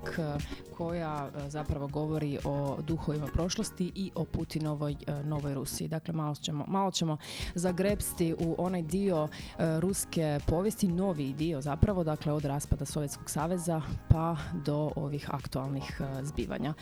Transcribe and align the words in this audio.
drugi 0.00 0.46
zapravo 1.48 1.86
govori 1.86 2.38
o 2.44 2.76
duhovima 2.82 3.26
prošlosti 3.26 3.92
i 3.94 4.10
o 4.14 4.24
Putinovoj 4.24 4.92
eh, 4.92 5.22
novoj 5.22 5.54
Rusiji. 5.54 5.88
Dakle, 5.88 6.14
malo 6.14 6.34
ćemo, 6.34 6.64
malo 6.68 6.90
ćemo 6.90 7.16
zagrebsti 7.54 8.34
u 8.38 8.54
onaj 8.58 8.82
dio 8.82 9.28
eh, 9.28 9.80
ruske 9.80 10.40
povijesti, 10.46 10.88
novi 10.88 11.32
dio 11.32 11.60
zapravo, 11.60 12.04
dakle 12.04 12.32
od 12.32 12.44
raspada 12.44 12.84
Sovjetskog 12.84 13.30
saveza 13.30 13.82
pa 14.08 14.36
do 14.64 14.92
ovih 14.96 15.34
aktualnih 15.34 16.00
zbivanja. 16.22 16.74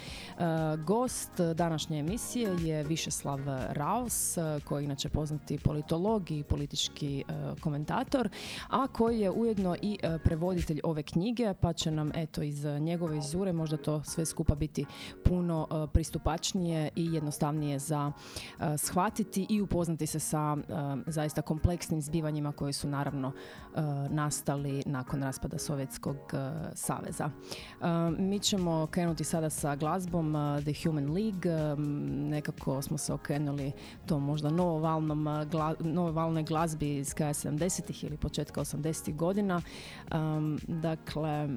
Gost 0.86 1.30
današnje 1.54 1.98
emisije 1.98 2.56
je 2.60 2.82
Višeslav 2.82 3.40
Raus, 3.68 4.38
koji 4.64 4.84
inače 4.84 5.08
poznati 5.08 5.58
politolog 5.58 6.30
i 6.30 6.42
politički 6.42 7.24
komentator, 7.60 8.28
a 8.68 8.86
koji 8.86 9.20
je 9.20 9.30
ujedno 9.30 9.76
i 9.82 9.98
prevoditelj 10.24 10.80
ove 10.84 11.02
knjige, 11.02 11.54
pa 11.60 11.72
će 11.72 11.90
nam 11.90 12.10
eto 12.14 12.42
iz 12.42 12.64
njegove 12.64 13.18
izure 13.18 13.52
možda 13.52 13.76
to 13.76 14.02
sve 14.04 14.26
skupa 14.40 14.54
biti 14.54 14.86
puno 15.24 15.66
eh, 15.70 15.86
pristupačnije 15.92 16.90
i 16.96 17.14
jednostavnije 17.14 17.78
za 17.78 18.12
eh, 18.12 18.78
shvatiti 18.78 19.46
i 19.48 19.60
upoznati 19.60 20.06
se 20.06 20.18
sa 20.18 20.56
eh, 20.58 20.72
zaista 21.06 21.42
kompleksnim 21.42 22.02
zbivanjima 22.02 22.52
koji 22.52 22.72
su 22.72 22.88
naravno 22.88 23.32
nastali 24.10 24.82
nakon 24.86 25.22
raspada 25.22 25.58
Sovjetskog 25.58 26.16
saveza. 26.74 27.30
Mi 28.18 28.38
ćemo 28.38 28.86
krenuti 28.86 29.24
sada 29.24 29.50
sa 29.50 29.76
glazbom 29.76 30.34
The 30.62 30.72
Human 30.82 31.12
League. 31.12 31.76
nekako 32.30 32.82
smo 32.82 32.98
se 32.98 33.12
okrenuli 33.12 33.72
tom 34.06 34.24
možda 34.24 34.50
novovalnom, 34.50 35.26
novovalnoj 35.80 36.42
glazbi 36.42 36.96
iz 36.96 37.14
kraja 37.14 37.34
70-ih 37.34 38.04
ili 38.04 38.16
početka 38.16 38.60
80-ih 38.60 39.16
godina. 39.16 39.62
Dakle, 40.66 41.48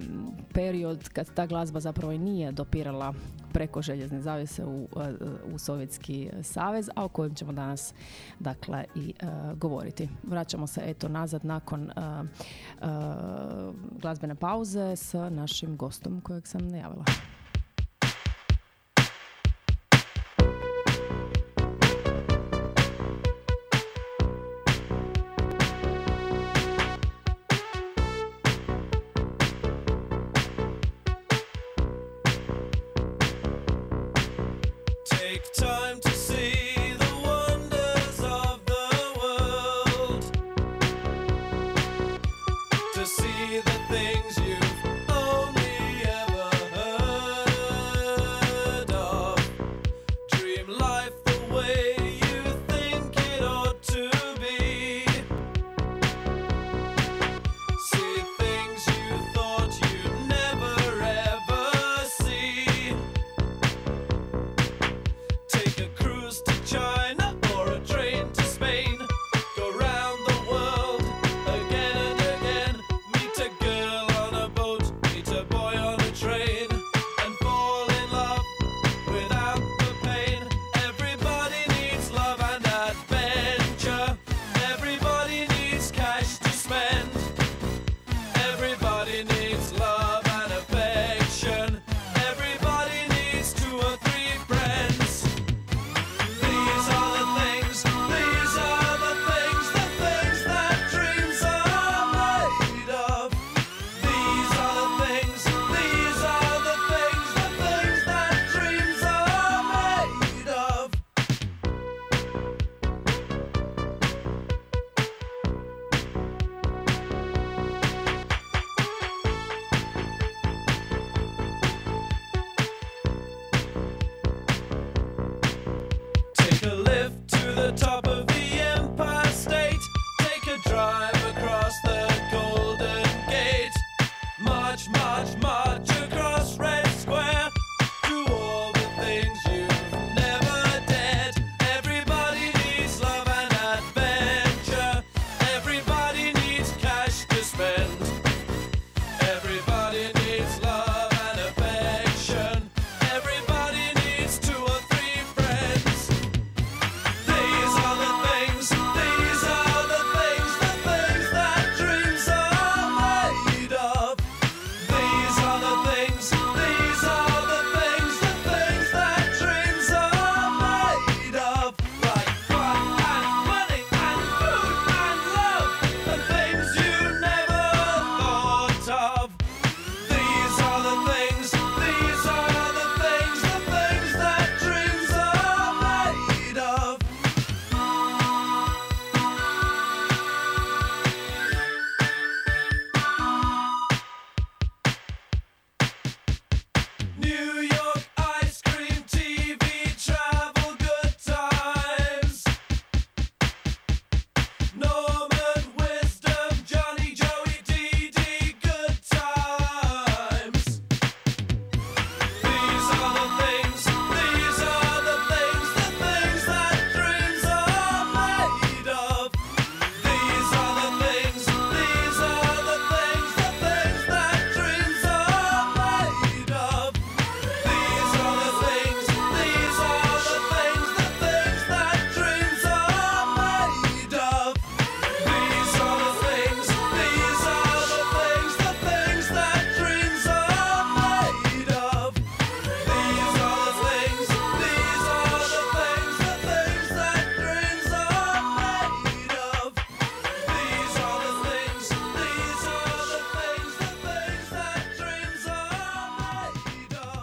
period 0.53 1.09
kad 1.09 1.33
ta 1.33 1.45
glazba 1.45 1.79
zapravo 1.79 2.13
i 2.13 2.17
nije 2.17 2.51
dopirala 2.63 3.13
preko 3.53 3.81
željezne 3.81 4.21
zavese 4.21 4.65
u, 4.65 4.87
eh, 5.01 5.13
u 5.53 5.59
Sovjetski 5.59 6.29
savez, 6.43 6.89
a 6.95 7.05
o 7.05 7.07
kojem 7.07 7.35
ćemo 7.35 7.53
danas 7.53 7.93
dakle 8.39 8.85
i 8.95 9.13
eh, 9.19 9.25
govoriti. 9.55 10.09
Vraćamo 10.23 10.67
se 10.67 10.81
eto 10.85 11.07
nazad 11.07 11.45
nakon 11.45 11.89
eh, 11.89 11.93
eh, 11.93 12.87
glazbene 14.01 14.35
pauze 14.35 14.95
s 14.95 15.13
našim 15.13 15.77
gostom 15.77 16.21
kojeg 16.21 16.47
sam 16.47 16.67
najavila. 16.67 17.05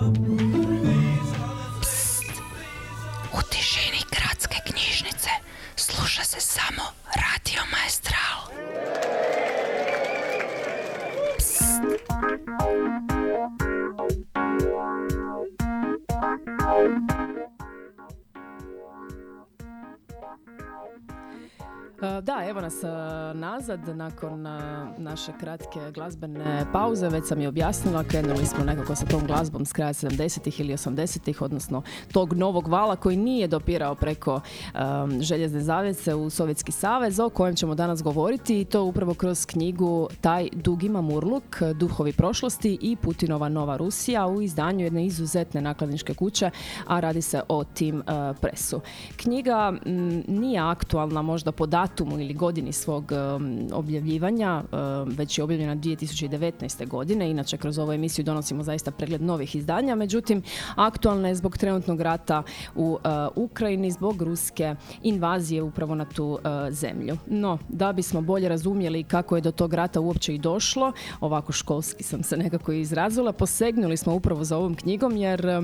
up. 0.02 0.49
Evo 22.50 22.60
nas 22.60 22.82
e, 22.82 22.86
nazad 23.34 23.96
nakon 23.96 24.46
e, 24.46 24.60
naše 24.98 25.32
kratke 25.40 25.90
glazbene 25.94 26.66
pauze. 26.72 27.08
Već 27.08 27.26
sam 27.26 27.40
je 27.40 27.48
objasnila, 27.48 28.04
krenuli 28.04 28.46
smo 28.46 28.64
nekako 28.64 28.94
sa 28.94 29.06
tom 29.06 29.26
glazbom 29.26 29.64
s 29.64 29.72
kraja 29.72 29.92
70-ih 29.92 30.60
ili 30.60 30.72
80-ih, 30.72 31.42
odnosno 31.42 31.82
tog 32.12 32.32
novog 32.32 32.68
vala 32.68 32.96
koji 32.96 33.16
nije 33.16 33.48
dopirao 33.48 33.94
preko 33.94 34.40
em, 34.74 35.22
željezne 35.22 35.60
zavjese 35.60 36.14
u 36.14 36.30
Sovjetski 36.30 36.72
savez, 36.72 37.20
o 37.20 37.28
kojem 37.28 37.56
ćemo 37.56 37.74
danas 37.74 38.02
govoriti 38.02 38.60
i 38.60 38.64
to 38.64 38.84
upravo 38.84 39.14
kroz 39.14 39.46
knjigu 39.46 40.08
Taj 40.20 40.48
dugi 40.52 40.88
mamurluk, 40.88 41.62
duhovi 41.74 42.12
prošlosti 42.12 42.78
i 42.80 42.96
Putinova 42.96 43.48
nova 43.48 43.76
Rusija 43.76 44.26
u 44.26 44.42
izdanju 44.42 44.84
jedne 44.84 45.06
izuzetne 45.06 45.60
nakladničke 45.60 46.14
kuće, 46.14 46.50
a 46.86 47.00
radi 47.00 47.22
se 47.22 47.42
o 47.48 47.64
Tim 47.64 48.00
e, 48.00 48.02
Presu. 48.40 48.80
Knjiga 49.16 49.72
m, 49.86 50.24
nije 50.28 50.60
aktualna 50.60 51.22
možda 51.22 51.52
po 51.52 51.66
datumu 51.66 52.18
ili 52.20 52.39
godini 52.40 52.72
svog 52.72 53.12
em, 53.12 53.68
objavljivanja, 53.72 54.62
em, 54.62 55.14
već 55.16 55.38
je 55.38 55.44
objavljena 55.44 55.76
2019. 55.76 56.88
godine. 56.88 57.30
Inače, 57.30 57.56
kroz 57.56 57.78
ovu 57.78 57.92
emisiju 57.92 58.24
donosimo 58.24 58.62
zaista 58.62 58.90
pregled 58.90 59.22
novih 59.22 59.56
izdanja, 59.56 59.94
međutim, 59.94 60.42
aktualna 60.76 61.28
je 61.28 61.34
zbog 61.34 61.58
trenutnog 61.58 62.00
rata 62.00 62.42
u 62.74 62.98
e, 63.04 63.08
Ukrajini, 63.36 63.90
zbog 63.90 64.22
ruske 64.22 64.74
invazije 65.02 65.62
upravo 65.62 65.94
na 65.94 66.04
tu 66.04 66.38
e, 66.38 66.70
zemlju. 66.72 67.16
No, 67.26 67.58
da 67.68 67.92
bismo 67.92 68.20
bolje 68.20 68.48
razumjeli 68.48 69.04
kako 69.04 69.36
je 69.36 69.42
do 69.42 69.52
tog 69.52 69.74
rata 69.74 70.00
uopće 70.00 70.34
i 70.34 70.38
došlo, 70.38 70.92
ovako 71.20 71.52
školski 71.52 72.02
sam 72.02 72.22
se 72.22 72.36
nekako 72.36 72.72
izrazila, 72.72 73.32
posegnuli 73.32 73.96
smo 73.96 74.14
upravo 74.14 74.44
za 74.44 74.56
ovom 74.56 74.74
knjigom 74.74 75.16
jer 75.16 75.46
e, 75.46 75.62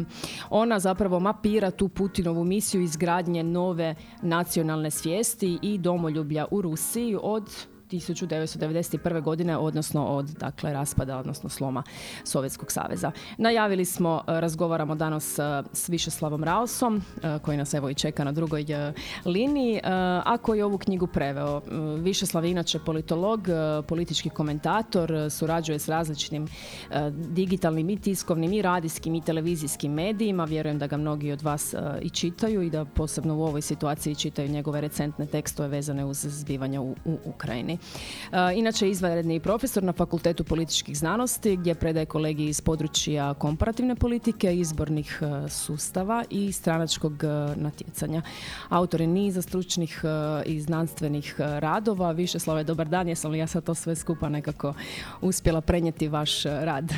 ona 0.51 0.79
zapravo 0.79 1.21
mapira 1.21 1.71
tu 1.71 1.89
Putinovu 1.89 2.45
misiju 2.45 2.83
izgradnje 2.83 3.43
nove 3.43 3.95
nacionalne 4.23 4.91
svijesti 4.91 5.59
i 5.63 5.79
domoljublja 5.79 6.47
u 6.51 6.66
Rusiji 6.67 7.17
od 7.23 7.67
1991. 7.91 9.23
godine, 9.23 9.57
odnosno 9.57 10.07
od 10.07 10.27
dakle, 10.27 10.73
raspada, 10.73 11.19
odnosno 11.19 11.49
sloma 11.49 11.83
Sovjetskog 12.25 12.73
saveza. 12.73 13.13
Najavili 13.39 13.85
smo, 13.85 14.23
e, 14.29 14.41
razgovaramo 14.41 14.95
danas 14.95 15.39
e, 15.39 15.43
s 15.73 15.89
Višeslavom 15.89 16.45
Raosom, 16.45 16.97
e, 16.97 17.39
koji 17.39 17.57
nas 17.57 17.75
evo 17.75 17.91
i 17.91 17.95
čeka 17.95 18.25
na 18.25 18.33
drugoj 18.33 18.67
liniji, 19.25 19.81
a 20.25 20.37
koji 20.43 20.59
je 20.59 20.65
ovu 20.65 20.79
knjigu 20.79 21.07
preveo. 21.07 21.63
Višeslav 21.99 22.45
je 22.45 22.51
inače 22.51 22.79
politolog, 22.79 23.49
politički 23.89 24.31
komentator, 24.31 25.13
surađuje 25.31 25.79
s 25.79 25.89
različitim 25.89 26.49
digitalnim 27.11 27.91
i 27.91 28.01
tiskovnim 28.01 28.53
i 28.53 28.63
radijskim 28.63 29.15
i 29.15 29.21
televizijskim 29.21 29.93
medijima. 29.93 30.45
Vjerujem 30.45 30.79
da 30.79 30.87
ga 30.87 30.97
mnogi 30.97 31.33
od 31.33 31.43
vas 31.43 31.75
i 32.03 32.11
čitaju 32.11 32.63
i 32.63 32.71
da 32.71 32.85
posebno 32.85 33.37
u 33.37 33.43
ovoj 33.43 33.63
situaciji 33.63 34.15
čitaju 34.15 34.49
njegove 34.49 34.81
recentne 34.81 35.27
tekstove 35.27 35.69
vezane 35.69 36.05
uz 36.05 36.19
zbivanja 36.19 36.81
u, 36.81 36.97
u 37.05 37.19
Ukrajini. 37.25 37.76
E, 38.33 38.55
Inače 38.55 38.91
izvanredni 38.91 39.41
profesor 39.41 39.83
na 39.83 39.93
Fakultetu 39.93 40.45
političkih 40.45 40.99
znanosti 40.99 41.57
gdje 41.57 41.75
predaje 41.75 42.07
kolegiji 42.07 42.49
iz 42.49 42.61
područja 42.61 43.35
komparativne 43.35 43.95
politike, 43.95 44.57
izbornih 44.57 45.23
e, 45.23 45.49
sustava 45.49 46.25
i 46.31 46.53
stranačkog 46.53 47.25
e, 47.25 47.27
natjecanja. 47.57 48.23
Autor 48.69 49.01
je 49.01 49.07
niza 49.07 49.43
stručnih 49.43 50.05
i 50.47 50.61
znanstvenih 50.61 51.35
radova. 51.39 52.13
Više 52.13 52.39
slove, 52.39 52.65
dobar 52.65 52.89
dan, 52.89 53.09
jesam 53.09 53.31
li 53.31 53.39
ja 53.39 53.47
sad 53.47 53.65
to 53.65 53.75
sve 53.75 53.97
skupa 53.97 54.29
nekako 54.29 54.75
uspjela 55.21 55.61
prenijeti 55.61 56.09
vaš 56.09 56.43
rad? 56.45 56.93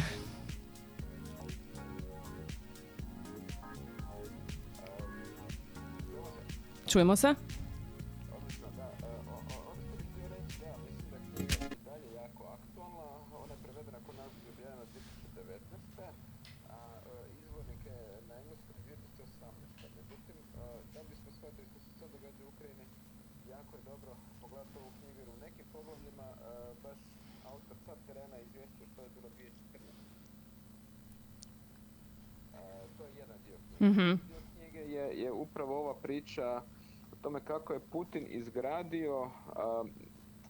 Čujemo 6.88 7.16
se? 7.16 7.47
Dio 33.78 34.38
knjige. 34.56 34.78
Je, 34.78 35.20
je 35.22 35.32
upravo 35.32 35.78
ova 35.78 35.94
priča 35.94 36.62
o 37.12 37.16
tome 37.22 37.40
kako 37.40 37.72
je 37.72 37.80
Putin 37.92 38.26
izgradio 38.28 39.30
a, 39.56 39.84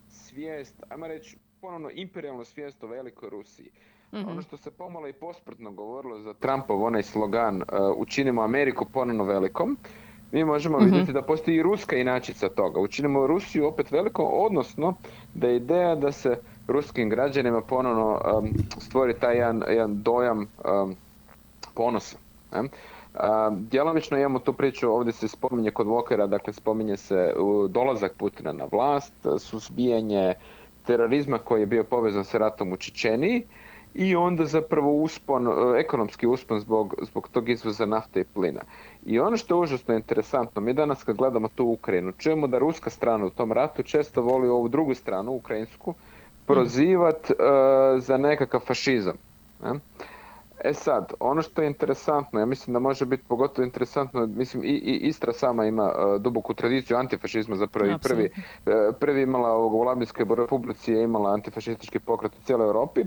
svijest, 0.08 0.82
ajmo 0.88 1.06
reći 1.06 1.36
ponovno 1.60 1.90
imperijalnu 1.92 2.44
svijest 2.44 2.84
o 2.84 2.86
velikoj 2.86 3.30
Rusiji. 3.30 3.70
Ono 4.12 4.42
što 4.42 4.56
se 4.56 4.70
pomalo 4.70 5.08
i 5.08 5.12
pospretno 5.12 5.72
govorilo 5.72 6.20
za 6.20 6.34
Trumpov 6.34 6.84
onaj 6.84 7.02
slogan 7.02 7.62
a, 7.62 7.92
učinimo 7.96 8.42
Ameriku 8.42 8.84
ponovno 8.92 9.24
velikom, 9.24 9.76
mi 10.32 10.44
možemo 10.44 10.78
vidjeti 10.78 11.12
da 11.12 11.22
postoji 11.22 11.56
i 11.56 11.62
ruska 11.62 11.96
inačica 11.96 12.48
toga. 12.48 12.80
Učinimo 12.80 13.26
Rusiju 13.26 13.66
opet 13.66 13.90
velikom, 13.90 14.26
odnosno 14.30 14.94
da 15.34 15.48
je 15.48 15.56
ideja 15.56 15.94
da 15.94 16.12
se 16.12 16.36
ruskim 16.66 17.08
građanima 17.10 17.60
ponovno 17.60 18.20
am, 18.24 18.50
stvori 18.80 19.14
taj 19.20 19.36
jedan, 19.36 19.62
jedan 19.68 20.02
dojam 20.02 20.46
am, 20.64 20.94
ponosa. 21.74 22.18
ne? 22.52 22.68
Djelomično 23.50 24.18
imamo 24.18 24.38
tu 24.38 24.52
priču, 24.52 24.90
ovdje 24.90 25.12
se 25.12 25.28
spominje 25.28 25.70
kod 25.70 25.86
Vokera, 25.86 26.26
dakle 26.26 26.52
spominje 26.52 26.96
se 26.96 27.34
dolazak 27.68 28.12
Putina 28.18 28.52
na 28.52 28.64
vlast, 28.72 29.14
suzbijanje 29.38 30.34
terorizma 30.86 31.38
koji 31.38 31.60
je 31.60 31.66
bio 31.66 31.84
povezan 31.84 32.24
sa 32.24 32.38
ratom 32.38 32.72
u 32.72 32.76
Čečeniji 32.76 33.42
i 33.94 34.16
onda 34.16 34.44
zapravo 34.44 34.92
uspon, 34.92 35.48
ekonomski 35.78 36.26
uspon 36.26 36.60
zbog, 36.60 36.94
zbog 37.02 37.28
tog 37.28 37.48
izvoza 37.48 37.86
nafte 37.86 38.20
i 38.20 38.24
plina. 38.24 38.60
I 39.06 39.20
ono 39.20 39.36
što 39.36 39.54
je 39.54 39.60
užasno 39.60 39.94
interesantno, 39.94 40.62
mi 40.62 40.72
danas 40.72 41.04
kad 41.04 41.16
gledamo 41.16 41.48
tu 41.48 41.64
Ukrajinu, 41.66 42.12
čujemo 42.12 42.46
da 42.46 42.58
ruska 42.58 42.90
strana 42.90 43.26
u 43.26 43.30
tom 43.30 43.52
ratu 43.52 43.82
često 43.82 44.22
voli 44.22 44.48
ovu 44.48 44.68
drugu 44.68 44.94
stranu, 44.94 45.32
ukrajinsku, 45.32 45.94
prozivat 46.46 47.30
e, 47.30 47.34
za 47.98 48.16
nekakav 48.16 48.60
fašizam. 48.60 49.16
ne? 49.62 49.80
E 50.64 50.74
sad, 50.74 51.12
ono 51.20 51.42
što 51.42 51.62
je 51.62 51.68
interesantno, 51.68 52.40
ja 52.40 52.46
mislim 52.46 52.74
da 52.74 52.80
može 52.80 53.06
biti 53.06 53.24
pogotovo 53.28 53.64
interesantno, 53.66 54.26
mislim 54.26 54.64
i, 54.64 54.68
i 54.68 54.96
Istra 54.96 55.32
sama 55.32 55.64
ima 55.64 55.84
e, 55.84 56.18
duboku 56.18 56.54
tradiciju 56.54 56.96
antifašizma, 56.96 57.56
zapravo 57.56 57.90
i 57.90 57.98
prvi, 58.02 58.30
e, 58.66 58.92
prvi 59.00 59.22
imala 59.22 59.48
ovog, 59.48 59.74
u 59.74 59.82
Labinskoj 59.82 60.26
republici 60.36 60.92
je 60.92 61.04
imala 61.04 61.34
antifašistički 61.34 61.98
pokret 61.98 62.32
u 62.32 62.42
cijeloj 62.44 62.66
Europi. 62.66 63.04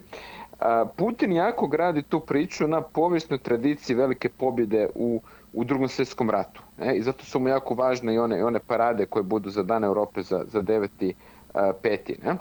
A, 0.59 0.85
Putin 0.97 1.31
jako 1.31 1.67
gradi 1.67 2.01
tu 2.01 2.19
priču 2.19 2.67
na 2.67 2.81
povijesnoj 2.81 3.39
tradiciji 3.39 3.95
velike 3.95 4.29
pobjede 4.29 4.87
u, 4.95 5.21
u 5.53 5.63
drugom 5.63 5.87
svjetskom 5.87 6.29
ratu. 6.29 6.61
Ne? 6.77 6.97
I 6.97 7.01
zato 7.01 7.25
su 7.25 7.39
mu 7.39 7.47
jako 7.47 7.73
važne 7.73 8.13
i 8.13 8.19
one, 8.19 8.39
i 8.39 8.43
one 8.43 8.59
parade 8.59 9.05
koje 9.05 9.23
budu 9.23 9.49
za 9.49 9.63
Dan 9.63 9.83
Europe 9.83 10.21
za, 10.21 10.43
za 10.47 10.61
9. 10.61 11.13
a, 11.53 11.73
peti. 11.81 12.17
Ne? 12.23 12.37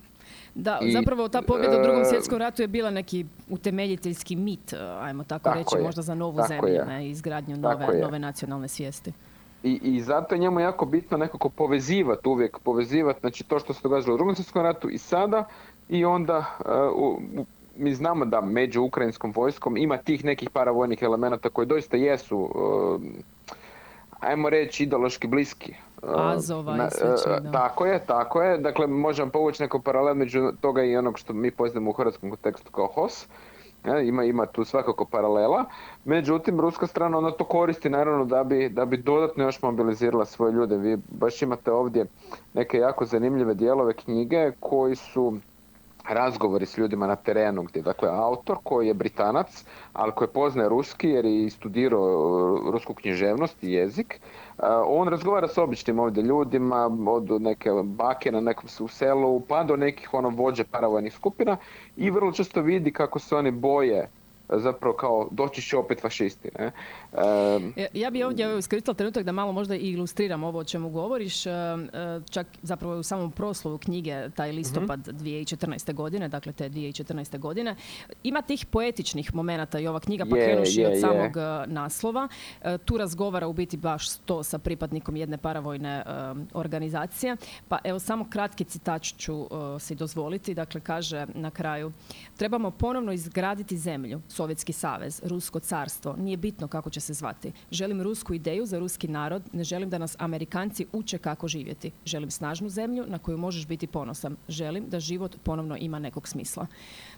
Da, 0.55 0.79
I, 0.83 0.93
zapravo 0.93 1.29
ta 1.29 1.43
pobjeda 1.43 1.79
u 1.79 1.83
drugom 1.83 2.03
e, 2.03 2.05
svjetskom 2.05 2.39
ratu 2.39 2.63
je 2.63 2.69
bila 2.69 2.91
neki 2.91 3.27
utemeljiteljski 3.51 4.37
mit, 4.37 4.73
e, 4.73 4.77
ajmo 5.01 5.25
tako, 5.25 5.45
Tako 5.45 5.59
reći, 5.59 5.77
je, 5.77 5.83
možda 5.83 6.03
za 6.03 6.15
novu 6.15 6.41
zemlju, 6.49 6.69
je. 6.69 6.85
ne, 6.85 7.09
izgradnju 7.09 7.57
nove, 7.57 8.01
nove 8.01 8.19
nacionalne 8.19 8.69
svijesti. 8.69 9.13
I, 9.63 9.81
I 9.85 10.01
zato 10.01 10.35
je 10.35 10.39
njemu 10.39 10.61
jako 10.61 10.87
bitno 10.87 11.17
nekako 11.17 11.49
povezivati 11.49 12.29
uvijek, 12.29 12.59
povezivati 12.59 13.21
znači 13.21 13.45
to 13.45 13.59
što 13.59 13.73
se 13.73 13.81
događalo 13.83 14.15
u 14.15 14.19
drugom 14.19 14.35
svjetskom 14.35 14.63
ratu 14.63 14.89
i 14.91 14.99
sada 14.99 15.45
i 15.89 16.05
onda 16.05 16.39
uh, 16.59 16.67
u- 16.97 17.21
mi 17.77 17.95
znamo 17.95 18.25
da 18.25 18.41
među 18.41 18.83
ukrajinskom 18.83 19.33
vojskom 19.33 19.77
ima 19.77 19.97
tih 19.97 20.25
nekih 20.25 20.51
paravojnih 20.51 21.03
elemenata 21.03 21.49
koji 21.49 21.67
doista 21.67 21.97
jesu 21.97 22.39
uh, 22.39 23.01
ajmo 24.21 24.51
reći 24.51 24.83
ideološki 24.83 25.27
bliski. 25.27 25.75
Azova 26.03 26.75
i 26.75 26.79
na- 26.79 26.91
slični, 26.91 27.33
uh, 27.33 27.41
da. 27.41 27.53
Tako 27.53 27.87
je, 27.87 28.07
tako 28.07 28.43
je. 28.43 28.59
Dakle, 28.59 28.87
možemo 28.87 29.31
povući 29.31 29.63
neko 29.63 29.79
paralel 29.79 30.15
među 30.15 30.53
toga 30.61 30.83
i 30.83 30.97
onog 30.97 31.19
što 31.19 31.33
mi 31.33 31.51
poznamo 31.51 31.91
u 31.91 31.93
hrvatskom 31.93 32.31
kontekstu 32.31 32.73
kao 32.73 32.87
HOS. 32.87 33.27
E, 33.85 34.03
ima, 34.07 34.25
ima 34.25 34.47
tu 34.47 34.65
svakako 34.65 35.05
paralela. 35.05 35.65
Međutim, 36.05 36.61
ruska 36.61 36.87
strana 36.87 37.19
ona 37.19 37.31
to 37.31 37.45
koristi 37.45 37.91
naravno 37.91 38.25
da 38.25 38.45
bi, 38.45 38.69
da 38.69 38.85
bi 38.85 38.97
dodatno 38.97 39.45
još 39.45 39.63
mobilizirala 39.63 40.25
svoje 40.25 40.53
ljude. 40.53 40.77
Vi 40.77 40.99
baš 41.09 41.43
imate 41.43 41.73
ovdje 41.73 42.07
neke 42.55 42.79
jako 42.79 43.05
zanimljive 43.05 43.55
dijelove 43.55 43.93
knjige 43.93 44.53
koji 44.61 44.97
su 44.97 45.39
razgovori 46.09 46.67
s 46.67 46.79
ljudima 46.79 47.07
na 47.07 47.17
terenu 47.17 47.63
gdje 47.63 47.83
dakle 47.83 48.09
autor 48.13 48.57
koji 48.63 48.87
je 48.87 48.95
Britanac, 48.95 49.65
ali 49.93 50.13
koji 50.13 50.29
poznaje 50.29 50.69
ruski 50.69 51.09
jer 51.09 51.25
je 51.25 51.51
studirao 51.51 52.01
e, 52.69 52.71
rusku 52.71 52.95
književnost 52.95 53.63
i 53.65 53.73
jezik, 53.73 54.15
e, 54.15 54.21
on 54.87 55.09
razgovara 55.09 55.49
s 55.49 55.59
običnim 55.59 55.99
ovdje 55.99 56.23
ljudima, 56.23 56.91
od 57.07 57.43
neke 57.43 57.71
bake 57.85 58.33
na 58.33 58.41
nekom 58.41 58.69
u 58.81 58.89
selu, 58.89 59.41
pa 59.41 59.63
do 59.65 59.77
nekih 59.77 60.15
ono 60.15 60.29
vođe 60.29 60.65
paravojnih 60.65 61.13
skupina 61.13 61.57
i 61.97 62.11
vrlo 62.11 62.33
često 62.33 62.61
vidi 62.61 62.93
kako 62.93 63.19
se 63.19 63.37
oni 63.37 63.51
boje 63.51 64.09
zapravo 64.53 64.95
kao 64.95 65.29
doći 65.31 65.63
će 65.63 65.77
opet 65.77 66.01
fašisti. 66.01 66.49
Ne? 66.59 66.71
Ja- 67.77 67.87
Ja 67.95 68.11
bi 68.11 68.23
ovdje 68.23 68.59
iskoristila 68.59 68.95
trenutak 68.95 69.25
da 69.25 69.33
malo 69.33 69.53
možda 69.53 69.75
i 69.75 69.91
ilustriram 69.91 70.45
ovo 70.45 70.59
o 70.59 70.65
čemu 70.65 70.91
govoriš. 70.91 71.47
E, 71.47 71.51
e, 71.51 71.55
Čak 72.31 72.47
zapravo 72.63 72.95
u 72.95 73.03
samom 73.03 73.31
proslovu 73.31 73.79
knjige, 73.79 74.31
taj 74.31 74.53
listopad 74.53 75.01
2014. 75.01 75.61
godine, 75.93 76.29
dakle 76.29 76.53
te 76.53 76.71
2014. 76.71 77.39
godine, 77.39 77.77
ima 78.23 78.43
tih 78.43 78.67
poetičnih 78.67 79.35
momenata 79.35 79.79
i 79.79 79.87
ova 79.87 80.01
knjiga, 80.01 80.25
pa 80.27 80.37
Je, 80.37 80.45
krenuši 80.45 80.81
je, 80.81 80.87
od 80.87 80.93
je. 80.93 81.01
samog 81.01 81.37
e, 81.37 81.41
naslova. 81.67 82.29
E, 82.63 82.79
Tu 82.79 82.97
razgovara 82.97 83.47
u 83.47 83.53
biti 83.53 83.77
baš 83.77 84.17
to 84.17 84.43
sa 84.43 84.59
pripadnikom 84.59 85.17
jedne 85.17 85.39
paravojne 85.39 85.91
e, 85.91 86.03
organizacije. 86.55 87.37
Pa 87.69 87.79
evo 87.85 87.99
samo 87.99 88.27
kratki 88.27 88.65
citač 88.65 89.15
ću 89.15 89.41
e, 89.41 89.47
si 89.81 89.95
dozvoliti. 89.95 90.55
Dakle, 90.55 90.81
kaže 90.81 91.27
na 91.29 91.51
kraju, 91.51 91.93
trebamo 92.37 92.71
ponovno 92.71 93.13
izgraditi 93.13 93.79
zemlju, 93.79 94.21
Sovjetski 94.41 94.73
savez, 94.73 95.21
Rusko 95.25 95.61
carstvo, 95.61 96.15
nije 96.19 96.37
bitno 96.37 96.69
kako 96.69 96.91
će 96.91 97.01
se 97.01 97.15
zvati. 97.15 97.53
Želim 97.71 98.03
rusku 98.03 98.35
ideju 98.35 98.67
za 98.67 98.79
ruski 98.79 99.09
narod, 99.09 99.43
ne 99.53 99.65
želim 99.65 99.91
da 99.91 99.99
nas 99.99 100.17
Amerikanci 100.19 100.87
uče 100.93 101.19
kako 101.19 101.49
živjeti. 101.49 101.91
Želim 102.05 102.31
snažnu 102.31 102.69
zemlju 102.69 103.05
na 103.09 103.19
koju 103.19 103.39
možeš 103.39 103.67
biti 103.67 103.87
ponosan. 103.87 104.37
Želim 104.49 104.89
da 104.89 105.01
život 105.01 105.37
ponovno 105.43 105.77
ima 105.77 105.99
nekog 105.99 106.29
smisla. 106.29 106.67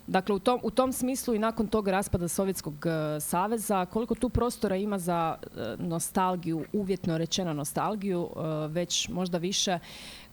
Dakle, 0.06 0.34
u 0.34 0.38
tom, 0.38 0.60
u 0.62 0.70
tom 0.70 0.92
smislu 0.92 1.34
i 1.34 1.38
nakon 1.38 1.66
tog 1.66 1.88
raspada 1.88 2.28
Sovjetskog 2.28 2.86
e, 2.86 3.20
saveza, 3.20 3.86
koliko 3.86 4.14
tu 4.14 4.28
prostora 4.28 4.76
ima 4.76 4.98
za 4.98 5.36
e, 5.42 5.76
nostalgiju, 5.78 6.64
uvjetno 6.72 7.18
rečeno 7.18 7.52
nostalgiju, 7.52 8.28
e, 8.36 8.68
već 8.68 9.08
možda 9.08 9.38
više 9.38 9.78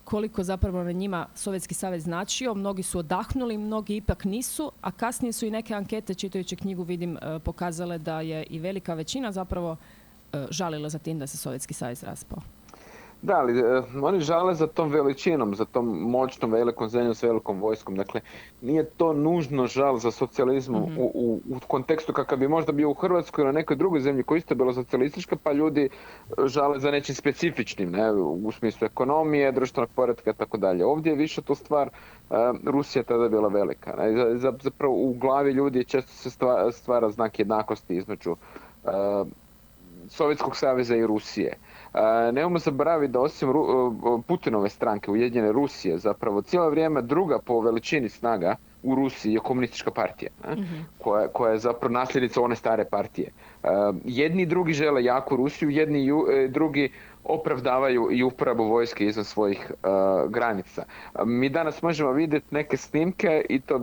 koliko 0.10 0.44
zapravo 0.44 0.84
na 0.84 0.92
njima 0.92 1.28
Sovjetski 1.36 1.74
savez 1.74 2.04
značio. 2.04 2.54
Mnogi 2.54 2.84
su 2.84 3.00
odahnuli, 3.00 3.58
mnogi 3.58 3.96
ipak 3.96 4.26
nisu, 4.26 4.72
a 4.82 4.92
kasnije 4.92 5.34
su 5.34 5.46
i 5.46 5.52
neke 5.52 5.74
ankete, 5.74 6.14
čitajući 6.14 6.56
knjigu 6.56 6.84
vidim, 6.84 7.18
e, 7.18 7.40
pokazale 7.40 7.98
da 7.98 8.22
je 8.22 8.44
i 8.44 8.60
velika 8.60 8.94
većina 8.94 9.32
zapravo 9.32 9.76
e, 10.34 10.48
žalila 10.50 10.90
za 10.90 11.00
tim 11.00 11.20
da 11.20 11.28
se 11.28 11.38
Sovjetski 11.38 11.74
savez 11.74 12.04
raspao. 12.04 12.59
Da, 13.22 13.36
ali 13.36 13.60
e, 13.60 13.64
oni 14.02 14.20
žale 14.20 14.56
za 14.56 14.68
tom 14.68 14.90
veličinom, 14.90 15.56
za 15.56 15.66
tom 15.66 15.88
moćnom 16.02 16.52
velikom 16.52 16.90
zemljom 16.90 17.16
s 17.16 17.24
velikom 17.24 17.60
vojskom. 17.60 17.96
Dakle, 17.96 18.22
nije 18.62 18.84
to 18.88 19.14
nužno 19.14 19.68
žal 19.68 19.98
za 19.98 20.12
socijalizmom 20.12 20.84
Mhm. 20.84 20.98
u, 20.98 21.06
u, 21.06 21.42
u 21.48 21.60
kontekstu 21.68 22.14
kakav 22.14 22.38
bi 22.38 22.48
možda 22.48 22.72
bio 22.72 22.90
u 22.90 22.94
Hrvatskoj 22.94 23.42
ili 23.42 23.48
na 23.48 23.60
nekoj 23.60 23.76
drugoj 23.76 24.00
zemlji 24.00 24.24
koja 24.24 24.36
je 24.36 24.40
isto 24.40 24.56
bila 24.56 24.74
socijalistička, 24.74 25.36
pa 25.36 25.52
ljudi 25.52 25.84
e, 25.84 25.90
žale 26.46 26.80
za 26.80 26.92
nečim 26.92 27.16
specifičnim, 27.16 27.92
ne, 27.92 28.12
u 28.14 28.52
smislu 28.52 28.86
ekonomije, 28.86 29.52
društvenog 29.52 29.90
poretka 29.90 30.30
i 30.30 30.36
tako 30.36 30.58
dalje. 30.58 30.86
Ovdje 30.86 31.10
je 31.10 31.16
više 31.18 31.42
to 31.42 31.56
stvar, 31.56 31.88
e, 31.88 31.92
Rusija 32.66 33.00
je 33.02 33.06
tada 33.06 33.30
bila 33.30 33.48
velika. 33.50 33.96
Ne, 33.96 34.12
za- 34.14 34.38
za- 34.38 34.58
zapravo 34.62 34.94
u 34.96 35.14
glavi 35.14 35.52
ljudi 35.52 35.86
često 35.86 36.12
se 36.12 36.30
stva- 36.32 36.72
stvara 36.72 37.10
znak 37.10 37.40
jednakosti 37.40 37.96
između 37.96 38.36
Sovjetskog 40.08 40.56
saveza 40.56 40.96
i 40.96 41.08
Rusije. 41.08 41.54
Nemojmo 42.34 42.60
zaboraviti 42.60 43.14
da 43.14 43.20
osim 43.20 43.50
Putinove 44.28 44.70
stranke, 44.70 45.12
Ujedinjene 45.12 45.52
Rusije, 45.52 45.98
zapravo 45.98 46.42
cijelo 46.42 46.70
vrijeme 46.70 47.02
druga 47.02 47.40
po 47.40 47.62
veličini 47.62 48.10
snaga 48.10 48.56
u 48.84 48.96
Rusiji 48.96 49.34
je 49.34 49.40
komunistička 49.40 49.92
partija, 49.92 50.32
ne? 50.46 50.56
koja, 50.98 51.28
koja 51.28 51.52
je 51.52 51.58
zapravo 51.60 51.94
nasljednica 51.94 52.42
one 52.42 52.56
stare 52.56 52.86
partije. 52.86 53.32
Jedni 54.06 54.42
i 54.42 54.46
drugi 54.46 54.74
žele 54.74 55.04
jaku 55.04 55.36
Rusiju, 55.36 55.70
jedni 55.70 56.00
i 56.00 56.10
e, 56.10 56.48
drugi 56.48 56.90
opravdavaju 57.24 58.08
i 58.12 58.24
uporabu 58.24 58.64
vojske 58.64 59.06
izvan 59.06 59.26
svojih 59.26 59.72
e, 59.72 59.88
granica. 60.30 60.84
Mi 61.26 61.50
danas 61.50 61.82
možemo 61.82 62.12
vidjeti 62.12 62.46
neke 62.52 62.78
snimke 62.78 63.46
i 63.50 63.60
to 63.60 63.76
e, 63.76 63.82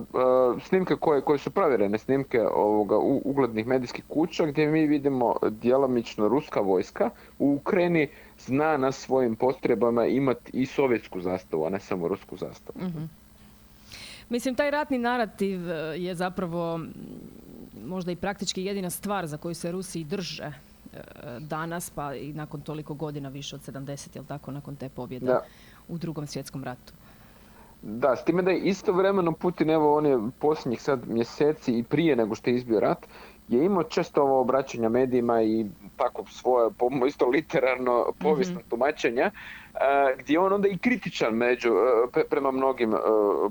snimke 0.61 0.95
koje, 0.95 1.21
koje 1.21 1.39
su 1.39 1.51
provjerene, 1.51 1.97
snimke 1.97 2.41
ovoga 2.43 2.97
u- 2.97 3.21
uglednih 3.25 3.67
medijskih 3.67 4.03
kuća 4.05 4.45
gdje 4.45 4.67
mi 4.67 4.87
vidimo 4.87 5.35
djelomično 5.43 6.27
ruska 6.27 6.59
vojska 6.59 7.09
u 7.39 7.53
Ukrajini 7.53 8.07
zna 8.37 8.77
na 8.77 8.91
svojim 8.91 9.35
postrojbama 9.35 10.05
imati 10.05 10.51
i 10.53 10.65
sovjetsku 10.65 11.21
zastavu, 11.21 11.65
a 11.65 11.69
ne 11.69 11.79
samo 11.79 12.07
rusku 12.07 12.37
zastavu. 12.37 12.79
Mislim, 14.29 14.55
taj 14.55 14.71
ratni 14.71 14.97
narativ 14.97 15.71
e, 15.71 15.73
je 15.97 16.15
zapravo 16.15 16.79
možda 17.85 18.11
i 18.11 18.15
praktički 18.15 18.63
jedina 18.63 18.89
stvar 18.89 19.27
za 19.27 19.37
koju 19.37 19.55
se 19.55 19.71
Rusi 19.71 20.01
i 20.01 20.03
drže 20.03 20.43
e, 20.43 20.53
danas, 21.39 21.89
pa 21.89 22.15
i 22.15 22.33
nakon 22.33 22.61
toliko 22.61 22.93
godina, 22.93 23.29
više 23.29 23.55
od 23.55 23.61
70, 23.61 24.15
jel 24.15 24.25
tako, 24.25 24.51
nakon 24.51 24.75
te 24.75 24.89
pobjede 24.89 25.25
Da. 25.25 25.41
u 25.87 25.97
drugom 25.97 26.27
svjetskom 26.27 26.63
ratu. 26.63 26.93
Da, 27.81 28.15
s 28.15 28.23
time 28.23 28.41
da 28.41 28.51
je 28.51 28.59
istovremeno 28.59 29.31
Putin, 29.31 29.69
evo 29.69 29.97
on 29.97 30.05
je 30.05 30.19
posljednjih 30.39 30.81
sad 30.81 31.07
mjeseci 31.07 31.77
i 31.77 31.83
prije 31.83 32.15
nego 32.15 32.35
što 32.35 32.49
je 32.49 32.55
izbio 32.55 32.79
rat, 32.79 33.07
je 33.47 33.65
imao 33.65 33.83
često 33.83 34.21
ovo 34.21 34.41
obraćanja 34.41 34.89
medijima 34.89 35.41
i 35.41 35.65
tako 35.97 36.23
svoje, 36.29 36.69
isto 37.07 37.27
literarno 37.29 38.05
povijesno 38.19 38.59
tumačenja, 38.69 39.23
e, 39.23 39.31
gdje 40.17 40.33
je 40.33 40.39
on 40.39 40.53
onda 40.53 40.67
i 40.67 40.77
kritičan 40.77 41.33
među, 41.33 41.69
e, 41.69 42.07
pre- 42.11 42.27
prema 42.29 42.51
mnogim 42.51 42.93
e, 42.93 42.97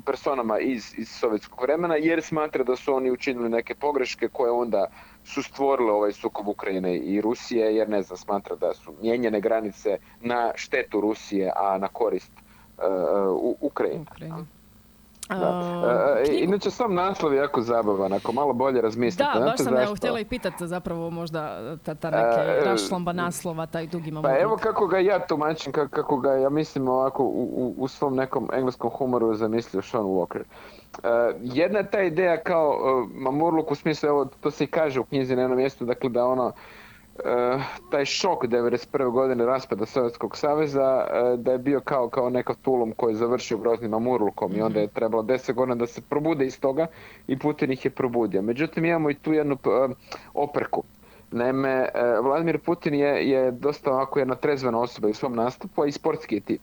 personama 0.04 0.58
iz, 0.58 0.94
iz 0.98 1.08
sovjetskog 1.08 1.62
vremena, 1.62 1.96
jer 1.96 2.22
smatra 2.22 2.64
da 2.64 2.76
su 2.76 2.94
oni 2.94 3.10
učinili 3.10 3.48
neke 3.48 3.74
pogreške 3.74 4.28
koje 4.28 4.50
onda 4.50 4.86
su 5.24 5.42
stvorile 5.42 5.92
ovaj 5.92 6.12
sukob 6.12 6.48
Ukrajine 6.48 6.96
i 6.96 7.20
Rusije, 7.20 7.76
jer 7.76 7.88
ne 7.88 8.02
znam, 8.02 8.16
smatra 8.16 8.56
da 8.56 8.74
su 8.74 8.94
mijenjene 9.02 9.40
granice 9.40 9.98
na 10.20 10.52
štetu 10.54 11.00
Rusije, 11.00 11.52
a 11.56 11.78
na 11.78 11.88
korist 11.88 12.32
e, 12.32 12.82
u 13.30 13.56
Ukrajine. 13.60 14.04
Da. 15.28 15.62
E, 16.18 16.24
knjigu- 16.24 16.38
inače 16.38 16.70
sam 16.70 16.94
naslov 16.94 17.32
je 17.32 17.38
jako 17.38 17.62
zabavan, 17.62 18.12
ako 18.12 18.32
malo 18.32 18.52
bolje 18.52 18.80
razmislite. 18.80 19.24
Da, 19.34 19.40
baš 19.40 19.56
sam 19.56 19.66
evo 19.68 19.76
zašto? 19.78 19.94
htjela 19.94 20.20
i 20.20 20.24
pitati 20.24 20.66
zapravo 20.66 21.10
možda 21.10 21.60
ta, 21.76 21.94
ta 21.94 22.10
neke 22.10 22.40
E, 22.52 22.64
rašlomba 22.64 23.12
naslova, 23.12 23.66
taj 23.66 23.86
dugi 23.86 24.12
Pa 24.22 24.38
evo 24.38 24.56
kako 24.56 24.86
ga 24.86 24.98
ja 24.98 25.18
tumačim, 25.18 25.72
ka- 25.72 25.88
kako 25.88 26.16
ga 26.16 26.32
ja 26.32 26.48
mislim 26.48 26.88
ovako 26.88 27.22
u, 27.24 27.28
u, 27.56 27.74
u 27.78 27.88
svom 27.88 28.16
nekom 28.16 28.48
engleskom 28.52 28.90
humoru 28.90 29.34
zamislio 29.34 29.82
Sean 29.82 30.04
Walker. 30.04 30.42
E, 31.02 31.08
jedna 31.40 31.78
je 31.78 31.90
ta 31.90 32.02
ideja 32.02 32.36
kao 32.36 32.76
mamurluk 33.10 33.70
u 33.70 33.74
smislu, 33.74 34.08
evo 34.08 34.24
to 34.40 34.50
se 34.50 34.64
i 34.64 34.68
kaže 34.68 35.00
u 35.00 35.04
knjizi 35.04 35.36
na 35.36 35.42
jednom 35.42 35.58
mjestu, 35.58 35.84
dakle 35.84 36.10
da 36.10 36.26
ono 36.26 36.52
e, 37.24 37.58
taj 37.90 38.04
šok 38.04 38.44
91. 38.44 39.10
godine 39.10 39.46
raspada 39.46 39.86
Sovjetskog 39.86 40.36
saveza 40.36 41.06
e, 41.10 41.36
da 41.36 41.52
je 41.52 41.58
bio 41.58 41.80
kao, 41.80 42.08
kao 42.08 42.30
nekav 42.30 42.56
tulum 42.62 42.92
koji 42.96 43.12
je 43.12 43.16
završio 43.16 43.58
groznim 43.58 43.90
mamurlukom 43.90 44.56
i 44.56 44.62
onda 44.62 44.80
je 44.80 44.88
trebalo 44.88 45.22
10 45.22 45.52
godina 45.52 45.74
da 45.74 45.86
se 45.86 46.00
probude 46.00 46.46
iz 46.46 46.60
toga 46.60 46.86
i 47.26 47.38
Putin 47.38 47.72
ih 47.72 47.84
je 47.84 47.90
probudio. 47.90 48.42
Međutim, 48.42 48.84
imamo 48.84 49.10
i 49.10 49.14
tu 49.14 49.32
jednu 49.32 49.54
e, 49.54 49.94
oprku. 50.34 50.82
Naime, 51.30 51.88
Vladimir 52.22 52.58
Putin 52.58 52.94
je, 52.94 53.30
je 53.30 53.50
dosta 53.50 53.92
ovako 53.92 54.18
jedna 54.18 54.34
trezvena 54.34 54.80
osoba 54.80 55.08
u 55.08 55.14
svom 55.14 55.34
nastupu, 55.34 55.82
a 55.82 55.86
i 55.86 55.92
sportski 55.92 56.34
je 56.34 56.40
tip. 56.40 56.60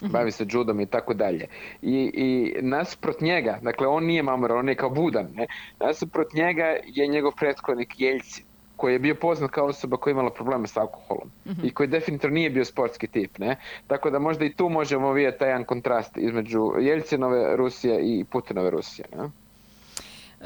Bavi 0.00 0.30
se 0.30 0.46
judom 0.48 0.80
i 0.80 0.86
tako 0.86 1.14
dalje. 1.14 1.46
I, 1.82 2.10
i 2.14 2.56
nasuprot 2.62 3.20
njega, 3.20 3.58
dakle 3.62 3.86
on 3.86 4.04
nije 4.04 4.22
mamar, 4.22 4.52
on 4.52 4.68
je 4.68 4.74
kao 4.74 4.90
budan, 4.90 5.26
ne? 5.34 5.46
nasuprot 5.80 6.32
njega 6.32 6.64
je 6.86 7.06
njegov 7.06 7.32
prethodnik 7.38 8.00
Jeljcin 8.00 8.47
koji 8.78 8.92
je 8.92 8.98
bio 8.98 9.14
poznat 9.14 9.50
kao 9.50 9.66
osoba 9.66 9.96
koja 9.96 10.10
je 10.10 10.14
imala 10.14 10.30
probleme 10.30 10.66
s 10.66 10.76
alkoholom 10.76 11.30
i 11.64 11.74
koji 11.74 11.88
definitivno 11.88 12.34
nije 12.34 12.50
bio 12.50 12.64
sportski 12.64 13.06
tip, 13.06 13.38
ne? 13.38 13.56
Tako 13.86 14.10
da 14.10 14.18
možda 14.18 14.44
i 14.44 14.52
tu 14.52 14.68
možemo 14.68 15.12
vidjeti 15.12 15.38
taj 15.38 15.48
jedan 15.48 15.64
kontrast 15.64 16.16
između 16.16 16.72
Jeljcinove 16.80 17.56
Rusije 17.56 18.00
i 18.02 18.24
Putinove 18.24 18.70
Rusije, 18.70 19.06
ne? 19.16 19.30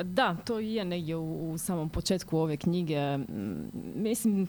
Da, 0.02 0.36
to 0.44 0.60
i 0.60 0.74
je 0.74 0.84
negdje 0.84 1.16
u, 1.16 1.52
u 1.52 1.58
samom 1.58 1.88
početku 1.88 2.38
ove 2.38 2.56
knjige. 2.56 3.18
Mislim, 3.94 4.48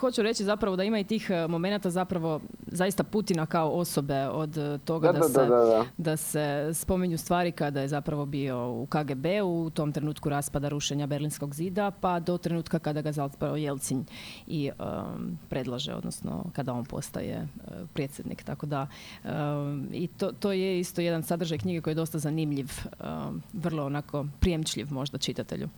hoću 0.00 0.22
reći 0.22 0.44
zapravo 0.44 0.76
da 0.76 0.84
ima 0.84 0.98
i 0.98 1.04
tih 1.04 1.30
uh, 1.30 1.50
momenata 1.50 1.90
zapravo 1.90 2.40
zaista 2.66 3.04
Putina 3.04 3.46
kao 3.46 3.70
osobe 3.70 4.28
od 4.28 4.56
uh, 4.56 4.80
toga 4.80 5.12
Da, 5.12 5.12
da, 5.12 5.18
da, 5.18 5.28
se, 5.28 5.40
da, 5.40 5.46
da, 5.46 5.64
da. 5.64 5.84
da 5.96 6.16
se 6.16 6.70
spominju 6.74 7.18
stvari 7.18 7.52
kada 7.52 7.80
je 7.80 7.88
zapravo 7.88 8.26
bio 8.26 8.70
u 8.72 8.86
KGB-u, 8.86 9.62
u 9.62 9.70
tom 9.70 9.92
trenutku 9.92 10.28
raspada 10.28 10.68
rušenja 10.68 11.06
Berlinskog 11.06 11.54
zida, 11.54 11.90
pa 11.90 12.20
do 12.20 12.38
trenutka 12.38 12.78
kada 12.78 13.02
ga 13.02 13.12
zapravo 13.12 13.56
Jelcin 13.56 14.04
i 14.46 14.70
um, 14.78 15.38
predlaže, 15.48 15.94
odnosno 15.94 16.44
kada 16.52 16.72
on 16.72 16.84
postaje 16.84 17.48
uh, 17.56 17.72
predsjednik. 17.94 18.42
Tako 18.42 18.66
da 18.66 18.86
um, 19.24 19.88
i 19.92 20.06
to, 20.06 20.32
to 20.32 20.52
je 20.52 20.80
isto 20.80 21.00
jedan 21.00 21.22
sadržaj 21.22 21.58
knjige 21.58 21.80
koji 21.80 21.92
je 21.92 21.96
dosta 21.96 22.18
zanimljiv, 22.18 22.70
um, 23.00 23.42
vrlo 23.52 23.86
onako 23.86 24.26
prijemčljiv 24.40 24.77
možda 24.90 25.18
čitatelju. 25.18 25.68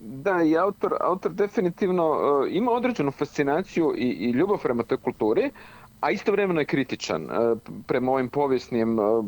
Da, 0.00 0.42
i 0.42 0.56
autor, 0.56 0.94
autor 1.00 1.32
definitivno 1.32 2.10
uh, 2.10 2.46
ima 2.50 2.70
određenu 2.70 3.10
fascinaciju 3.10 3.94
i, 3.96 4.08
i 4.08 4.30
ljubav 4.30 4.58
prema 4.62 4.82
toj 4.82 4.98
kulturi, 4.98 5.50
a 6.00 6.10
istovremeno 6.10 6.60
je 6.60 6.66
kritičan 6.66 7.22
uh, 7.22 7.58
prema 7.86 8.12
ovim 8.12 8.28
povijesnim 8.28 8.98
uh, 8.98 9.24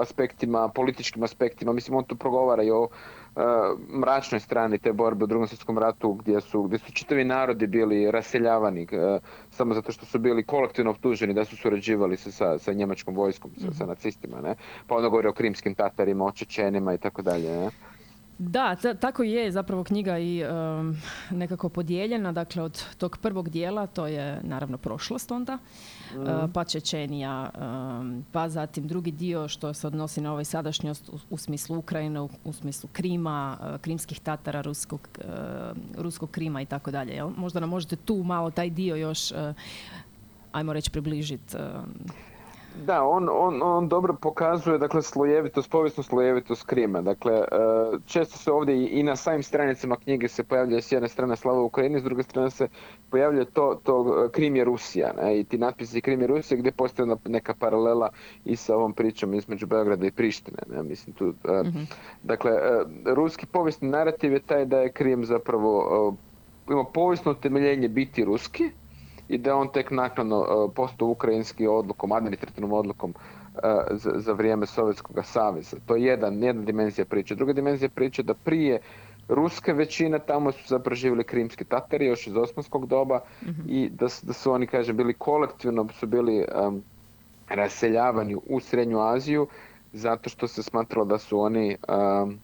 aspektima, 0.00 0.68
političkim 0.68 1.22
aspektima. 1.22 1.72
Mislim, 1.72 1.96
on 1.96 2.04
tu 2.04 2.16
progovara 2.16 2.62
i 2.62 2.70
o 2.70 2.88
mračnoj 4.00 4.40
strani 4.40 4.78
te 4.78 4.92
borbe 4.92 5.24
u 5.24 5.26
drugom 5.26 5.48
svjetskom 5.48 5.78
ratu 5.78 6.12
gdje 6.12 6.40
su, 6.40 6.62
gdje 6.62 6.78
su 6.78 6.92
čitavi 6.92 7.24
narodi 7.24 7.66
bili 7.66 8.10
raseljavani 8.10 8.86
samo 9.50 9.74
zato 9.74 9.92
što 9.92 10.06
su 10.06 10.18
bili 10.18 10.44
kolektivno 10.44 10.90
optuženi 10.90 11.34
da 11.34 11.44
su 11.44 11.56
surađivali 11.56 12.16
sa, 12.16 12.30
sa, 12.30 12.58
sa 12.58 12.72
njemačkom 12.72 13.14
vojskom, 13.14 13.50
sa, 13.56 13.72
sa 13.72 13.86
nacistima. 13.86 14.40
Ne? 14.40 14.54
Pa 14.86 14.94
onda 14.94 15.08
govori 15.08 15.28
o 15.28 15.32
krimskim 15.32 15.74
tatarima, 15.74 16.24
o 16.24 16.32
Čečenima 16.32 16.94
i 16.94 16.98
tako 16.98 17.22
dalje. 17.22 17.50
Ne? 17.50 17.70
Da, 18.38 18.76
ta- 18.76 18.94
tako 18.94 19.22
je 19.22 19.52
zapravo 19.52 19.84
knjiga 19.84 20.18
i 20.18 20.40
em, 20.40 21.02
nekako 21.30 21.68
podijeljena. 21.68 22.32
Dakle, 22.32 22.62
od 22.62 22.84
tog 22.98 23.18
prvog 23.18 23.48
dijela, 23.48 23.86
to 23.86 24.06
je 24.06 24.40
naravno 24.42 24.78
prošlost 24.78 25.30
onda, 25.30 25.58
e, 26.14 26.16
pa 26.54 26.64
Čečenija, 26.64 27.50
em, 28.00 28.24
pa 28.32 28.48
zatim 28.48 28.88
drugi 28.88 29.10
dio 29.10 29.48
što 29.48 29.74
se 29.74 29.86
odnosi 29.86 30.20
na 30.20 30.32
ovaj 30.32 30.44
sadašnjost 30.44 31.08
u, 31.08 31.18
u 31.30 31.36
smislu 31.38 31.78
Ukrajine, 31.78 32.20
u, 32.20 32.28
u 32.44 32.52
smislu 32.52 32.88
Krima, 32.92 33.58
e, 33.74 33.78
krimskih 33.78 34.20
tatara, 34.20 34.60
ruskog, 34.60 35.08
e, 35.18 35.24
ruskog 35.96 36.30
Krima 36.30 36.62
i 36.62 36.66
tako 36.66 36.90
dalje. 36.90 37.22
Možda 37.36 37.60
nam 37.60 37.68
možete 37.68 37.96
tu 37.96 38.16
malo 38.22 38.50
taj 38.50 38.70
dio 38.70 38.96
još, 38.96 39.32
ajmo 40.52 40.72
reći, 40.72 40.90
približiti. 40.90 41.56
Da, 42.76 43.02
on, 43.02 43.28
on, 43.28 43.62
on 43.62 43.88
dobro 43.88 44.14
pokazuje 44.14 44.78
dakle, 44.78 45.02
slojevitost, 45.02 45.70
povijesnu 45.70 46.02
slojevitost 46.02 46.62
Krima. 46.62 47.02
Dakle, 47.02 47.32
e, 47.32 47.44
često 48.06 48.38
se 48.38 48.52
ovdje 48.52 48.86
i- 48.90 49.02
na 49.02 49.16
samim 49.16 49.42
stranicama 49.42 49.96
knjige 49.96 50.28
se 50.28 50.44
pojavljuje 50.44 50.82
s 50.82 50.92
jedne 50.92 51.08
strane 51.08 51.36
slava 51.36 51.62
Ukrajini, 51.62 52.00
s 52.00 52.04
druge 52.04 52.22
strane 52.22 52.50
se 52.50 52.68
pojavljuje 53.10 53.44
to, 53.44 53.80
to 53.82 53.94
e, 54.26 54.32
Krim 54.32 54.56
je 54.56 54.64
Rusija. 54.64 55.12
Ne? 55.12 55.40
I 55.40 55.44
ti 55.44 55.58
natpisi 55.58 56.00
Krim 56.00 56.20
je 56.20 56.26
Rusija 56.26 56.58
gdje 56.58 56.72
postoji 56.72 57.08
neka 57.24 57.54
paralela 57.54 58.08
i 58.44 58.56
sa 58.56 58.76
ovom 58.76 58.92
pričom 58.92 59.34
između 59.34 59.66
Beograda 59.66 60.06
i 60.06 60.10
Prištine. 60.10 60.58
Ne? 60.66 60.82
Mislim, 60.82 61.14
tu, 61.16 61.34
e, 61.44 61.62
Dakle, 62.22 62.52
ruski 63.06 63.46
povijesni 63.46 63.88
narativ 63.88 64.32
je 64.32 64.40
taj 64.40 64.64
da 64.64 64.78
je 64.78 64.92
Krim 64.92 65.24
zapravo 65.24 66.16
ima 66.70 66.84
povijesno 66.84 67.32
utemeljenje 67.32 67.88
biti 67.88 68.24
ruski, 68.24 68.70
i 69.28 69.38
da 69.38 69.50
je 69.50 69.54
on 69.54 69.68
tek 69.72 69.90
naknadno 69.90 70.38
uh, 70.40 70.72
postao 70.74 71.08
ukrajinski 71.08 71.66
odlukom, 71.66 72.12
administrativnom 72.12 72.72
odlukom 72.72 73.10
uh, 73.10 73.60
za, 73.90 74.12
za 74.16 74.32
vrijeme 74.32 74.66
Sovjetskog 74.66 75.18
saveza. 75.24 75.76
To 75.86 75.96
je 75.96 76.02
jedan, 76.04 76.42
jedna 76.42 76.62
dimenzija 76.62 77.04
priče. 77.04 77.34
Druga 77.34 77.52
dimenzija 77.52 77.88
priče 77.88 78.22
da 78.22 78.34
prije 78.34 78.80
ruske 79.28 79.72
većine 79.72 80.18
tamo 80.18 80.52
su 80.52 80.68
zapravo 80.68 80.94
živjeli 80.94 81.24
krimski 81.24 81.64
tatari 81.64 82.06
još 82.06 82.26
iz 82.26 82.36
osmanskog 82.36 82.86
doba 82.86 83.20
i 83.68 83.88
da, 83.88 84.08
su- 84.08 84.26
da 84.26 84.32
su 84.32 84.52
oni, 84.52 84.66
kažem, 84.66 84.96
bili 84.96 85.14
kolektivno, 85.14 85.88
su 85.92 86.06
bili 86.06 86.44
um, 86.66 86.82
raseljavani 87.48 88.36
u 88.46 88.60
Srednju 88.60 89.00
Aziju 89.00 89.46
zato 89.92 90.30
što 90.30 90.48
se 90.48 90.62
smatralo 90.62 91.04
da 91.04 91.18
su 91.18 91.38
oni 91.40 91.76
um, 92.22 92.38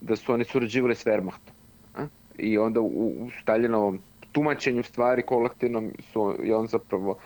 da 0.00 0.16
su 0.16 0.32
oni 0.32 0.44
surađivali 0.44 0.94
s 0.94 1.04
Wehrmachtom. 1.06 1.50
a? 1.96 2.06
I 2.38 2.58
onda 2.58 2.80
u, 2.80 2.86
u 2.86 3.30
Staljinovom 3.42 3.98
tumačenju 4.32 4.82
stvari 4.82 5.22
kolektivnom 5.22 5.90
su, 6.12 6.34
je 6.42 6.56
on 6.56 6.66
zapravo 6.66 7.16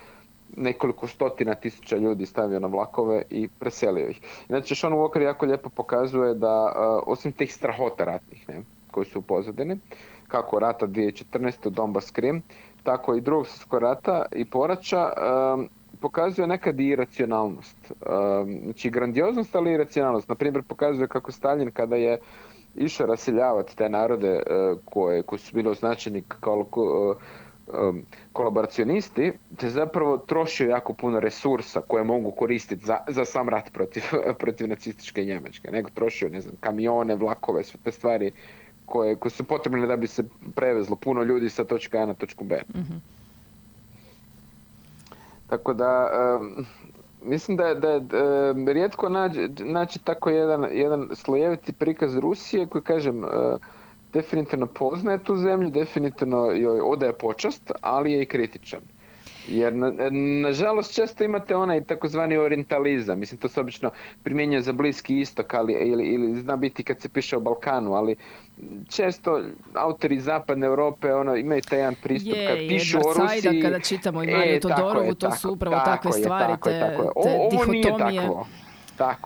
nekoliko 0.57 1.07
stotina 1.07 1.55
tisuća 1.55 1.97
ljudi 1.97 2.27
stavio 2.27 2.61
na 2.61 2.67
vlakove 2.67 3.23
i 3.31 3.49
preselio 3.59 4.09
ih. 4.09 4.21
Znači, 4.47 4.75
Sean 4.75 4.93
Walker 4.93 5.21
jako 5.21 5.47
lijepo 5.47 5.69
pokazuje 5.69 6.35
da, 6.35 6.65
uh, 6.65 7.03
osim 7.07 7.33
tih 7.33 7.55
strahota 7.55 8.05
ratnih, 8.05 8.49
ne, 8.49 8.63
koji 8.91 9.07
su 9.07 9.19
u 9.19 9.23
kako 10.29 10.59
rata 10.59 10.87
2014. 10.87 11.71
Donbass 11.71 12.11
Krim, 12.11 12.43
tako 12.83 13.15
i 13.15 13.21
drugog 13.21 13.47
svjetskog 13.47 13.81
rata 13.81 14.27
i 14.33 14.45
poraća, 14.45 15.13
um, 15.55 15.69
pokazuje 16.01 16.47
nekad 16.47 16.81
i 16.81 16.87
iracionalnost. 16.87 17.77
Um, 17.91 18.61
znači, 18.65 18.91
grandioznost, 18.91 19.57
ali 19.57 19.71
i 19.71 19.75
iracionalnost. 19.75 20.29
Na 20.29 20.35
primjer, 20.35 20.63
pokazuje 20.69 21.09
kako 21.09 21.33
Stalin 21.33 21.71
kada 21.71 21.97
je 21.97 22.19
išao 22.77 23.07
raseljavati 23.07 23.77
te 23.77 23.89
narode 23.89 24.29
e, 24.29 24.43
koje, 24.85 25.23
koji 25.23 25.39
su 25.39 25.55
bili 25.55 25.69
označeni 25.69 26.23
kao 26.41 26.61
e, 26.61 27.25
um, 27.67 28.03
kolaboracionisti, 28.33 29.33
te 29.57 29.71
zapravo 29.71 30.19
trošio 30.19 30.69
jako 30.69 30.93
puno 30.95 31.21
resursa 31.21 31.81
koje 31.81 32.05
mogu 32.05 32.31
koristiti 32.31 32.85
za, 32.87 32.99
za 33.09 33.25
sam 33.25 33.49
rat 33.49 33.73
protiv, 33.73 34.03
protiv 34.41 34.69
nacističke 34.69 35.25
Njemačke. 35.25 35.71
Nego 35.71 35.91
trošio, 35.95 36.29
ne 36.29 36.41
znam, 36.41 36.55
kamione, 36.61 37.17
vlakove, 37.17 37.65
sve 37.65 37.81
te 37.85 37.93
stvari 37.93 38.33
koje, 38.87 39.17
koje 39.17 39.31
su 39.31 39.45
potrebne 39.45 39.87
da 39.87 39.97
bi 39.97 40.07
se 40.07 40.25
prevezlo 40.55 40.97
puno 40.97 41.23
ljudi 41.23 41.51
sa 41.51 41.65
točka 41.65 41.99
A 41.99 42.07
na 42.07 42.15
točku 42.15 42.45
B. 42.45 42.63
Tako 45.47 45.75
da, 45.75 46.09
mislim 47.25 47.57
da 47.57 47.67
je, 47.67 47.75
da 47.75 48.73
rijetko 48.73 49.09
nađe, 49.09 49.49
naći 49.59 50.05
tako 50.05 50.31
jedan, 50.31 50.67
jedan 50.73 51.09
slojeviti 51.15 51.73
prikaz 51.73 52.19
Rusije 52.19 52.67
koji, 52.67 52.83
kažem, 52.83 53.25
e, 53.25 53.29
definitivno 54.13 54.67
poznaje 54.67 55.19
tu 55.19 55.37
zemlju, 55.37 55.71
definitivno 55.71 56.51
joj 56.51 56.81
odaje 56.81 57.13
počast, 57.13 57.73
ali 57.81 58.13
je 58.13 58.23
i 58.23 58.27
kritičan. 58.27 58.81
Jer 59.49 59.73
na- 59.73 59.93
nažalost 60.41 60.95
često 60.95 61.25
imate 61.25 61.57
onaj 61.57 61.81
takozvani 61.83 62.37
orientalizam, 62.37 63.19
mislim 63.19 63.39
to 63.39 63.49
se 63.49 63.61
obično 63.61 63.91
primjenjuje 64.23 64.63
za 64.63 64.73
Bliski 64.73 65.19
istok 65.19 65.55
ali, 65.55 65.73
ili, 65.75 66.05
ili 66.05 66.35
zna 66.35 66.57
biti 66.57 66.85
kad 66.85 67.01
se 67.01 67.09
piše 67.09 67.37
o 67.37 67.41
Balkanu, 67.41 67.95
ali 67.95 68.17
često 68.89 69.41
autori 69.75 70.21
zapadne 70.21 70.67
Europe 70.67 71.15
ono, 71.15 71.37
imaju 71.37 71.61
taj 71.61 71.79
jedan 71.79 71.95
pristup 71.95 72.33
Je, 72.35 72.47
kad 72.47 72.57
pišu 72.59 72.99
o 72.99 73.13
Rusiji. 73.15 73.63
kada 73.63 73.81
čitamo 73.81 74.23
i 74.23 74.27
Mariju 74.27 74.55
E, 74.55 74.61
tako 74.61 74.75
Todorovu, 74.75 75.07
je, 75.07 75.15
to 75.15 75.31
su 75.31 75.37
tako- 75.39 75.53
upravo 75.53 75.77
tako 75.77 75.87
takve 75.87 76.11
je, 76.11 76.13
stvari, 76.15 76.53
tako 76.53 76.69
je, 76.69 76.75
te- 76.75 76.87
tako 76.87 77.03
je. 77.03 77.09
O- 77.09 77.23
te 77.23 77.31
ovo 77.31 77.65
nije 77.65 77.83
dihotomije. 77.83 78.21
takvo. 78.21 78.35
Tako 78.35 78.65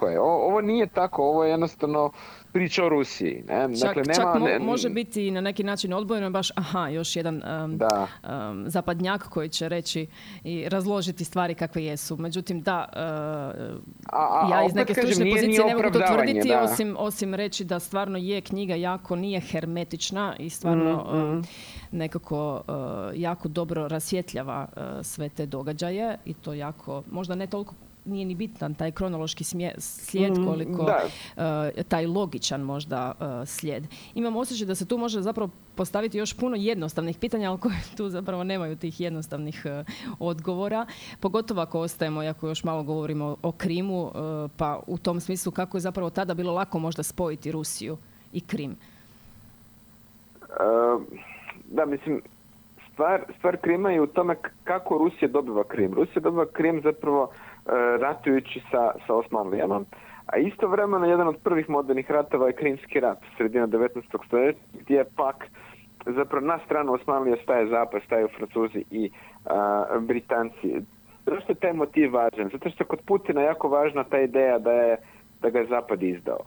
je, 0.03 0.21
o- 0.21 0.47
ovo 0.47 0.61
nije 0.61 0.87
tako, 0.87 1.23
ovo 1.25 1.45
je 1.45 1.51
jednostavno 1.51 2.11
priča 2.53 2.85
o 2.85 2.89
Rusiji. 2.89 3.45
Ne? 3.49 3.69
Čak, 3.71 3.87
dakle, 3.87 4.05
čak 4.07 4.25
nema, 4.25 4.35
mo- 4.37 4.45
ne- 4.45 4.59
može 4.59 4.89
biti 4.91 5.27
i 5.27 5.31
na 5.31 5.41
neki 5.41 5.65
način 5.65 5.93
odbojeno 5.93 6.31
baš, 6.31 6.51
aha, 6.51 6.89
još 6.89 7.17
jedan 7.17 7.43
um, 7.65 7.79
Da. 7.79 8.07
um, 8.25 8.65
zapadnjak 8.67 9.23
koji 9.23 9.49
će 9.49 9.69
reći 9.69 10.07
i 10.45 10.69
razložiti 10.69 11.25
stvari 11.25 11.55
kakve 11.55 11.85
jesu. 11.85 12.17
Međutim, 12.17 12.61
da, 12.61 12.89
uh, 12.89 13.81
a 14.13 14.49
ja 14.53 14.65
iz 14.65 14.75
neke 14.75 14.95
kažem, 14.95 15.05
stručne 15.05 15.25
nije- 15.25 15.35
pozicije 15.35 15.49
nije 15.51 15.65
ne 15.67 15.75
mogu 15.77 15.91
to 15.91 16.01
tvrditi, 16.07 16.49
da. 16.49 16.63
osim, 16.63 16.97
osim 16.99 17.35
reći 17.35 17.65
da 17.65 17.79
stvarno 17.81 18.19
je 18.19 18.41
knjiga 18.41 18.75
jako, 18.75 19.17
nije 19.17 19.41
hermetična 19.41 20.37
i 20.39 20.51
stvarno 20.51 21.05
Mm, 21.05 21.19
um, 21.19 21.45
nekako 21.93 22.55
uh, 22.59 22.75
jako 23.15 23.49
dobro 23.49 23.89
rasvjetljava 23.89 24.69
uh, 24.69 24.83
sve 25.03 25.29
te 25.29 25.47
događaje 25.47 26.19
i 26.25 26.35
to 26.35 26.53
jako, 26.53 27.03
možda 27.11 27.35
ne 27.35 27.47
toliko 27.47 27.75
nije 28.09 28.25
ni 28.25 28.35
bitan 28.35 28.75
taj 28.75 28.91
kronološki 28.91 29.45
smje- 29.45 29.75
slijed 29.79 30.35
koliko 30.47 30.83
Mm, 30.83 30.87
da. 30.87 31.01
uh, 31.77 31.85
taj 31.85 32.07
logičan 32.07 32.61
možda 32.61 33.13
uh, 33.21 33.49
slijed. 33.49 33.85
Imam 34.15 34.37
osjećaj 34.37 34.67
da 34.67 34.75
se 34.75 34.87
tu 34.87 34.99
može 34.99 35.21
zapravo 35.21 35.51
postaviti 35.75 36.19
još 36.19 36.37
puno 36.37 36.57
jednostavnih 36.57 37.19
pitanja, 37.19 37.51
ali 37.51 37.59
koje 37.61 37.75
tu 37.97 38.09
zapravo 38.09 38.45
nemaju 38.45 38.77
tih 38.77 39.01
jednostavnih 39.01 39.63
uh, 39.65 39.87
odgovora. 40.19 40.87
Pogotovo 41.21 41.61
ako 41.61 41.81
ostajemo, 41.81 42.21
ako 42.21 42.49
još 42.49 42.65
malo 42.65 42.83
govorimo 42.83 43.37
o 43.43 43.53
Krimu, 43.53 44.03
uh, 44.05 44.13
pa 44.57 44.81
u 44.87 44.99
tom 44.99 45.21
smislu 45.21 45.53
kako 45.53 45.77
je 45.77 45.81
zapravo 45.81 46.11
tada 46.11 46.35
bilo 46.35 46.53
lako 46.53 46.79
možda 46.79 47.03
spojiti 47.03 47.53
Rusiju 47.53 47.97
i 48.33 48.41
Krim. 48.41 48.77
Uh, 50.43 51.03
da, 51.71 51.85
mislim, 51.87 52.23
stvar, 52.93 53.25
stvar 53.39 53.57
Krima 53.57 53.91
je 53.91 54.01
u 54.01 54.07
tome 54.07 54.37
kako 54.65 54.99
Rusija 54.99 55.29
dobiva 55.29 55.65
Krim. 55.65 55.95
Rusija 55.95 56.23
dobiva 56.23 56.47
Krim 56.53 56.81
zapravo 56.85 57.23
uh, 57.23 57.31
ratujući 58.01 58.63
sa, 58.71 58.91
sa 59.07 59.15
Osmanlijama, 59.15 59.81
a 60.27 60.37
istovremeno 60.37 61.07
jedan 61.07 61.29
od 61.29 61.37
prvih 61.45 61.69
modernih 61.69 62.11
ratova 62.11 62.47
je 62.47 62.53
Krimski 62.53 63.01
rat, 63.01 63.19
sredina 63.37 63.67
19. 63.67 64.27
stoljeća, 64.27 64.59
gdje 64.81 64.97
je 64.97 65.05
pak 65.17 65.45
zapravo 66.07 66.47
na 66.47 66.59
stranu 66.65 66.93
Osmanlije 66.93 67.37
staje 67.43 67.67
Zapad, 67.67 68.03
staju 68.07 68.29
Francuzi 68.37 68.85
i 68.91 69.11
uh, 69.11 70.03
Britanci. 70.03 70.81
Zašto 71.27 71.53
je 71.53 71.57
taj 71.57 71.73
motiv 71.73 72.15
važan? 72.15 72.49
Zato 72.53 72.71
što 72.71 72.85
kod 72.85 73.01
Putina 73.07 73.41
jako 73.41 73.69
važna 73.69 74.05
ta 74.05 74.21
ideja 74.21 74.59
da 74.59 74.73
je 74.73 74.97
da 75.43 75.51
ga 75.51 75.59
je 75.59 75.67
Zapad 75.67 76.03
izdao. 76.03 76.39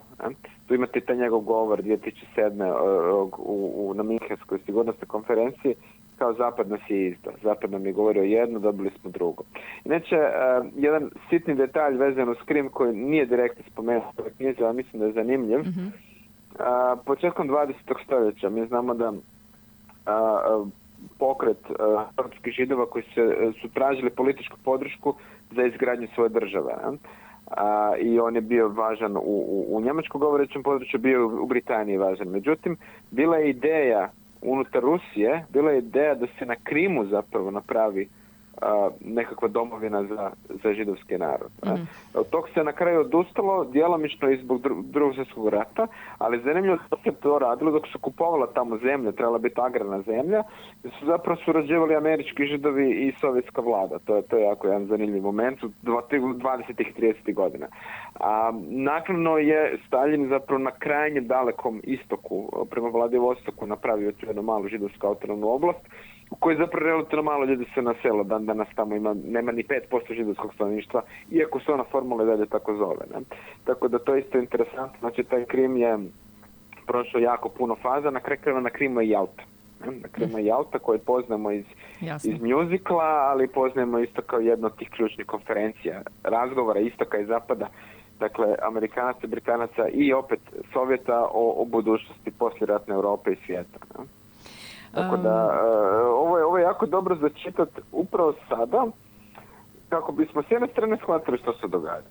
Tu 0.68 0.76
imate 0.76 1.02
taj 1.02 1.18
njegov 1.18 1.40
govor 1.40 1.82
2007. 1.82 2.64
o- 2.64 3.30
u, 3.38 3.74
u, 3.76 3.94
na 3.94 4.04
Minhenskoj 4.04 4.60
sigurnosnoj 4.66 5.08
konferenciji 5.08 5.76
kao 6.22 6.34
Zapad 6.34 6.70
nas 6.70 6.82
je 6.90 7.08
izdao. 7.08 7.34
Zapad 7.44 7.72
nam 7.72 7.86
je 7.86 7.94
govorio 7.94 8.24
jedno, 8.24 8.60
dobili 8.60 8.90
smo 9.02 9.10
drugo. 9.12 9.44
Inače, 9.86 10.16
eh, 10.16 10.62
jedan 10.76 11.10
sitni 11.30 11.56
detalj 11.56 11.98
vezan 11.98 12.30
uz 12.30 12.38
Krim 12.46 12.70
koji 12.70 12.96
nije 12.96 13.26
direktno 13.26 13.64
spomenut 13.72 14.20
u 14.20 14.24
knjizi, 14.38 14.64
ali 14.64 14.76
mislim 14.76 15.00
da 15.00 15.06
je 15.06 15.14
zanimljiv. 15.14 15.60
A, 16.60 16.96
početkom 17.06 17.50
20. 17.50 17.74
stoljeća 18.06 18.50
mi 18.50 18.68
znamo 18.68 18.94
da 18.94 19.14
a, 20.06 20.66
pokret 21.20 21.72
a, 21.80 22.06
europskih 22.18 22.54
židova 22.54 22.86
koji 22.86 23.04
se, 23.04 23.22
e, 23.22 23.52
su 23.62 23.70
tražili 23.70 24.10
političku 24.10 24.58
podršku 24.66 25.16
za 25.52 25.64
izgradnju 25.64 26.08
svoje 26.16 26.30
države. 26.30 26.74
ne? 26.84 26.98
A, 27.48 27.94
I 28.00 28.20
on 28.20 28.36
je 28.36 28.42
bio 28.42 28.70
važan 28.70 29.18
u, 29.18 29.22
u, 29.26 29.66
u 29.70 29.82
njemačko 29.82 30.20
govorećem 30.20 30.64
području, 30.64 31.00
bio 31.00 31.20
je 31.20 31.26
u 31.26 31.46
Britaniji 31.46 31.98
važan. 31.98 32.28
Međutim, 32.28 32.78
bila 33.12 33.38
je 33.38 33.50
ideja 33.50 34.10
unutar 34.42 34.82
Rusije, 34.82 35.46
bila 35.50 35.72
je 35.72 35.78
ideja 35.78 36.16
da 36.16 36.28
se 36.40 36.46
na 36.46 36.56
Krimu 36.56 37.06
zapravo 37.06 37.52
napravi 37.52 38.10
nekakva 39.02 39.48
domovina 39.48 40.04
za, 40.04 40.32
za 40.64 40.74
židovski 40.74 41.18
narod. 41.18 41.52
ne. 41.66 41.86
Od 42.14 42.30
tog 42.30 42.50
se 42.54 42.64
na 42.64 42.72
kraju 42.72 43.00
odustalo, 43.00 43.66
djelomično 43.66 44.30
i 44.30 44.38
zbog 44.38 44.62
dru- 44.62 44.84
drugog 44.84 45.16
svjetskog 45.16 45.50
rata, 45.50 45.88
ali 46.18 46.42
zanimljivo 46.44 46.78
da 46.90 46.98
se 47.04 47.12
to 47.12 47.40
radilo 47.40 47.72
dok 47.72 47.88
su 47.88 48.00
kupovala 48.00 48.48
tamo 48.48 48.78
zemlja, 48.78 49.12
trebala 49.12 49.38
biti 49.38 49.62
agrarna 49.62 50.02
zemlja, 50.02 50.44
su 50.84 51.06
zapravo 51.06 51.40
surađivali 51.46 51.96
američki 51.96 52.46
židovi 52.46 52.92
i 52.92 53.14
sovjetska 53.20 53.62
vlada. 53.62 54.00
To 54.00 54.16
je, 54.16 54.22
to 54.22 54.38
je 54.38 54.44
jako 54.44 54.68
jedan 54.68 54.86
zanimljiv 54.86 55.24
moment 55.24 55.64
u 55.64 55.68
dva- 55.82 56.02
20. 56.12 56.82
i 56.82 57.02
30. 57.02 57.34
godina. 57.34 57.68
A 58.20 58.52
naknadno 58.70 59.38
je 59.38 59.80
Stalin 59.88 60.30
zapravo 60.30 60.60
na 60.60 60.72
krajnje 60.72 61.22
dalekom 61.22 61.82
istoku, 61.84 62.66
prema 62.70 62.90
Vladivostoku, 62.90 63.66
napravio 63.66 64.12
tu 64.12 64.26
jednu 64.26 64.42
malu 64.42 64.68
židovsku 64.68 65.08
autonomnu 65.08 65.48
oblast, 65.48 65.80
u 66.32 66.36
kojoj 66.36 66.58
zapravo 66.58 66.86
relativno 66.86 67.24
malo 67.24 67.46
ljudi 67.46 67.66
se 67.74 67.82
naselo, 67.82 68.24
dan 68.24 68.46
danas 68.46 68.68
tamo 68.76 68.96
ima, 68.96 69.16
nema 69.26 69.52
ni 69.52 69.64
5% 69.64 70.16
židovskog 70.16 70.54
stanovništva, 70.54 71.02
iako 71.32 71.60
se 71.60 71.72
ona 71.72 71.84
formula 71.92 72.26
dalje 72.26 72.46
tako 72.46 72.76
zove. 72.76 73.06
Ne? 73.14 73.20
Tako 73.64 73.88
da 73.88 74.00
to 74.00 74.16
je 74.16 74.22
isto 74.22 74.38
interesantno, 74.38 75.00
znači 75.00 75.24
taj 75.24 75.46
Krim 75.46 75.78
je 75.78 75.98
prošao 76.88 77.22
jako 77.22 77.50
puno 77.50 77.76
faza, 77.76 78.10
na 78.10 78.20
kraju 78.20 78.62
na 78.62 78.70
Krimu 78.70 79.02
je 79.02 79.10
Jalta. 79.10 79.44
Na 79.86 80.08
Krimu 80.12 80.38
je 80.38 80.46
Jalta 80.46 80.80
koju 80.80 81.00
poznamo 81.00 81.52
iz, 81.52 81.66
iz 82.24 82.42
mjuzikla, 82.42 83.04
ali 83.04 83.48
poznajemo 83.48 84.00
isto 84.00 84.22
kao 84.22 84.40
jednu 84.40 84.68
od 84.68 84.78
tih 84.78 84.90
ključnih 84.90 85.28
konferencija, 85.28 86.02
razgovora 86.24 86.80
istoka 86.80 87.20
i 87.20 87.26
zapada, 87.26 87.68
dakle 88.20 88.56
Amerikanaca, 88.62 89.28
Britanaca 89.28 89.88
i 89.88 90.14
opet 90.14 90.40
Sovjeta 90.74 91.28
o, 91.34 91.62
o 91.62 91.66
budućnosti 91.66 92.32
poslijeratne 92.32 92.94
Europe 92.96 93.32
i 93.32 93.46
svijeta. 93.46 93.80
Ne? 93.98 94.06
Tako 94.94 95.18
da, 95.18 95.50
e, 95.54 96.06
ovo 96.06 96.38
je, 96.38 96.46
ovo 96.46 96.58
je 96.58 96.64
jako 96.64 96.86
dobro 96.86 97.16
začitat 97.16 97.70
upravo 97.92 98.34
sada, 98.50 98.86
kako 99.90 100.12
bismo 100.12 100.44
s 100.44 100.52
jedne 100.52 100.68
strane 100.68 100.98
shvatili 100.98 101.38
što 101.38 101.54
se 101.54 101.68
događa. 101.68 102.08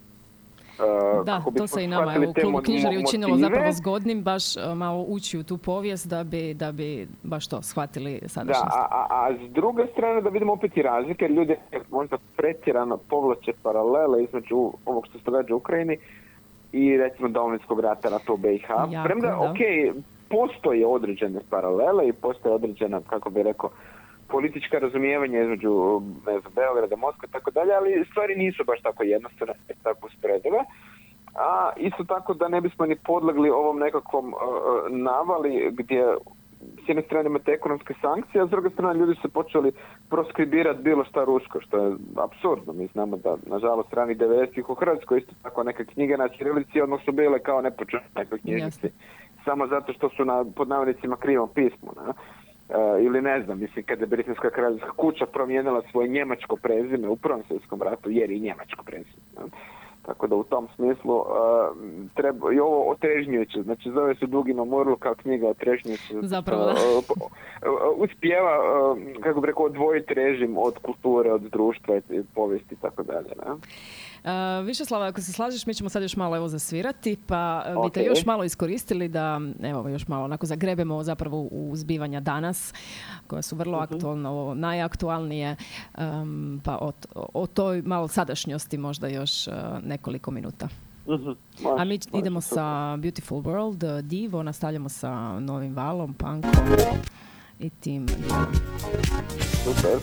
E, 0.80 1.24
Da, 1.24 1.42
to 1.56 1.66
se 1.66 1.84
i 1.84 1.86
nama 1.86 2.14
u 2.28 2.34
klubu 2.40 2.58
knjižari 2.64 2.98
učinilo 2.98 3.36
zapravo 3.36 3.72
zgodnim 3.72 4.22
baš 4.22 4.56
e, 4.56 4.74
malo 4.74 5.04
ući 5.08 5.38
u 5.38 5.42
tu 5.42 5.58
povijest 5.58 6.08
da 6.08 6.24
bi, 6.24 6.54
da 6.54 6.72
bi 6.72 7.08
baš 7.22 7.48
to 7.48 7.62
shvatili 7.62 8.18
Da, 8.22 8.28
sadašnjost. 8.28 8.76
a, 8.76 8.86
a, 8.90 9.06
a 9.10 9.34
s 9.48 9.52
druge 9.52 9.86
strane 9.92 10.20
da 10.20 10.28
vidimo 10.28 10.52
opet 10.52 10.76
i 10.76 10.82
razlike, 10.82 11.24
jer 11.24 11.32
ljudi 11.32 11.56
možda 11.90 12.16
pretjerano 12.36 12.96
povlače 12.96 13.52
paralele 13.62 14.24
između 14.24 14.72
ovog 14.86 15.06
što 15.06 15.18
se 15.18 15.24
događa 15.24 15.54
u 15.54 15.56
Ukrajini 15.56 15.98
i 16.72 16.96
recimo 16.96 17.28
Domovinskog 17.28 17.80
rata 17.80 18.08
rata 18.08 18.32
u 18.32 18.36
BiH. 18.36 18.70
Jako, 18.90 19.04
Premda, 19.08 19.28
da. 19.28 19.50
ok, 19.50 19.58
postoje 20.30 20.86
određene 20.86 21.40
paralele 21.50 22.08
i 22.08 22.12
postoje 22.12 22.54
određena, 22.54 23.00
kako 23.10 23.30
bi 23.30 23.42
rekao, 23.42 23.70
politička 24.28 24.78
razumijevanja 24.78 25.42
između 25.42 26.02
ne 26.26 26.40
znam, 26.40 26.52
Beograda, 26.54 26.96
Moskve 26.96 27.28
i 27.28 27.32
tako 27.32 27.50
dalje, 27.50 27.72
ali 27.74 28.04
stvari 28.10 28.36
nisu 28.36 28.64
baš 28.64 28.80
tako 28.82 29.02
jednostavne, 29.02 29.54
tako 29.82 30.06
usporedive. 30.06 30.58
A 31.34 31.70
isto 31.76 32.04
tako 32.04 32.34
da 32.34 32.48
ne 32.48 32.60
bismo 32.60 32.86
ni 32.86 32.96
podlegli 32.96 33.50
ovom 33.50 33.78
nekakvom 33.78 34.26
uh, 34.34 34.40
navali 34.88 35.70
gdje 35.72 36.04
s 36.84 36.88
jedne 36.88 37.02
strane 37.02 37.26
imate 37.26 37.52
ekonomske 37.52 37.94
sankcije, 38.00 38.42
a 38.42 38.46
s 38.46 38.50
druge 38.50 38.70
strane 38.70 39.00
ljudi 39.00 39.14
su 39.22 39.28
počeli 39.28 39.72
proskribirati 40.10 40.82
bilo 40.82 41.04
šta 41.04 41.24
rusko, 41.24 41.60
što 41.60 41.76
je 41.76 41.96
apsurdno. 42.16 42.72
Mi 42.72 42.86
znamo 42.86 43.16
da, 43.16 43.36
nažalost, 43.46 43.92
ranih 43.92 44.18
90-ih 44.18 44.70
u 44.70 44.74
Hrvatskoj 44.74 45.18
isto 45.18 45.32
tako 45.42 45.62
neke 45.62 45.84
knjige 45.84 46.16
na 46.16 46.28
ćirilici 46.28 46.80
odmah 46.80 47.00
su 47.04 47.12
bile 47.12 47.38
kao 47.38 47.60
nepočetne 47.60 48.26
knjižnici. 48.42 48.90
Samo 49.44 49.66
zato 49.66 49.92
što 49.92 50.08
su 50.08 50.24
na, 50.24 50.44
pod 50.56 50.68
navodnicima 50.68 51.16
krivom 51.16 51.48
pismu. 51.54 51.92
Ne? 51.96 52.12
E, 52.68 53.04
ili 53.04 53.22
ne 53.22 53.42
znam, 53.42 53.60
mislim, 53.60 53.84
kada 53.84 54.02
je 54.02 54.06
Britanska 54.06 54.50
kraljevska 54.50 54.90
kuća 54.90 55.26
promijenila 55.26 55.82
svoje 55.90 56.08
njemačko 56.08 56.56
prezime 56.56 57.08
u 57.08 57.16
Prvom 57.16 57.42
svjetskom 57.48 57.82
ratu, 57.82 58.10
jer 58.10 58.30
je 58.30 58.36
i 58.36 58.40
njemačko 58.40 58.84
prezime. 58.84 59.22
ne? 59.36 59.50
Tako 60.10 60.26
da 60.26 60.36
u 60.36 60.44
tom 60.44 60.68
smislu 60.76 61.14
uh, 61.14 61.24
treba, 62.14 62.52
i 62.52 62.58
ovo 62.58 62.90
otrežnjujuće, 62.90 63.62
znači 63.62 63.90
zove 63.90 64.14
se 64.14 64.26
Dugi 64.26 64.54
Mamurlu 64.54 64.96
kao 64.96 65.14
knjiga 65.14 65.48
otrežnjujuće. 65.48 66.14
Zapravo, 66.22 66.64
da. 66.64 66.72
uh, 66.72 66.76
uh, 66.76 67.22
uh, 67.22 67.30
uspijeva, 67.96 68.50
kako 69.22 69.40
bi 69.40 69.46
rekao, 69.46 69.64
odvojiti 69.64 70.14
režim 70.14 70.58
od 70.58 70.78
kulture, 70.78 71.32
od 71.32 71.42
društva 71.42 71.96
i 71.96 72.22
povijesti 72.34 72.74
i 72.74 72.78
tako 72.78 73.02
dalje. 73.02 73.30
Ne? 73.46 73.52
Uh, 73.52 74.66
Višeslava, 74.66 75.06
ako 75.06 75.20
se 75.20 75.32
slažeš, 75.32 75.66
mi 75.66 75.74
ćemo 75.74 75.88
sad 75.88 76.02
još 76.02 76.16
malo 76.16 76.36
evo 76.36 76.48
zasvirati, 76.48 77.16
pa 77.26 77.64
uh, 77.76 77.84
bi 77.84 77.90
te 77.90 78.04
još 78.04 78.24
malo 78.24 78.44
iskoristili 78.44 79.08
da, 79.08 79.40
evo, 79.62 79.88
još 79.88 80.08
malo 80.08 80.24
onako 80.24 80.46
zagrebemo 80.46 81.02
zapravo 81.02 81.40
u 81.50 81.70
zbivanja 81.74 82.20
danas, 82.20 82.74
koja 83.26 83.42
su 83.42 83.56
vrlo 83.56 83.78
aktualna, 83.78 84.30
ovo 84.30 84.54
najaktualnije, 84.54 85.56
um, 85.98 86.60
pa 86.64 86.78
o, 86.80 86.92
o 87.14 87.46
toj 87.46 87.82
malo 87.82 88.08
sadašnjosti 88.08 88.78
možda 88.78 89.08
još 89.08 89.46
uh, 89.46 89.54
nekoliko 90.00 90.30
minuta. 90.30 90.68
Može, 91.06 91.34
A 91.78 91.84
mi 91.84 91.98
idemo 92.14 92.40
super. 92.40 92.54
sa 92.54 92.96
Beautiful 92.96 93.42
World, 93.42 93.96
uh, 93.96 94.00
Divo, 94.04 94.42
nastavljamo 94.42 94.88
sa 94.88 95.40
novim 95.40 95.74
valom, 95.74 96.14
punkom 96.14 96.50
i 97.58 97.70
tim. 97.70 98.06
Super. 99.64 99.98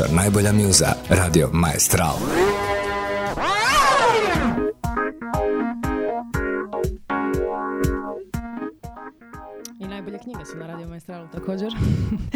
Vaša 0.00 0.14
najbolja 0.14 0.52
mjuza, 0.52 0.86
Radio 1.08 1.48
Maestral. 1.52 2.14
I 9.80 9.88
najbolje 9.88 10.18
knjige 10.18 10.44
su 10.44 10.58
na 10.58 10.66
Radio 10.66 10.88
Maestralu 10.88 11.28
također. 11.32 11.72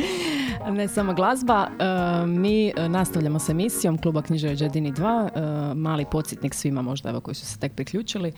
ne 0.76 0.88
samo 0.88 1.14
glazba. 1.14 1.66
E, 1.78 2.26
mi 2.26 2.68
e, 2.68 2.88
nastavljamo 2.88 3.38
s 3.38 3.48
emisijom 3.48 3.98
Kluba 3.98 4.22
književja 4.22 4.56
Đedini 4.56 4.92
2. 4.92 5.30
Mali 5.74 6.04
podsjetnik 6.10 6.54
svima 6.54 6.82
možda 6.82 7.10
evo 7.10 7.20
koji 7.20 7.34
su 7.34 7.46
se 7.46 7.58
tek 7.58 7.72
priključili. 7.72 8.28
E, 8.28 8.32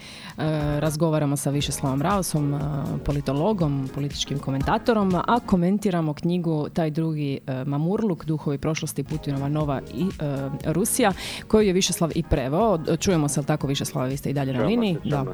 razgovaramo 0.80 1.36
sa 1.36 1.50
Višeslavom 1.50 2.02
Raosom, 2.02 2.54
e, 2.54 2.58
politologom, 3.04 3.88
političkim 3.94 4.38
komentatorom, 4.38 5.14
a 5.14 5.40
komentiramo 5.46 6.14
knjigu 6.14 6.68
Taj 6.68 6.90
drugi 6.90 7.38
e, 7.46 7.64
Mamurluk, 7.64 8.24
duhovi 8.24 8.58
prošlosti 8.58 9.04
Putinova 9.04 9.48
nova 9.48 9.80
i 9.94 10.02
e, 10.02 10.72
Rusija, 10.72 11.12
koju 11.48 11.66
je 11.66 11.72
Višeslav 11.72 12.10
i 12.14 12.22
preveo. 12.22 12.78
Čujemo 13.00 13.28
se, 13.28 13.40
ali 13.40 13.46
tako 13.46 13.66
Višeslava, 13.66 14.06
vi 14.06 14.16
ste 14.16 14.30
i 14.30 14.32
dalje 14.32 14.52
na 14.52 14.64
liniji. 14.64 14.96
Da, 15.04 15.22
ne. 15.22 15.32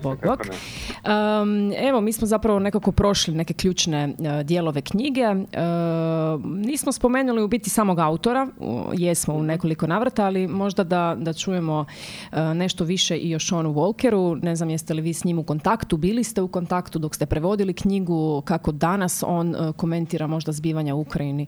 Um, 1.42 1.72
evo, 1.78 2.00
mi 2.00 2.12
smo 2.12 2.26
zapravo 2.26 2.58
nekako 2.58 2.92
prošli 2.92 3.34
neke 3.34 3.54
ključne 3.54 4.14
dijelove 4.44 4.80
knjige. 4.80 5.22
Nismo 6.44 6.92
spomenuli 6.92 7.42
u 7.42 7.48
biti 7.48 7.70
samog 7.70 7.98
autora, 7.98 8.48
jesmo 8.92 9.34
u 9.34 9.42
nekoliko 9.42 9.86
navrata, 9.86 10.24
ali 10.24 10.46
možda 10.46 10.84
da, 10.84 11.16
da 11.18 11.32
čujemo 11.32 11.84
nešto 12.54 12.84
više 12.84 13.16
i 13.16 13.34
o 13.34 13.38
Seanu 13.38 13.74
Walkeru. 13.74 14.42
Ne 14.42 14.56
znam 14.56 14.70
jeste 14.70 14.94
li 14.94 15.02
vi 15.02 15.14
s 15.14 15.24
njim 15.24 15.38
u 15.38 15.42
kontaktu, 15.42 15.96
bili 15.96 16.24
ste 16.24 16.42
u 16.42 16.48
kontaktu 16.48 16.98
dok 16.98 17.14
ste 17.14 17.26
prevodili 17.26 17.74
knjigu, 17.74 18.42
kako 18.44 18.72
danas 18.72 19.24
on 19.26 19.54
uh, 19.54 19.74
komentira 19.76 20.26
možda 20.26 20.52
zbivanja 20.52 20.94
u 20.94 21.00
Ukrajini. 21.00 21.46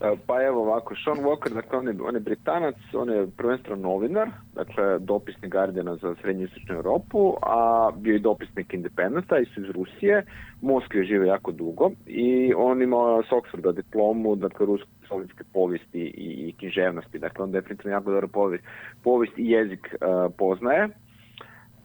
E, 0.00 0.16
Pa 0.26 0.42
evo 0.42 0.60
ovako, 0.60 0.94
Sean 1.04 1.18
Walker, 1.18 1.54
dakle 1.54 1.78
on 1.78 1.88
je, 1.88 1.94
on 2.02 2.14
je 2.14 2.20
Britanac, 2.20 2.74
on 2.94 3.10
je 3.10 3.26
prvenstveno 3.36 3.82
novinar, 3.82 4.28
dakle 4.54 4.98
dopisnik 4.98 5.52
Guardiana 5.52 5.96
za 5.96 6.14
srednju 6.22 6.44
istočnu 6.44 6.74
Europu, 6.74 7.36
a 7.42 7.90
bio 7.96 8.12
je 8.12 8.18
dopisnik 8.18 8.74
Independenta 8.74 9.38
iz 9.38 9.48
iz 9.56 9.70
Rusije, 9.70 10.24
u 10.62 10.80
je 10.94 11.04
živio 11.04 11.26
jako 11.26 11.52
dugo 11.52 11.90
i 12.06 12.54
on 12.56 12.82
imao 12.82 13.22
s 13.22 13.30
Oxforda 13.30 13.72
diplomu, 13.72 14.36
dakle 14.36 14.66
ruske 14.66 14.88
sovjetske 15.08 15.44
povijesti 15.52 16.00
i, 16.00 16.48
i 16.48 16.54
književnosti, 16.58 17.18
dakle 17.18 17.44
on 17.44 17.52
definitivno 17.52 17.92
jako 17.92 18.10
dobro 18.10 18.28
povijest, 18.28 18.64
povijest 19.04 19.38
i 19.38 19.50
jezik 19.50 19.88
e, 19.92 19.96
poznaje. 20.38 20.88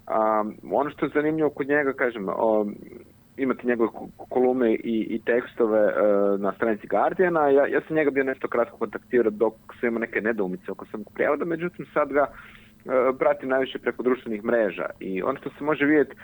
A, 0.08 0.45
ono 0.71 0.89
što 0.89 1.06
je 1.06 1.12
zanimljivo 1.15 1.50
kod 1.50 1.67
njega, 1.67 1.93
kažem, 1.93 2.30
o, 2.30 2.65
imate 3.43 3.67
njegove 3.67 3.89
ko- 3.89 4.10
kolumne 4.30 4.75
i, 4.75 5.08
i 5.10 5.21
tekstove 5.25 5.80
e, 5.80 5.91
na 6.38 6.51
stranici 6.51 6.88
Guardiana. 6.88 7.49
Ja, 7.49 7.67
ja 7.67 7.82
sam 7.88 7.95
njega 7.95 8.12
bio 8.12 8.23
nešto 8.23 8.47
kratko 8.47 8.77
kontaktirao 8.77 9.32
dok 9.32 9.54
sam 9.80 9.88
imao 9.89 9.99
neke 9.99 10.21
nedoumice 10.21 10.71
oko 10.71 10.86
samog 10.86 11.12
prijevoda, 11.13 11.45
međutim 11.45 11.86
sad 11.93 12.13
ga 12.13 12.27
pratim 13.19 13.49
najviše 13.49 13.80
preko 13.80 14.04
društvenih 14.04 14.43
mreža. 14.43 14.86
I 14.99 15.21
ono 15.23 15.39
što 15.39 15.49
se 15.49 15.63
može 15.63 15.86
vidjeti 15.86 16.15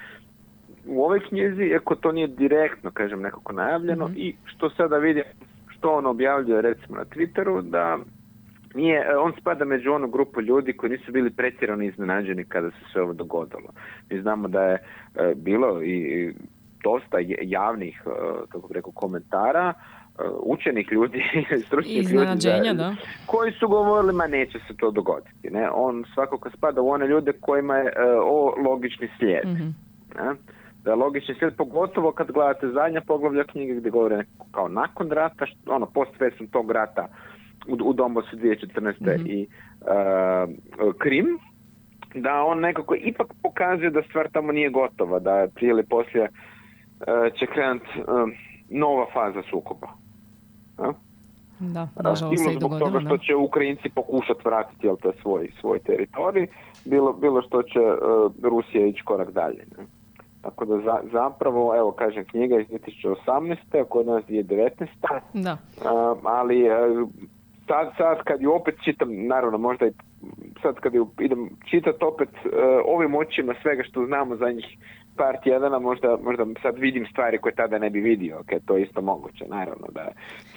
u 0.88 1.04
ovoj 1.04 1.20
knjizi, 1.20 1.64
iako 1.64 1.96
to 1.96 2.12
nije 2.12 2.28
direktno, 2.28 2.92
kažem, 2.92 3.22
nekako 3.22 3.54
najavljeno, 3.54 4.10
i 4.16 4.36
što 4.46 4.70
sada 4.70 4.98
vidim, 4.98 5.24
što 5.68 5.92
on 5.92 6.06
objavljuje 6.06 6.62
recimo 6.62 6.98
na 6.98 7.06
Twitteru, 7.06 7.62
da 7.62 7.98
nije, 8.76 9.00
e, 9.00 9.18
on 9.18 9.34
spada 9.42 9.66
među 9.66 9.92
onu 9.92 10.08
grupu 10.08 10.42
ljudi 10.42 10.74
koji 10.74 10.90
nisu 10.92 11.12
bili 11.12 11.30
pretjerano 11.30 11.84
iznenađeni 11.84 12.46
kada 12.46 12.72
se 12.72 12.78
sve 12.92 13.02
ovo 13.02 13.14
dogodilo. 13.14 13.70
Mi 14.10 14.22
znamo 14.22 14.48
da 14.48 14.62
je 14.64 14.74
e, 14.76 15.34
bilo 15.36 15.84
i 15.84 15.98
i 15.98 16.34
dosta 16.88 17.18
javnih, 17.42 18.02
e, 18.06 18.10
kako 18.50 18.74
rekao, 18.74 18.92
komentara, 18.92 19.74
e, 19.74 20.24
učenih 20.44 20.88
ljudi, 20.92 21.24
stručnih 21.68 22.12
ljudi, 22.12 22.26
da- 22.26 22.74
da. 22.74 22.96
koji 23.26 23.52
su 23.52 23.68
govorili, 23.68 24.14
ma 24.14 24.28
neće 24.28 24.60
se 24.68 24.74
to 24.80 24.92
dogoditi. 24.92 25.50
Ne? 25.50 25.70
On 25.74 26.04
svakako 26.14 26.50
spada 26.50 26.82
u 26.82 26.90
one 26.90 27.08
ljude 27.08 27.32
kojima 27.42 27.76
je 27.76 27.86
e, 27.96 28.12
ovo 28.20 28.56
logični 28.70 29.10
slijed. 29.18 29.48
Mhm. 29.48 29.68
Ne? 30.20 30.30
Da 30.84 30.92
je 30.92 30.96
logični 30.96 31.36
slijed, 31.36 31.56
pogotovo 31.56 32.12
kad 32.12 32.32
gledate 32.32 32.68
zadnja 32.68 33.02
poglavlja 33.02 33.44
knjige 33.44 33.74
gdje 33.74 33.90
govore 33.90 34.24
kao 34.52 34.68
nakon 34.68 35.12
rata, 35.12 35.46
što, 35.46 35.74
ono, 35.74 35.86
post 35.86 36.12
festum 36.18 36.48
tog 36.48 36.72
rata 36.72 37.08
u, 37.68 37.90
u 37.90 37.94
Donbasu 37.94 38.36
2014. 38.36 39.28
i 39.28 39.42
e, 39.42 39.48
Krim, 40.98 41.40
da 42.16 42.44
on 42.44 42.60
nekako 42.60 42.96
ipak 42.96 43.28
pokazuje 43.44 43.90
da 43.90 44.02
stvar 44.10 44.30
tamo 44.34 44.52
nije 44.52 44.70
gotova, 44.70 45.20
da 45.20 45.48
prije 45.56 45.70
ili 45.70 45.84
poslije 45.86 46.24
e, 46.24 46.30
će 47.40 47.46
krenut 47.46 47.84
e, 47.84 48.02
nova 48.70 49.06
faza 49.14 49.42
sukoba. 49.50 49.88
Da, 51.60 51.88
nažalost 52.04 52.44
se 52.44 52.52
i 52.54 52.60
zbog 52.60 52.80
toga 52.80 53.00
što 53.00 53.18
da. 53.18 53.24
će 53.24 53.36
Ukrajinci 53.36 53.90
pokušati 53.90 54.42
vratiti 54.46 54.88
jel, 54.88 54.96
svoj, 55.22 55.52
svoj 55.62 55.80
teritorij, 55.80 56.48
bilo, 56.86 57.14
bilo 57.14 57.42
što 57.42 57.64
će 57.64 57.80
e, 57.80 57.96
Rusija 58.44 58.86
ići 58.86 59.04
korak 59.04 59.32
dalje. 59.32 59.66
Ne? 59.78 59.86
Tako 60.42 60.66
da 60.66 60.78
za, 60.78 61.00
zapravo, 61.12 61.76
evo 61.76 61.92
kažem, 61.92 62.26
knjiga 62.26 62.60
iz 62.60 62.68
2018. 62.68 63.82
a 63.82 63.84
kod 63.84 64.06
nas 64.06 64.24
2019. 64.24 64.88
Da. 65.34 65.58
A, 65.86 66.16
ali 66.24 66.66
e, 66.66 66.76
sad, 67.68 67.92
sad 67.98 68.24
kad 68.24 68.42
ju 68.42 68.54
opet 68.54 68.76
čitam, 68.84 69.10
naravno 69.28 69.58
možda 69.58 69.86
i 69.86 69.92
sad 70.62 70.76
kad 70.76 70.94
ju 70.94 71.08
idem 71.20 71.50
čitati 71.70 72.06
opet 72.06 72.30
e, 72.30 72.50
ovim 72.86 73.16
očima 73.16 73.54
svega 73.62 73.84
što 73.84 74.06
znamo 74.06 74.36
za 74.36 74.52
njih 74.52 74.78
par 75.18 75.38
tjedana, 75.38 75.80
možda, 75.80 76.18
možda 76.20 76.46
sad 76.62 76.78
vidim 76.78 77.06
stvari 77.06 77.38
koje 77.38 77.56
tada 77.56 77.78
ne 77.80 77.90
bi 77.90 78.00
vidio, 78.02 78.40
ok, 78.40 78.62
to 78.66 78.76
je 78.76 78.84
isto 78.84 79.02
moguće, 79.04 79.46
naravno 79.48 79.88
da 79.90 80.06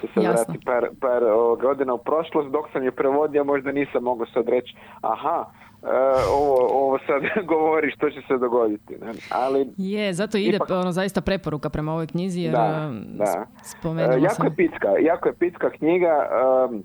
se 0.01 0.07
sad 0.07 0.25
Jasno. 0.25 0.45
vrati 0.45 0.65
par, 0.65 0.89
par 1.01 1.23
godina 1.59 1.95
u 1.95 1.99
prošlost, 2.01 2.49
dok 2.49 2.71
sam 2.73 2.85
je 2.85 2.91
prevodio 2.93 3.45
možda 3.45 3.73
nisam 3.73 4.03
mogao 4.03 4.27
sad 4.27 4.49
reći, 4.49 4.71
aha, 5.03 5.45
e, 5.83 5.87
ovo, 6.33 6.57
ovo 6.73 6.99
sad 7.01 7.23
govori 7.47 7.91
što 7.91 8.11
će 8.11 8.21
se 8.21 8.37
dogoditi, 8.37 8.95
ne? 8.97 9.13
ali 9.31 9.67
Je, 9.77 10.13
zato 10.13 10.39
ide 10.39 10.59
Ipak- 10.59 10.73
ono 10.73 10.93
zaista 10.93 11.21
preporuka 11.21 11.71
prema 11.71 11.93
ovoj 11.93 12.07
knjizi 12.07 12.41
jer 12.41 12.53
Da, 12.53 12.91
e, 12.95 13.17
da. 13.17 13.47
spomenula 13.65 14.15
E, 14.15 14.21
jako 14.21 14.35
sam. 14.35 14.47
je 14.47 14.57
pitka, 14.57 14.89
jako 15.01 15.29
je 15.29 15.35
pitka 15.35 15.71
knjiga, 15.71 16.29
um, 16.67 16.85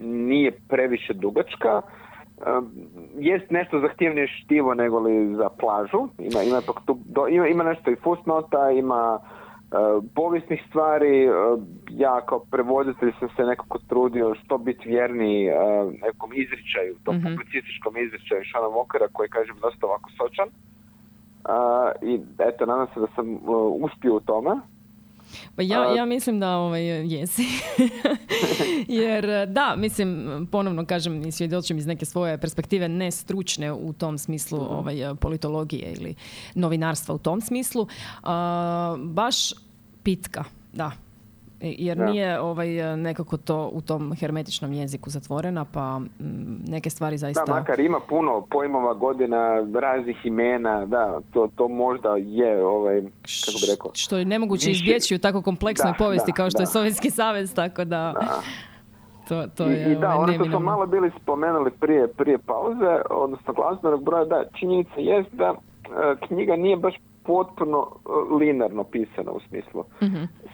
nije 0.00 0.52
previše 0.68 1.12
dugačka, 1.14 1.82
jest 3.16 3.50
nešto 3.50 3.80
zahtjevnije 3.80 4.26
štivo 4.28 4.74
nego 4.74 4.98
li 4.98 5.34
za 5.34 5.48
plažu, 5.50 6.08
ima, 6.18 6.42
ima, 6.42 6.60
tu, 6.60 6.98
do- 7.04 7.28
ima, 7.28 7.46
ima 7.46 7.64
nešto 7.64 7.90
i 7.90 7.96
fusnota, 7.96 8.70
ima 8.70 9.18
uh, 9.18 10.04
povijesnih 10.14 10.64
stvari, 10.68 11.28
uh, 11.28 11.34
ja 11.90 12.20
kao 12.20 12.38
prevoditelj 12.40 13.12
sam 13.18 13.28
se 13.36 13.42
nekako 13.42 13.78
trudio 13.78 14.34
što 14.34 14.58
biti 14.58 14.88
vjerniji 14.88 15.48
uh, 15.48 15.56
nekom 16.02 16.30
izričaju, 16.34 16.96
tom 17.04 17.16
Mhm. 17.16 17.26
publicističkom 17.26 17.96
izričaju 17.96 18.40
Šana 18.44 18.66
Vokera 18.66 19.08
koji 19.12 19.28
kažem 19.28 19.56
dosta 19.62 19.86
ovako 19.86 20.10
sočan. 20.10 20.48
I 22.02 22.14
eto, 22.38 22.66
nadam 22.66 22.86
se 22.94 23.00
da 23.00 23.06
sam 23.14 23.38
uspio 23.80 24.14
u 24.14 24.20
tome. 24.20 24.50
Pa 25.56 25.62
ja, 25.62 25.94
ja 25.96 26.04
mislim 26.04 26.40
da 26.40 26.56
ovaj, 26.56 26.84
jesi. 26.84 27.42
Jer 29.02 29.24
e, 29.24 29.46
da, 29.46 29.74
mislim, 29.76 30.48
ponovno 30.52 30.86
kažem 30.86 31.22
i 31.26 31.32
svjedočim 31.32 31.78
iz 31.78 31.86
neke 31.86 32.04
svoje 32.04 32.38
perspektive 32.38 32.88
ne 32.88 33.10
stručne 33.10 33.72
u 33.72 33.92
tom 33.92 34.18
smislu 34.18 34.58
ovaj, 34.60 35.10
e, 35.10 35.14
politologije 35.14 35.92
ili 35.92 36.14
novinarstva 36.54 37.14
u 37.14 37.18
tom 37.18 37.40
smislu. 37.40 37.86
A, 38.22 38.96
baš 38.98 39.52
pitka, 40.02 40.44
da. 40.72 40.92
I- 41.64 41.76
Jer 41.78 41.96
Da. 41.98 42.04
nije 42.04 42.40
ovaj, 42.40 42.92
e, 42.92 42.96
nekako 42.96 43.36
to 43.36 43.70
u 43.72 43.80
tom 43.80 44.12
hermetičnom 44.14 44.72
jeziku 44.72 45.10
zatvorena, 45.10 45.64
pa 45.64 46.00
neke 46.68 46.90
stvari 46.90 47.18
zaista... 47.18 47.44
Da, 47.46 47.54
makar 47.54 47.80
ima 47.80 48.00
puno 48.08 48.46
pojmova 48.50 48.94
godina, 48.94 49.38
raznih 49.80 50.16
imena, 50.24 50.86
da, 50.86 51.20
to, 51.32 51.48
to 51.56 51.68
možda 51.68 52.16
je, 52.16 52.66
ovaj, 52.66 53.00
kako 53.46 53.58
bi 53.60 53.66
rekao, 53.72 53.90
što 53.94 54.18
je 54.18 54.24
nemoguće 54.24 54.70
izbjeći 54.70 55.14
u 55.14 55.18
tako 55.18 55.42
kompleksnoj 55.42 55.92
Da, 55.92 55.98
povijesti 55.98 56.30
da, 56.30 56.36
kao 56.36 56.50
što 56.50 56.62
je. 56.62 56.66
Sovjetski 56.66 57.10
savez, 57.10 57.54
tako 57.54 57.84
da, 57.84 58.14
to, 59.28 59.46
to 59.56 59.66
I, 59.68 59.72
je 59.72 59.92
i 59.92 59.94
da, 59.94 60.14
ovaj, 60.14 60.24
ono 60.24 60.32
što 60.34 60.44
smo 60.44 60.58
malo 60.58 60.86
bili 60.86 61.10
spomenuli 61.22 61.70
prije, 61.70 62.08
prije 62.08 62.38
pauze, 62.38 63.00
odnosno 63.10 63.52
glazbenog 63.54 64.04
broja, 64.04 64.24
da, 64.24 64.44
činjenica 64.58 64.94
jest 64.96 65.28
da 65.32 65.54
e, 65.54 66.26
knjiga 66.26 66.56
nije 66.56 66.76
baš 66.76 66.94
potpuno 67.24 67.86
e, 67.88 68.34
linarno 68.34 68.84
pisana 68.84 69.32
u 69.32 69.40
smislu 69.48 69.84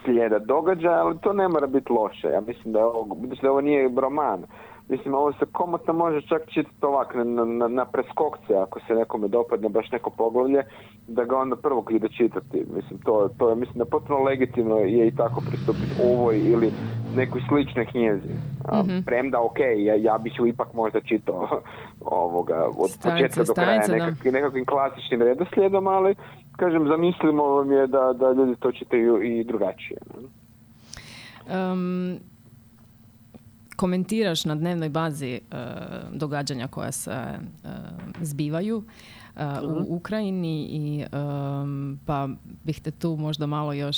slijeda 0.05 0.39
događaja, 0.39 1.05
ali 1.05 1.19
to 1.19 1.33
ne 1.33 1.49
mora 1.49 1.67
biti 1.67 1.93
loše. 1.93 2.29
Ja 2.29 2.41
mislim 2.41 2.73
da 2.73 2.79
je 2.79 2.85
ovo, 2.85 3.15
budući 3.15 3.43
da 3.43 3.51
ovo 3.51 3.61
nije 3.61 3.91
roman, 3.97 4.45
Mislim, 4.91 5.15
ovo 5.15 5.33
se 5.33 5.47
komotno 5.53 5.93
može 5.93 6.27
čak 6.27 6.43
čitati 6.49 6.87
ovak 6.87 7.15
na, 7.15 7.45
na, 7.45 7.69
na 7.69 7.85
preskokce, 7.85 8.55
ako 8.57 8.81
se 8.81 8.95
nekome 8.95 9.29
dopadne 9.29 9.69
baš 9.69 9.91
neko 9.91 10.11
poglavlje, 10.11 10.63
da 11.09 11.25
ga 11.25 11.37
onda 11.37 11.57
prvog 11.57 11.93
ide 11.93 12.09
čitati. 12.09 12.65
Mislim, 12.75 12.99
to, 13.05 13.29
to 13.39 13.51
je, 13.51 13.57
mislim, 13.57 13.79
da 13.79 13.85
potpuno 13.85 14.19
legitimno 14.19 14.77
je 14.77 15.09
i 15.09 15.17
tako 15.17 15.43
pristupiti 15.49 16.03
ovoj 16.05 16.39
ili 16.39 16.73
nekoj 17.17 17.41
sličnoj 17.49 17.87
knjezi. 17.87 18.35
A, 18.69 18.83
Mhm. 18.83 18.99
Premda, 19.07 19.41
ok, 19.41 19.59
ja, 19.77 19.95
ja 19.95 20.19
bih 20.19 20.33
ju 20.39 20.47
ipak 20.47 20.75
možda 20.75 21.01
čitao 21.01 21.49
ovoga, 22.25 22.67
od 22.79 22.91
Stanice, 22.91 23.23
početka 23.23 23.45
do 23.45 23.55
kraja 23.55 23.83
stanice, 23.83 23.99
da. 23.99 24.07
nekakvim, 24.07 24.33
nekakvim 24.35 24.65
klasičnim 24.65 25.23
redoslijedom, 25.23 25.87
ali 25.87 26.15
kažem, 26.61 26.89
zamislimo 26.89 27.45
vam 27.45 27.73
je 27.73 27.87
da, 27.87 28.13
da 28.13 28.33
ljudi 28.33 28.57
to 28.61 28.73
čitaju 28.73 29.23
i 29.23 29.45
drugačije. 29.45 29.99
Em, 31.49 32.19
komentiraš 33.77 34.45
na 34.45 34.55
dnevnoj 34.55 34.89
bazi 34.89 35.31
e, 35.31 35.41
događanja 36.13 36.69
koja 36.69 36.93
se 36.93 37.11
e, 37.11 37.39
zbivaju 38.21 38.83
e, 39.37 39.45
u 39.63 39.97
Ukrajini 39.97 40.67
i 40.71 41.05
em, 41.13 41.99
pa 42.07 42.29
bih 42.65 42.81
te 42.81 42.91
tu 42.91 43.17
možda 43.17 43.47
malo 43.47 43.73
još 43.73 43.97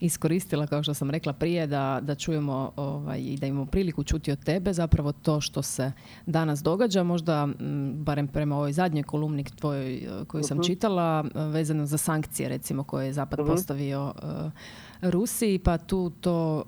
iskoristila 0.00 0.66
kao 0.66 0.82
što 0.82 0.94
sam 0.94 1.10
rekla 1.10 1.32
prije 1.32 1.66
da, 1.66 1.98
da 2.02 2.14
čujemo 2.14 2.72
ovaj, 2.76 3.20
i 3.20 3.36
da 3.36 3.46
imamo 3.46 3.66
priliku 3.66 4.04
čuti 4.04 4.32
od 4.32 4.44
tebe 4.44 4.72
zapravo 4.72 5.12
to 5.12 5.40
što 5.40 5.62
se 5.62 5.92
danas 6.26 6.62
događa 6.62 7.02
možda 7.02 7.48
m, 7.60 7.94
barem 7.96 8.28
prema 8.28 8.56
ovoj 8.56 8.72
zadnjoj 8.72 9.02
kolumni 9.02 9.44
tvojoj 9.44 9.94
e, 9.94 10.24
koju 10.26 10.42
sam 10.42 10.62
čitala 10.62 11.24
e, 11.34 11.40
vezano 11.40 11.86
za 11.86 11.98
sankcije 11.98 12.48
recimo 12.48 12.84
koje 12.84 13.06
je 13.06 13.12
Zapad 13.12 13.38
postavio 13.46 14.12
e, 14.22 14.50
Rusiji 15.10 15.58
pa 15.58 15.78
tu 15.78 16.10
to 16.10 16.64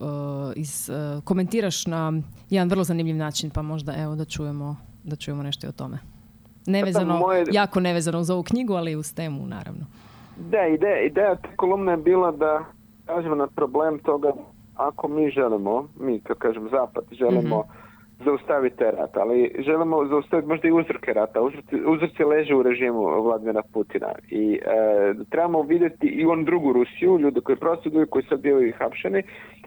iz, 0.56 0.90
komentiraš 1.24 1.87
na 1.87 2.12
jedan 2.50 2.68
vrlo 2.68 2.84
zanimljiv 2.84 3.16
način 3.16 3.50
pa 3.50 3.62
možda 3.62 3.94
evo 3.96 4.14
da 4.14 4.24
čujemo 4.24 4.76
da 5.04 5.16
čujemo 5.16 5.42
nešto 5.42 5.66
i 5.66 5.70
o 5.70 5.72
tome. 5.72 5.98
Nevezano, 6.66 7.18
moje- 7.18 7.44
jako 7.52 7.80
nevezano 7.80 8.20
uz 8.20 8.30
ovu 8.30 8.42
knjigu, 8.42 8.74
ali 8.74 8.92
i 8.92 8.96
uz 8.96 9.14
temu 9.14 9.46
naravno. 9.46 9.87
Da, 10.37 10.66
ideja, 10.66 11.06
ideja 11.06 11.37
te 11.37 11.48
kolumne 11.56 11.92
je 11.92 11.96
bila 11.96 12.32
da 12.32 12.64
kažemo 13.06 13.34
na 13.34 13.46
problem 13.46 13.98
toga 13.98 14.32
ako 14.76 15.08
mi 15.08 15.30
želimo, 15.30 15.88
mi 16.00 16.20
kao 16.20 16.36
kažem 16.36 16.68
zapad, 16.70 17.04
želimo 17.12 17.64
zaustaviti 18.24 18.76
taj 18.76 18.90
rat, 18.90 19.16
ali 19.16 19.54
želimo 19.58 20.06
zaustaviti 20.06 20.48
možda 20.48 20.68
i 20.68 20.72
uzroke 20.72 21.12
rata. 21.12 21.42
Uzroci, 21.42 21.76
uzroci 21.86 22.24
leže 22.24 22.54
u 22.54 22.62
režimu 22.62 23.22
Vladimira 23.22 23.62
Putina 23.72 24.12
i 24.30 24.54
e, 24.54 25.14
trebamo 25.30 25.62
vidjeti 25.62 26.06
i 26.06 26.26
on 26.26 26.44
drugu 26.44 26.72
Rusiju, 26.72 27.18
ljude 27.18 27.40
koji 27.40 27.56
prosvjeduju, 27.56 28.06
koji 28.06 28.24
sad 28.24 28.40
bivaju 28.40 28.72
hapšeni 28.78 29.22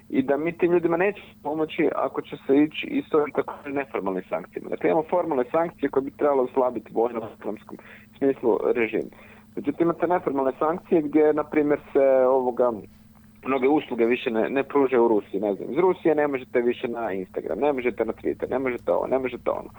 i 0.09 0.21
da 0.21 0.37
mi 0.37 0.57
tim 0.57 0.71
ljudima 0.71 0.97
neće 0.97 1.21
pomoći 1.43 1.89
ako 1.95 2.21
će 2.21 2.37
se 2.47 2.57
ići 2.57 2.87
i 2.87 3.03
s 3.09 3.13
ovim 3.13 3.31
tako 3.31 3.53
neformalnim 3.65 4.23
sankcijama. 4.29 4.69
Dakle, 4.69 4.89
imamo 4.89 5.05
formalne 5.09 5.43
sankcije 5.51 5.89
koje 5.89 6.03
bi 6.03 6.17
trebalo 6.17 6.43
oslabiti 6.43 6.93
vojno 6.93 7.19
u 7.19 7.23
ekonomskom 7.39 7.77
smislu 8.17 8.59
režim. 8.75 9.09
Međutim, 9.55 9.83
imate 9.83 10.07
neformalne 10.07 10.51
sankcije 10.59 11.01
gdje, 11.01 11.33
na 11.33 11.43
primjer, 11.43 11.79
se 11.93 12.25
ovoga 12.27 12.71
mnoge 13.47 13.67
usluge 13.67 14.05
više 14.05 14.31
ne, 14.31 14.49
ne 14.49 14.63
pružaju 14.63 15.05
u 15.05 15.07
Rusiji, 15.07 15.41
ne 15.41 15.53
znam, 15.53 15.71
iz 15.71 15.77
Rusije 15.77 16.15
ne 16.15 16.27
možete 16.27 16.61
više 16.61 16.87
na 16.87 17.11
Instagram, 17.11 17.59
ne 17.59 17.73
možete 17.73 18.05
na 18.05 18.13
Twitter, 18.13 18.49
ne 18.49 18.59
možete 18.59 18.91
ovo, 18.91 19.07
ne 19.07 19.19
možete 19.19 19.49
ono. 19.49 19.69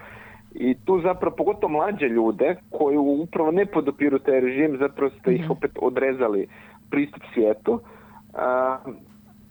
I 0.54 0.74
tu 0.84 1.00
zapravo, 1.00 1.36
pogotovo 1.36 1.72
mlađe 1.72 2.08
ljude 2.08 2.56
koji 2.70 2.96
upravo 2.96 3.50
ne 3.50 3.66
podopiru 3.66 4.18
taj 4.18 4.40
režim, 4.40 4.76
zapravo 4.80 5.10
ste 5.10 5.34
ih 5.34 5.50
opet 5.50 5.70
odrezali 5.80 6.48
pristup 6.90 7.22
svijetu. 7.34 7.80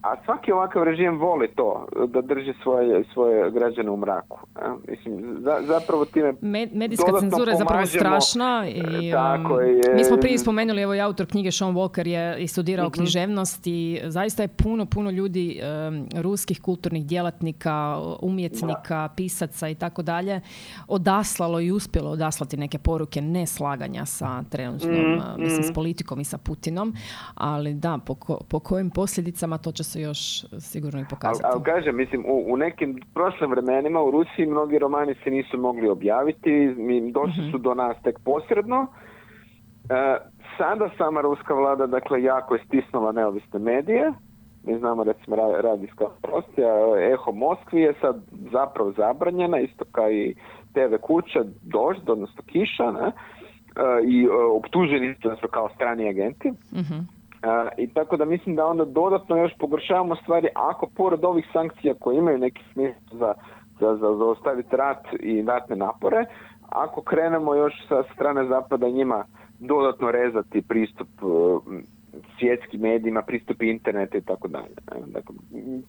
A 0.00 0.24
svaki 0.24 0.52
ovakav 0.52 0.82
režim 0.82 1.18
voli 1.18 1.48
to, 1.48 1.86
da 2.06 2.20
drži 2.22 2.54
svoje, 2.62 3.04
svoje 3.04 3.50
građane 3.50 3.90
u 3.90 3.96
mraku. 3.96 4.38
a. 4.56 4.76
Mislim, 4.88 5.36
za, 5.38 5.58
zapravo 5.62 6.04
time 6.04 6.34
Me- 6.42 6.68
medijska 6.68 7.06
cenzura 7.20 7.52
je 7.52 7.58
zapravo 7.58 7.86
strašna 7.86 8.66
i 8.68 9.10
Tako 9.12 9.54
um, 9.54 9.60
je. 9.60 9.94
mi 9.94 10.04
smo 10.04 10.16
prije 10.16 10.38
spomenuli, 10.38 10.82
evo 10.82 10.94
i 10.94 11.00
autor 11.00 11.26
knjige 11.26 11.50
Sean 11.50 11.74
Walker 11.74 12.06
je 12.06 12.38
i 12.38 12.48
studirao 12.48 12.86
Mhm. 12.86 12.92
književnost 12.92 13.66
i 13.66 13.78
zaista 14.04 14.42
je 14.42 14.48
puno, 14.50 14.86
puno 14.86 15.10
ljudi 15.10 15.60
um, 15.88 16.08
ruskih 16.14 16.60
kulturnih 16.60 17.06
djelatnika, 17.06 17.98
umjetnika, 18.20 19.08
pisaca 19.08 19.68
i 19.68 19.74
tako 19.74 20.02
dalje 20.02 20.40
odaslalo 20.88 21.60
i 21.60 21.70
uspjelo 21.70 22.10
odaslati 22.10 22.56
neke 22.56 22.78
poruke 22.78 23.20
neslaganja 23.22 24.04
sa 24.06 24.42
trenutnom, 24.42 24.92
Mhm, 24.94 25.12
uh, 25.14 25.38
mislim, 25.38 25.62
s 25.64 25.72
politikom 25.72 26.20
i 26.20 26.24
sa 26.24 26.38
Putinom, 26.38 26.94
ali 27.34 27.74
da, 27.74 27.98
po, 27.98 28.14
ko- 28.14 28.40
po 28.40 28.58
kojim 28.60 28.90
posljedicama 28.90 29.58
to 29.58 29.72
će 29.72 29.84
se 29.88 30.00
još 30.00 30.18
sigurno 30.60 31.00
i 31.00 31.04
pokazati. 31.10 31.46
ali 31.52 31.62
kažem, 31.62 31.96
mislim, 31.96 32.24
u, 32.26 32.52
u 32.52 32.56
nekim 32.56 33.00
prošlim 33.14 33.50
vremenima 33.50 34.02
u 34.02 34.10
Rusiji 34.10 34.46
mnogi 34.46 34.78
romani 34.78 35.14
se 35.24 35.30
nisu 35.30 35.58
mogli 35.58 35.88
objaviti, 35.88 36.50
mi, 36.76 37.12
došli 37.12 37.50
su 37.50 37.58
do 37.58 37.74
nas 37.74 37.96
tek 38.02 38.18
posredno. 38.24 38.86
E, 39.90 40.16
sada 40.58 40.90
sama 40.98 41.20
ruska 41.20 41.54
vlada, 41.54 41.86
dakle, 41.86 42.22
jako 42.22 42.54
je 42.54 42.64
stisnula 42.66 43.12
neovisne 43.12 43.58
medije. 43.58 44.12
Mi 44.64 44.78
znamo, 44.78 45.04
recimo, 45.04 45.36
ra- 45.36 45.60
radijska 45.60 46.04
prostija, 46.22 46.68
Eho 47.12 47.32
Moskvi 47.32 47.80
je 47.80 47.94
sad 48.00 48.16
zapravo 48.52 48.92
zabranjena, 48.92 49.60
isto 49.60 49.84
kao 49.92 50.10
i 50.10 50.34
TV 50.72 50.94
kuća, 51.00 51.44
Dožd, 51.62 52.10
odnosno 52.10 52.42
Kiša, 52.46 52.90
ne? 52.92 53.06
E, 53.08 53.12
i 54.06 54.24
e, 54.24 54.28
optuženi 54.56 55.14
su 55.22 55.28
da 55.28 55.36
su 55.36 55.48
kao 55.48 55.68
strani 55.74 56.08
agenti. 56.08 56.48
Mhm. 56.72 57.17
I 57.76 57.88
tako 57.94 58.16
da 58.16 58.24
mislim 58.24 58.56
da 58.56 58.66
onda 58.66 58.84
dodatno 58.84 59.36
još 59.36 59.52
pogoršavamo 59.58 60.16
stvari 60.16 60.48
ako 60.54 60.86
pored 60.96 61.24
ovih 61.24 61.46
sankcija 61.52 61.94
koje 62.00 62.16
imaju 62.16 62.38
neki 62.38 62.62
smisla 62.72 63.02
za, 63.12 63.34
za, 63.80 63.96
za 63.96 64.16
zaustaviti 64.16 64.76
rat 64.76 65.06
i 65.20 65.42
ratne 65.42 65.76
napore, 65.76 66.24
ako 66.68 67.02
krenemo 67.02 67.54
još 67.54 67.74
sa 67.88 68.02
strane 68.14 68.44
zapada 68.44 68.88
njima 68.88 69.24
dodatno 69.58 70.10
rezati 70.10 70.62
pristup 70.62 71.08
uh, 71.22 71.62
svjetskim 72.38 72.80
medijima, 72.80 73.22
pristup 73.22 73.62
internetu 73.62 74.16
i 74.16 74.20
tako 74.20 74.48
dalje. 74.48 74.74
Dakle, 75.06 75.34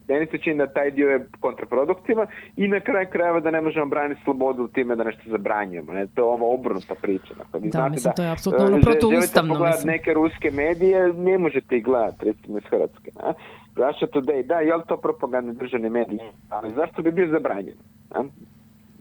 meni 0.07 0.25
se 0.31 0.37
čini 0.37 0.57
da 0.57 0.67
taj 0.67 0.91
dio 0.91 1.09
je 1.09 1.27
kontraproduktivan 1.39 2.27
i 2.57 2.67
na 2.67 2.79
kraju 2.79 3.07
krajeva 3.11 3.39
da 3.39 3.51
ne 3.51 3.61
možemo 3.61 3.85
braniti 3.85 4.21
slobodu 4.23 4.67
time 4.67 4.95
da 4.95 5.03
nešto 5.03 5.29
zabranjujemo. 5.29 5.93
Ne? 5.93 6.07
To 6.07 6.21
je 6.21 6.25
ova 6.25 6.47
obrnuta 6.47 6.95
priča. 7.01 7.33
Dakle, 7.37 7.59
vi 7.59 7.67
Da, 7.69 7.71
znate 7.71 7.89
mislim, 7.91 8.11
da, 8.11 8.15
to 8.15 8.23
je 8.23 8.31
apsolutno 8.31 8.65
e, 8.65 8.67
ono 8.67 8.77
žel- 8.77 8.83
protuustavno, 8.83 9.21
Želite 9.21 9.59
pogledati 9.59 9.87
neke 9.87 10.13
ruske 10.13 10.51
medije, 10.51 11.13
ne 11.13 11.37
možete 11.37 11.77
ih 11.77 11.83
gledati, 11.83 12.25
recimo 12.25 12.57
iz 12.57 12.63
Hrvatske. 12.69 13.11
Ne? 13.23 13.33
Russia 13.75 14.07
Today, 14.07 14.43
da, 14.45 14.59
je 14.59 14.75
li 14.75 14.83
to 14.87 14.97
propagandni 14.97 15.53
državni 15.53 15.89
medij? 15.89 16.19
Ali 16.49 16.73
zašto 16.75 17.01
bi 17.01 17.11
bio 17.11 17.27
zabranjen? 17.27 17.77
Ne? 18.15 18.23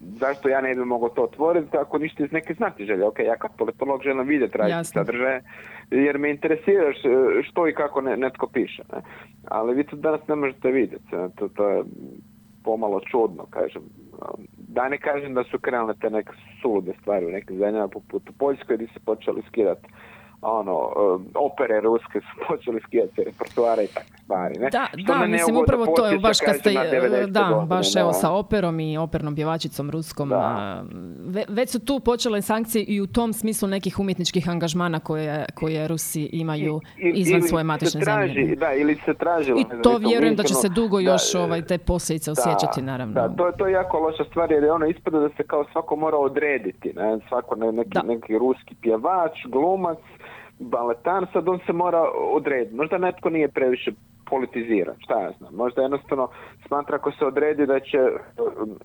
Zašto 0.01 0.49
ja 0.49 0.61
ne 0.61 0.75
bi 0.75 0.85
mogao 0.85 1.09
to 1.09 1.23
otvoriti 1.23 1.77
ako 1.77 1.99
ništa 1.99 2.25
iz 2.25 2.33
neke 2.33 2.55
znati 2.55 2.85
želje? 2.85 3.05
Ok, 3.05 3.19
ja 3.19 3.37
kao 3.37 3.51
politolog 3.59 4.03
želim 4.03 4.29
vidjeti 4.29 4.59
raditi 4.59 4.89
sadržaje, 4.89 5.43
jer 5.91 6.19
me 6.19 6.31
interesira 6.31 6.93
što 7.43 7.69
i 7.69 7.75
kako 7.75 8.01
ne, 8.01 8.17
netko 8.17 8.47
piše. 8.47 8.83
Ne? 8.93 9.03
Ali 9.49 9.75
vi 9.75 9.85
to 9.85 9.97
danas 9.97 10.21
ne 10.29 10.35
možete 10.35 10.71
vidjeti. 10.71 11.11
To, 11.37 11.49
to 11.49 11.69
je 11.69 11.83
pomalo 12.65 13.01
čudno, 13.01 13.47
kažem. 13.51 13.83
Da 14.57 14.89
ne 14.89 14.99
kažem 14.99 15.35
da 15.35 15.45
su 15.45 15.59
krenule 15.59 15.95
te 16.01 16.11
neke 16.11 16.33
sulude 16.63 16.93
stvari 17.01 17.27
u 17.27 17.31
nekim 17.31 17.59
zemljama 17.59 17.89
poput 17.89 18.31
u 18.31 18.33
Poljskoj 18.33 18.77
gdje 18.77 18.87
se 18.87 19.01
počeli 19.05 19.43
skidati 19.49 19.89
ono, 20.43 20.73
um, 21.15 21.27
opere 21.35 21.81
ruske 21.81 22.21
su 22.21 22.41
počeli 22.49 22.81
skidati 22.81 23.15
se 23.15 23.25
repertoara 23.25 23.83
i 23.83 23.87
takve 23.87 24.19
stvari, 24.19 24.59
ne? 24.59 24.71
Da, 24.71 24.87
Što 24.95 25.13
da, 25.15 25.27
mislim 25.27 25.57
upravo 25.57 25.87
to 25.87 26.07
je 26.07 26.19
baš 26.19 26.39
kad 26.41 26.57
ste, 26.57 26.71
90. 26.71 27.27
da, 27.27 27.43
godine, 27.43 27.67
baš 27.67 27.97
evo 27.97 28.13
sa 28.13 28.33
operom 28.33 28.81
i 28.81 28.99
opernom 28.99 29.35
pjevačicom 29.35 29.91
ruskom. 29.91 30.29
Da. 30.29 30.37
a, 30.37 30.83
ve- 31.21 31.45
već 31.49 31.71
su 31.71 31.85
tu 31.85 32.01
počele 32.01 32.43
sankcije 32.43 32.85
i 32.85 33.01
u 33.01 33.07
tom 33.07 33.33
smislu 33.33 33.69
nekih 33.69 34.01
umjetničkih 34.01 34.49
angažmana 34.49 35.01
koje, 35.01 35.47
koje 35.55 35.89
Rusi 35.89 36.29
imaju 36.33 36.81
I- 36.99 37.11
izvan 37.11 37.39
ili 37.39 37.49
svoje 37.49 37.65
matične 37.65 38.01
traži, 38.01 38.35
zemlje. 38.35 38.57
Da, 38.57 38.73
ili 38.73 38.99
se 39.05 39.15
tražilo. 39.15 39.59
I 39.59 39.63
ne 39.63 39.69
znam, 39.69 39.83
to 39.83 39.97
vjerujem 39.99 40.37
da 40.37 40.43
će 40.43 40.55
se 40.55 40.69
dugo 40.69 41.01
još 41.01 41.35
e, 41.35 41.39
ovaj, 41.39 41.63
te 41.63 41.79
posljedice 41.79 42.31
osjećati, 42.31 42.83
naravno. 42.83 43.15
Da, 43.15 43.29
to, 43.29 43.53
to 43.53 43.67
je 43.67 43.73
jako 43.73 43.99
loša 43.99 44.25
stvar 44.25 44.53
jer 44.53 44.63
je 44.63 44.73
ono 44.73 44.87
ispada 44.87 45.19
da 45.19 45.29
se 45.29 45.43
kao 45.43 45.65
svako 45.73 45.97
mora 45.97 46.17
odrediti. 46.17 46.93
Ne? 46.97 47.19
Svako 47.29 47.57
ne, 47.57 47.73
neki, 47.73 47.99
neki 48.05 48.39
ruski 48.39 48.75
pjevač, 48.83 49.33
glumac, 49.47 49.99
baletan, 50.59 51.27
sad 51.33 51.49
on 51.49 51.59
se 51.67 51.73
mora 51.73 52.03
odrediti. 52.31 52.75
Možda 52.75 52.99
netko 52.99 53.31
nije 53.31 53.49
previše 53.49 53.93
politiziran, 54.31 54.95
šta 54.99 55.21
ja 55.21 55.31
znam. 55.39 55.55
Možda 55.55 55.83
jednostavno 55.83 56.29
smatra 56.67 56.97
ako 56.97 57.13
se 57.13 57.25
odredi 57.25 57.67
da 57.67 57.81
će 57.81 57.99
um, 57.99 58.79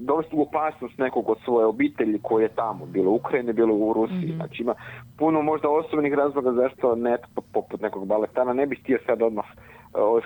dovesti 0.00 0.36
u 0.36 0.42
opasnost 0.42 0.98
nekog 0.98 1.30
od 1.30 1.38
svoje 1.44 1.66
obitelji 1.66 2.18
koji 2.22 2.42
je 2.42 2.48
tamo, 2.48 2.86
bilo 2.86 3.10
u 3.10 3.14
Ukrajini, 3.14 3.52
bilo 3.52 3.74
u 3.74 3.92
Rusiji. 3.92 4.32
Znači 4.36 4.62
ima 4.62 4.74
puno 5.18 5.42
možda 5.42 5.68
osobnih 5.68 6.14
razloga 6.14 6.52
zašto 6.52 6.94
netko 6.94 7.42
poput 7.52 7.80
nekog 7.80 8.06
baletana 8.06 8.52
ne 8.52 8.66
bi 8.66 8.76
htio 8.76 8.98
sad 9.06 9.22
odmah 9.22 9.44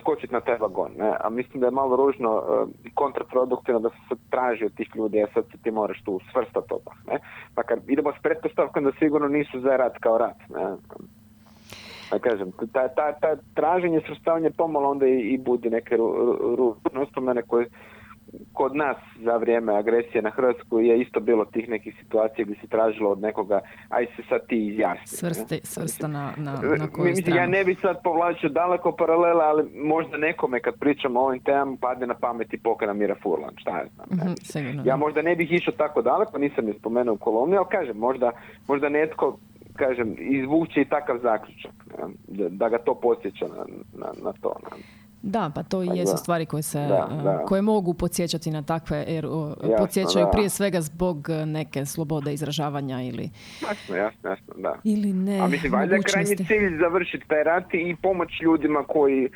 skočiti 0.00 0.32
na 0.32 0.40
taj 0.40 0.58
vagon. 0.58 0.90
Ne? 0.98 1.16
A 1.20 1.30
mislim 1.30 1.60
da 1.60 1.66
je 1.66 1.70
malo 1.70 1.96
ružno 1.96 2.30
uh, 2.36 2.68
i 2.84 2.94
kontraproduktivno 2.94 3.80
da 3.80 3.88
se 3.88 4.14
traži 4.30 4.64
od 4.64 4.74
tih 4.74 4.90
ljudi, 4.94 5.22
a 5.22 5.26
sad 5.34 5.44
ti 5.62 5.70
moraš 5.70 6.02
tu 6.04 6.20
svrstati 6.32 6.74
odmah. 6.74 6.96
Ne? 7.06 7.18
Pa 7.54 7.62
kad 7.62 7.78
idemo 7.88 8.12
s 8.12 8.22
pretpostavkom 8.22 8.84
da 8.84 8.92
sigurno 8.98 9.28
nisu 9.28 9.60
za 9.60 9.76
rat 9.76 9.98
kao 9.98 10.18
rat. 10.18 10.36
Ne? 10.48 10.76
Da 12.10 12.18
kažem, 12.18 12.52
ta, 12.72 12.88
ta, 12.88 13.12
ta 13.12 13.36
traženje, 13.54 14.00
svrstavanje 14.06 14.50
pomalo 14.50 14.90
onda 14.90 15.06
i, 15.06 15.18
i 15.18 15.38
budi 15.38 15.70
neke 15.70 15.96
ru, 15.96 16.36
ru, 16.56 16.56
ru- 16.56 17.02
uspomene 17.02 17.42
koje 17.42 17.68
kod 18.52 18.76
nas 18.76 18.96
za 19.24 19.36
vrijeme 19.36 19.76
agresije 19.76 20.22
na 20.22 20.30
Hrvatsku 20.30 20.80
je 20.80 21.00
isto 21.00 21.20
bilo 21.20 21.44
tih 21.44 21.68
nekih 21.68 21.94
situacija 22.00 22.44
gdje 22.44 22.56
se 22.60 22.66
tražilo 22.66 23.10
od 23.10 23.20
nekoga 23.20 23.60
aj 23.88 24.06
se 24.16 24.22
sad 24.28 24.46
ti 24.46 24.66
izjasni. 24.66 25.06
Svrste, 25.06 25.58
svrsta 25.62 26.08
na, 26.08 26.32
na, 26.36 26.52
na 26.78 26.86
koju 26.92 27.04
Mislim, 27.04 27.26
ja 27.28 27.32
stranu. 27.34 27.50
ne 27.52 27.64
bi 27.64 27.74
sad 27.74 28.02
povlačio 28.04 28.48
daleko 28.48 28.92
paralela, 28.92 29.44
ali 29.44 29.64
možda 29.84 30.16
nekome 30.16 30.60
kad 30.60 30.74
pričamo 30.78 31.20
o 31.20 31.26
ovim 31.26 31.40
temama 31.42 31.76
padne 31.80 32.06
na 32.06 32.14
pamet 32.14 32.54
i 32.54 32.58
pokana 32.58 32.92
Mira 32.92 33.14
Furlan, 33.22 33.54
šta 33.56 33.70
ja 33.78 33.84
znam. 33.94 34.06
ne? 34.10 34.24
Mhm, 34.24 34.32
sigurno. 34.42 34.82
Ja 34.82 34.84
da. 34.84 34.96
možda 34.96 35.22
ne 35.22 35.36
bih 35.36 35.52
išao 35.52 35.74
tako 35.74 36.02
daleko, 36.02 36.38
nisam 36.38 36.68
je 36.68 36.74
spomenuo 36.74 37.14
u 37.14 37.18
kolumni, 37.18 37.56
ali 37.56 37.66
kažem, 37.70 37.96
možda, 37.96 38.30
možda 38.68 38.88
netko 38.88 39.38
kažem, 39.76 40.16
izvuče 40.18 40.80
i 40.80 40.84
takav 40.88 41.18
zaključak, 41.18 41.72
ne? 41.98 42.04
da, 42.28 42.48
da 42.48 42.68
ga 42.68 42.78
to 42.78 42.94
podsjeća 42.94 43.46
na, 43.48 43.64
na, 43.98 44.12
na 44.22 44.32
to. 44.42 44.54
ne? 44.62 45.01
Da, 45.22 45.50
pa 45.54 45.62
to 45.62 45.82
i 45.82 45.86
Pa 45.86 45.94
jesu 45.94 46.12
da. 46.12 46.16
stvari 46.16 46.46
koje 46.46 46.62
se, 46.62 46.78
Da, 46.78 47.08
da. 47.24 47.44
koje 47.46 47.62
mogu 47.62 47.94
podsjećati 47.94 48.50
na 48.50 48.62
takve, 48.62 49.04
jer 49.08 49.24
Jasno, 49.24 49.56
podsjećaju 49.78 50.26
prije 50.32 50.48
svega 50.48 50.80
zbog 50.80 51.28
uh, 51.28 51.48
neke 51.48 51.86
slobode 51.86 52.34
izražavanja 52.34 53.02
ili, 53.02 53.30
Jasno, 53.68 53.96
jasno, 53.96 54.30
jasno, 54.30 54.54
da. 54.56 54.74
ili 54.84 55.12
ne 55.12 55.38
A 55.40 55.48
mislim, 55.48 55.72
valjda 55.72 55.94
je 55.94 56.02
krajnji 56.02 56.36
cilj 56.36 56.78
završiti 56.80 57.28
taj 57.28 57.44
rat 57.44 57.74
i 57.74 57.96
pomoć 58.02 58.28
ljudima 58.42 58.84
koji, 58.88 59.28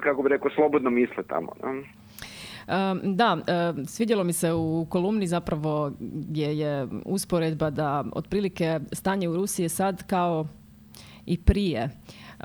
kako 0.00 0.22
bi 0.22 0.28
rekao, 0.28 0.50
slobodno 0.54 0.90
misle 0.90 1.22
tamo. 1.28 1.52
da, 3.02 3.38
svidjelo 3.86 4.24
mi 4.24 4.32
se 4.32 4.52
u 4.52 4.86
kolumni 4.90 5.26
zapravo 5.26 5.92
je, 6.32 6.58
je 6.58 6.86
usporedba 7.04 7.70
da 7.70 8.04
otprilike 8.12 8.80
stanje 8.92 9.28
u 9.28 9.36
Rusiji 9.36 9.64
je 9.64 9.68
sad 9.68 10.06
kao 10.06 10.46
i 11.26 11.38
prije, 11.38 11.88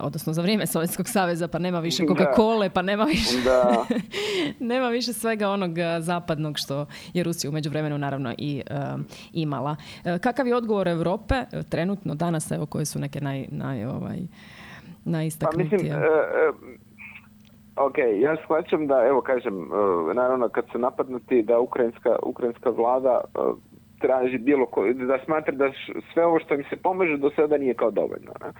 odnosno 0.01 0.33
za 0.33 0.41
vrijeme 0.41 0.67
Sovjetskog 0.67 1.09
saveza 1.09 1.47
pa 1.47 1.59
nema 1.59 1.79
više 1.79 2.03
Da. 2.03 2.13
Coca-Cola, 2.13 2.69
pa 2.69 2.81
nema 2.81 3.03
više 3.03 3.37
Da. 3.43 3.85
nema 4.73 4.89
više 4.89 5.13
svega 5.13 5.49
onog 5.49 5.77
a, 5.77 6.01
zapadnog 6.01 6.57
što 6.57 6.85
je 7.13 7.23
Rusija 7.23 7.49
u 7.49 7.53
međuvremenu 7.53 7.97
naravno 7.97 8.33
i 8.37 8.61
um, 8.93 9.05
imala. 9.33 9.75
E, 10.05 10.19
kakav 10.19 10.47
je 10.47 10.55
odgovor 10.55 10.87
Europe 10.87 11.35
e, 11.35 11.63
trenutno 11.69 12.15
danas, 12.15 12.51
evo 12.51 12.65
koje 12.65 12.85
su 12.85 12.99
neke 12.99 13.21
naj, 13.21 13.45
naj, 13.51 13.85
ovaj, 13.85 14.17
Pa 15.03 15.11
najistaknutije? 15.11 15.69
mislim, 15.71 15.91
e, 15.91 15.95
e, 15.95 16.51
ok, 17.75 17.97
ja 18.21 18.35
shvaćam 18.43 18.87
da, 18.87 19.05
evo 19.07 19.21
kažem, 19.21 19.63
e, 19.63 20.13
naravno 20.13 20.49
kad 20.49 20.65
su 20.71 20.77
napadnuti 20.77 21.41
da 21.41 21.59
ukrajinska, 21.59 22.15
ukrajinska 22.23 22.69
vlada 22.69 23.21
e, 23.23 23.39
traži 23.99 24.37
bilo 24.37 24.65
ko, 24.65 24.93
da 24.93 25.19
smatra 25.25 25.53
da 25.55 25.71
sve 26.13 26.25
ovo 26.25 26.39
što 26.39 26.53
im 26.53 26.63
se 26.69 26.75
pomaže 26.75 27.17
do 27.17 27.29
sada 27.35 27.57
nije 27.57 27.73
kao 27.73 27.91
dovoljno. 27.91 28.31
Ne? 28.41 28.51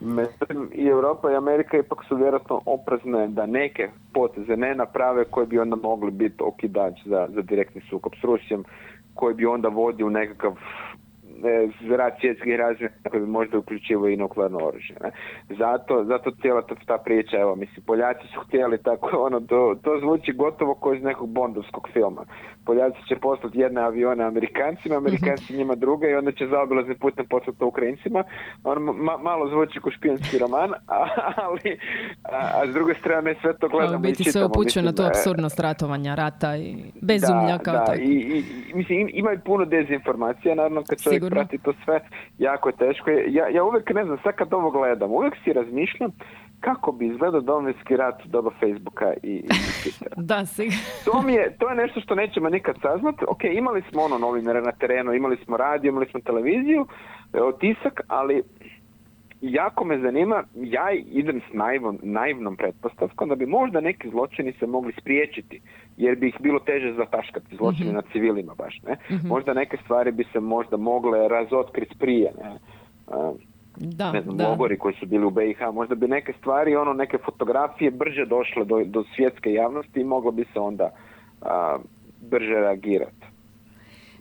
Međutim, 0.00 0.70
i 0.74 0.86
Europa 0.86 1.32
i 1.32 1.36
Amerika 1.36 1.76
ipak 1.76 1.98
su 2.08 2.16
vjerojatno 2.16 2.60
oprazne 2.66 3.28
da 3.28 3.46
neke 3.46 3.88
poteze 4.12 4.56
ne 4.56 4.74
naprave 4.74 5.24
koje 5.24 5.46
bi 5.46 5.58
onda 5.58 5.76
mogli 5.76 6.10
biti 6.10 6.42
okidač 6.42 6.94
za, 7.04 7.28
za 7.34 7.42
direktni 7.42 7.80
sukob 7.90 8.12
s 8.20 8.24
Rusijom, 8.24 8.64
koji 9.14 9.34
bi 9.34 9.46
onda 9.46 9.68
vodio 9.68 10.06
u 10.06 10.10
nekakav 10.10 10.52
e, 11.44 11.96
rat 11.96 12.14
svjetskih 12.20 12.56
razmjera 12.56 12.92
koji 13.10 13.20
bi 13.20 13.28
možda 13.28 13.58
uključivao 13.58 14.08
i 14.08 14.16
nuklearno 14.16 14.58
oružje. 14.58 14.96
Ne? 15.00 15.10
Zato, 15.50 16.04
zato 16.04 16.30
cijela 16.32 16.62
ta, 16.62 16.74
ta 16.86 16.98
priča, 16.98 17.36
evo, 17.36 17.56
mislim, 17.56 17.84
Poljaci 17.84 18.26
su 18.34 18.40
htjeli 18.40 18.78
tako, 18.78 19.08
ono, 19.26 19.40
to, 19.40 19.74
to 19.82 19.98
zvuči 20.00 20.32
gotovo 20.32 20.74
kao 20.74 20.94
iz 20.94 21.02
nekog 21.02 21.28
bondovskog 21.30 21.88
filma. 21.92 22.24
Poljaci 22.64 22.98
će 23.08 23.16
poslati 23.16 23.58
jedne 23.58 23.80
avione 23.80 24.24
Amerikancima, 24.24 24.96
Amerikanci 24.96 25.56
njima 25.56 25.74
druge 25.74 26.10
i 26.10 26.14
onda 26.14 26.32
će 26.32 26.46
zaobilaznim 26.46 26.98
putem 26.98 27.26
poslati 27.26 27.58
to 27.58 27.66
Ukrajincima. 27.66 28.24
Ono 28.64 28.92
ma- 28.92 29.18
malo 29.18 29.48
zvuči 29.48 29.80
kao 29.80 29.90
špijonski 29.92 30.38
roman, 30.38 30.70
a- 30.88 31.08
ali 31.36 31.78
a, 32.24 32.38
a 32.54 32.66
s 32.66 32.74
druge 32.74 32.94
strane 32.94 33.34
sve 33.40 33.58
to 33.58 33.68
gledamo 33.68 33.98
i 33.98 34.00
biti 34.00 34.22
sve 34.24 34.32
čitamo. 34.32 34.46
upućuje 34.46 34.82
na 34.82 34.92
e, 34.98 35.06
apsurdnost 35.06 35.60
ratovanja, 35.60 36.14
rata 36.14 36.56
i 36.56 36.76
bezumlja 37.02 37.46
da, 37.48 37.58
kao 37.58 37.74
da, 37.74 37.84
tako. 37.84 37.98
I, 38.00 38.04
i, 38.04 38.38
i- 38.38 38.74
mislim, 38.74 38.98
im- 39.00 39.10
ima 39.12 39.32
i 39.32 39.38
puno 39.38 39.64
dezinformacija, 39.64 40.54
naravno 40.54 40.82
kad 40.82 41.02
čovjek. 41.02 41.22
Prati 41.30 41.58
to 41.58 41.72
sve, 41.84 42.00
jako 42.38 42.68
je 42.68 42.76
teško. 42.76 43.10
Ja, 43.10 43.48
ja 43.48 43.64
uvijek 43.64 43.90
ne 43.94 44.04
znam, 44.04 44.18
sad 44.22 44.34
kad 44.34 44.54
ovo 44.54 44.70
gledam, 44.70 45.10
uvijek 45.12 45.34
si 45.44 45.52
razmišljam 45.52 46.10
kako 46.60 46.92
bi 46.92 47.06
izgledao 47.06 47.40
domovinski 47.40 47.96
rat 47.96 48.24
u 48.24 48.28
doba 48.28 48.50
Facebooka 48.60 49.12
i, 49.22 49.32
i 49.32 49.48
Twittera. 49.48 50.14
Da, 50.30 50.46
sigurno. 50.46 50.78
To, 51.04 51.22
mi 51.22 51.32
je, 51.32 51.56
to 51.58 51.68
je 51.68 51.76
nešto 51.76 52.00
što 52.00 52.14
nećemo 52.14 52.48
nikad 52.48 52.76
saznati. 52.82 53.24
Ok, 53.28 53.44
imali 53.44 53.82
smo 53.90 54.02
ono 54.02 54.18
novinare 54.18 54.62
na 54.62 54.72
terenu, 54.72 55.14
imali 55.14 55.36
smo 55.44 55.56
radio, 55.56 55.88
imali 55.88 56.06
smo 56.06 56.20
televiziju, 56.20 56.86
e, 57.32 57.42
otisak, 57.42 58.00
ali 58.08 58.42
jako 59.42 59.84
me 59.84 59.98
zanima, 59.98 60.44
ja 60.54 60.90
idem 60.92 61.40
s 61.50 61.52
naivnom, 61.52 61.98
naivnom 62.02 62.56
pretpostavkom 62.56 63.28
da 63.28 63.34
bi 63.34 63.46
možda 63.46 63.80
neki 63.80 64.10
zločini 64.10 64.52
se 64.52 64.66
mogli 64.66 64.92
spriječiti, 65.00 65.60
jer 65.96 66.16
bi 66.16 66.28
ih 66.28 66.34
bilo 66.40 66.58
teže 66.58 66.92
zataškati 66.92 67.56
zločine 67.56 67.92
nad 67.92 68.04
civilima 68.12 68.54
baš, 68.54 68.80
ne? 68.82 68.96
Možda 69.28 69.54
neke 69.54 69.76
stvari 69.84 70.12
bi 70.12 70.24
se 70.32 70.40
možda 70.40 70.76
mogle 70.76 71.28
razotkriti 71.28 71.98
prije, 71.98 72.32
ne? 72.42 72.58
A, 73.06 73.32
Da, 73.76 74.12
ne 74.12 74.22
znam, 74.22 74.36
da. 74.36 74.48
logori 74.48 74.78
koji 74.78 74.94
su 74.94 75.06
bili 75.06 75.24
u 75.24 75.30
BiH, 75.30 75.60
možda 75.72 75.94
bi 75.94 76.08
neke 76.08 76.32
stvari, 76.32 76.76
ono, 76.76 76.92
neke 76.92 77.18
fotografije 77.18 77.90
brže 77.90 78.26
došle 78.26 78.64
do, 78.64 78.84
do 78.84 79.04
svjetske 79.16 79.52
javnosti 79.52 80.00
i 80.00 80.04
moglo 80.04 80.30
bi 80.30 80.44
se 80.52 80.60
onda 80.60 80.90
a, 81.42 81.78
brže 82.30 82.54
reagirati. 82.54 83.19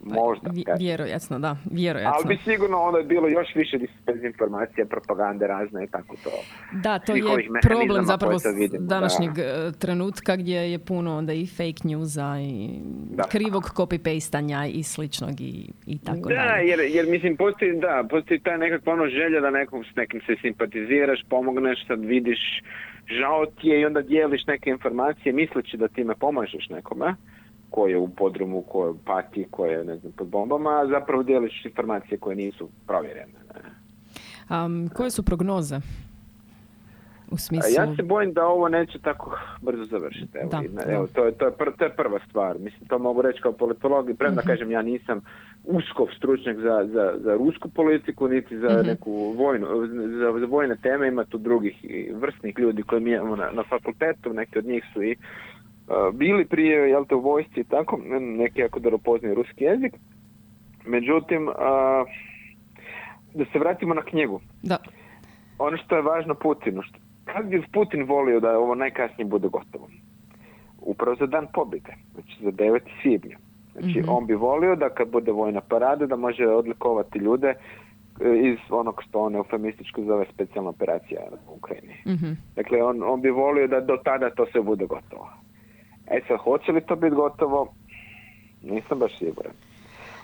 Možda. 0.04 0.50
Vi-. 0.54 0.64
Vjerojatno, 0.80 1.40
da, 1.40 1.58
vjerojatno. 1.72 2.14
Ali 2.16 2.36
bi 2.36 2.44
sigurno 2.44 2.78
onda 2.78 3.02
bilo 3.02 3.28
još 3.28 3.56
više 3.56 3.78
dezinformacija, 4.06 4.86
propagande 4.86 5.48
razne 5.48 5.84
i 5.84 5.88
tako 5.88 6.16
to. 6.24 6.30
Da, 6.72 7.00
to 7.00 7.12
svih 7.12 7.24
je 7.24 7.48
problem 7.62 8.06
zapravo 8.06 8.38
vidimo, 8.60 8.86
današnjeg 8.88 9.32
da. 9.34 9.42
e, 9.42 9.72
trenutka 9.80 10.36
gdje 10.36 10.72
je 10.72 10.80
puno 10.80 11.18
onda 11.18 11.34
i 11.34 11.46
fake 11.48 11.84
newsa 11.84 12.40
i 12.42 12.80
Da. 13.16 13.24
krivog 13.24 13.64
copy-pastanja 13.64 14.72
i 14.74 14.84
sličnog 14.84 15.42
i, 15.42 15.72
i 15.86 16.00
tako 16.00 16.30
Da, 16.30 16.36
dalje. 16.36 16.68
jer, 16.68 16.80
jer 16.80 17.08
mislim, 17.08 17.38
postoji, 17.38 17.80
da, 17.80 18.08
postoji 18.10 18.40
ta 18.40 18.58
nekakva 18.58 18.94
ono 18.94 19.08
želja 19.08 19.40
da 19.42 19.50
nekom, 19.50 19.84
s 19.84 19.96
nekim 19.96 20.22
se 20.22 20.36
simpatiziraš, 20.42 21.24
pomogneš, 21.30 21.88
sad 21.88 22.06
vidiš, 22.06 22.40
žao 23.20 23.46
ti 23.46 23.68
je 23.68 23.82
i 23.82 23.86
onda 23.86 24.02
dijeliš 24.02 24.46
neke 24.48 24.70
informacije 24.70 25.34
misleći 25.34 25.78
da 25.78 25.88
time 25.88 26.16
pomažeš 26.16 26.70
nekome 26.70 27.16
ko 27.70 27.88
je 27.88 27.98
u 27.98 28.10
podrumu, 28.10 28.62
ko 28.62 28.84
je 28.84 28.90
u 28.90 28.98
pati, 28.98 29.48
ko 29.52 29.66
je, 29.66 29.84
ne 29.84 29.96
znam, 29.96 30.12
pod 30.12 30.28
bombama, 30.28 30.70
a 30.72 30.88
zapravo 30.90 31.24
dijeliš 31.24 31.66
informacije 31.66 32.18
koje 32.18 32.36
nisu 32.36 32.70
provjerene. 32.88 33.34
ne. 33.56 33.62
Am, 34.50 34.90
koje 34.90 35.12
su 35.12 35.24
prognoze? 35.24 35.80
U 37.32 37.38
smislu... 37.38 37.72
Ja 37.74 37.96
se 37.96 38.04
bojim 38.04 38.34
da 38.34 38.46
ovo 38.46 38.70
neće 38.70 39.00
tako 39.00 39.32
brzo 39.62 39.86
završiti. 39.86 40.38
Evo, 40.38 40.50
Da, 40.50 40.62
da. 40.76 40.92
evo 40.92 41.08
to, 41.08 41.26
je, 41.26 41.32
to, 41.32 41.46
je 41.46 41.52
pr- 41.52 41.78
to 41.78 41.84
je 41.84 41.90
prva 41.92 42.20
stvar. 42.30 42.60
Mislim, 42.60 42.88
to 42.88 43.00
mogu 43.00 43.22
reći 43.22 43.42
kao 43.42 43.52
politolog 43.52 44.10
i 44.10 44.14
premda 44.14 44.42
Mhm. 44.42 44.48
kažem 44.48 44.72
ja 44.72 44.82
nisam 44.82 45.22
uskov 45.66 46.08
stručnjak 46.18 46.58
za, 46.58 46.86
za, 46.86 47.14
za 47.18 47.34
rusku 47.36 47.70
politiku, 47.70 48.28
niti 48.28 48.58
za 48.58 48.68
Mhm. 48.70 48.88
neku 48.88 49.12
vojnu, 49.32 49.68
za, 50.10 50.40
za 50.40 50.46
vojne 50.46 50.76
teme, 50.76 51.08
ima 51.08 51.26
tu 51.26 51.38
drugih 51.38 51.76
vrsnih 52.14 52.60
ljudi 52.60 52.84
koji 52.84 53.02
mi 53.02 53.12
imamo 53.12 53.36
na, 53.36 53.50
na 53.52 53.64
fakultetu, 53.64 54.34
neki 54.34 54.60
od 54.60 54.66
njih 54.66 54.84
su 54.94 55.04
i 55.04 55.12
uh, 55.12 55.18
bili 56.14 56.46
prije, 56.46 56.90
jel 56.90 57.06
te, 57.06 57.16
u 57.16 57.22
vojsci 57.22 57.64
tako, 57.64 58.00
neki 58.20 58.62
jako 58.62 58.80
dobro 58.80 58.98
poznaju 58.98 59.36
ruski 59.36 59.64
jezik. 59.64 59.94
Međutim, 60.86 61.48
uh, 61.48 61.54
da 63.34 63.46
se 63.52 63.60
vratimo 63.60 63.94
na 63.94 64.02
knjigu 64.02 64.42
Da, 64.64 64.78
ono 65.60 65.78
što 65.78 65.96
je 65.96 66.02
važno 66.02 66.34
Putinu, 66.34 66.82
što, 66.82 67.00
kad 67.26 67.46
bi 67.46 67.64
Putin 67.74 68.04
volio 68.04 68.40
da 68.40 68.60
ovo 68.60 68.76
najkasnije 68.76 69.26
bude 69.26 69.48
gotovo? 69.48 69.88
Upravo 70.82 71.16
za 71.16 71.26
dan 71.26 71.48
pobjede, 71.54 71.94
znači 72.14 72.44
za 72.44 72.52
9. 72.52 72.80
svibnja. 73.02 73.38
Znači 73.74 74.04
on 74.08 74.28
bi 74.28 74.34
volio 74.34 74.76
da 74.76 74.90
kad 74.90 75.10
bude 75.10 75.32
vojna 75.32 75.62
parada 75.62 76.06
da 76.06 76.16
može 76.16 76.48
odlikovati 76.48 77.20
ljude 77.20 77.48
e, 77.48 77.56
iz 78.44 78.58
onog 78.70 79.04
što 79.08 79.22
on 79.22 79.36
eufemistički 79.36 80.04
zove 80.04 80.26
specijalna 80.34 80.70
operacija 80.70 81.22
u 81.48 81.56
Ukrajini. 81.56 81.96
mhm. 82.08 82.32
Dakle, 82.56 82.84
on, 82.84 83.04
on 83.04 83.22
bi 83.22 83.30
volio 83.30 83.68
da 83.68 83.82
do 83.82 83.98
tada 84.04 84.30
to 84.30 84.46
sve 84.52 84.62
bude 84.62 84.86
gotovo. 84.86 85.30
E 86.10 86.22
sad, 86.28 86.38
hoće 86.38 86.72
li 86.72 86.82
to 86.82 86.96
biti 86.96 87.16
gotovo? 87.16 87.74
Nisam 88.64 89.00
baš 89.00 89.18
siguran. 89.18 89.54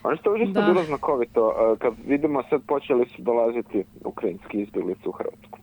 Ono 0.03 0.15
što 0.15 0.35
je 0.35 0.43
užasno 0.43 0.73
bilo 0.73 0.83
znakovito, 0.83 1.51
e, 1.51 1.79
kad 1.79 1.93
vidimo 2.07 2.43
sad 2.49 2.61
počeli 2.67 3.05
su 3.05 3.21
dolaziti 3.21 3.83
ukrajinski 4.05 4.61
izbjeglice 4.61 5.09
u 5.09 5.11
Hrvatsku. 5.11 5.59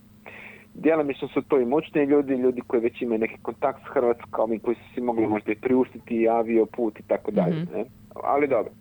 Djelomično 0.75 1.29
su 1.29 1.43
to 1.43 1.61
imućniji 1.61 2.05
ljudi, 2.05 2.35
ljudi 2.35 2.61
koji 2.67 2.83
već 2.83 3.03
imaju 3.03 3.19
neki 3.19 3.37
kontakt 3.43 3.81
s 3.83 3.95
Hrvatskom 3.95 4.53
i 4.53 4.59
koji 4.59 4.77
su 4.77 4.95
si 4.95 5.01
mogli 5.01 5.27
možda 5.27 5.53
i 5.53 5.61
priuštiti 5.61 6.17
i 6.17 6.29
avio 6.29 6.67
put 6.67 7.01
i 7.01 7.03
tako 7.03 7.31
dalje. 7.31 7.63
Mhm. 7.63 7.73
ne? 7.75 7.85
Ali 8.25 8.49
dobro. 8.49 8.73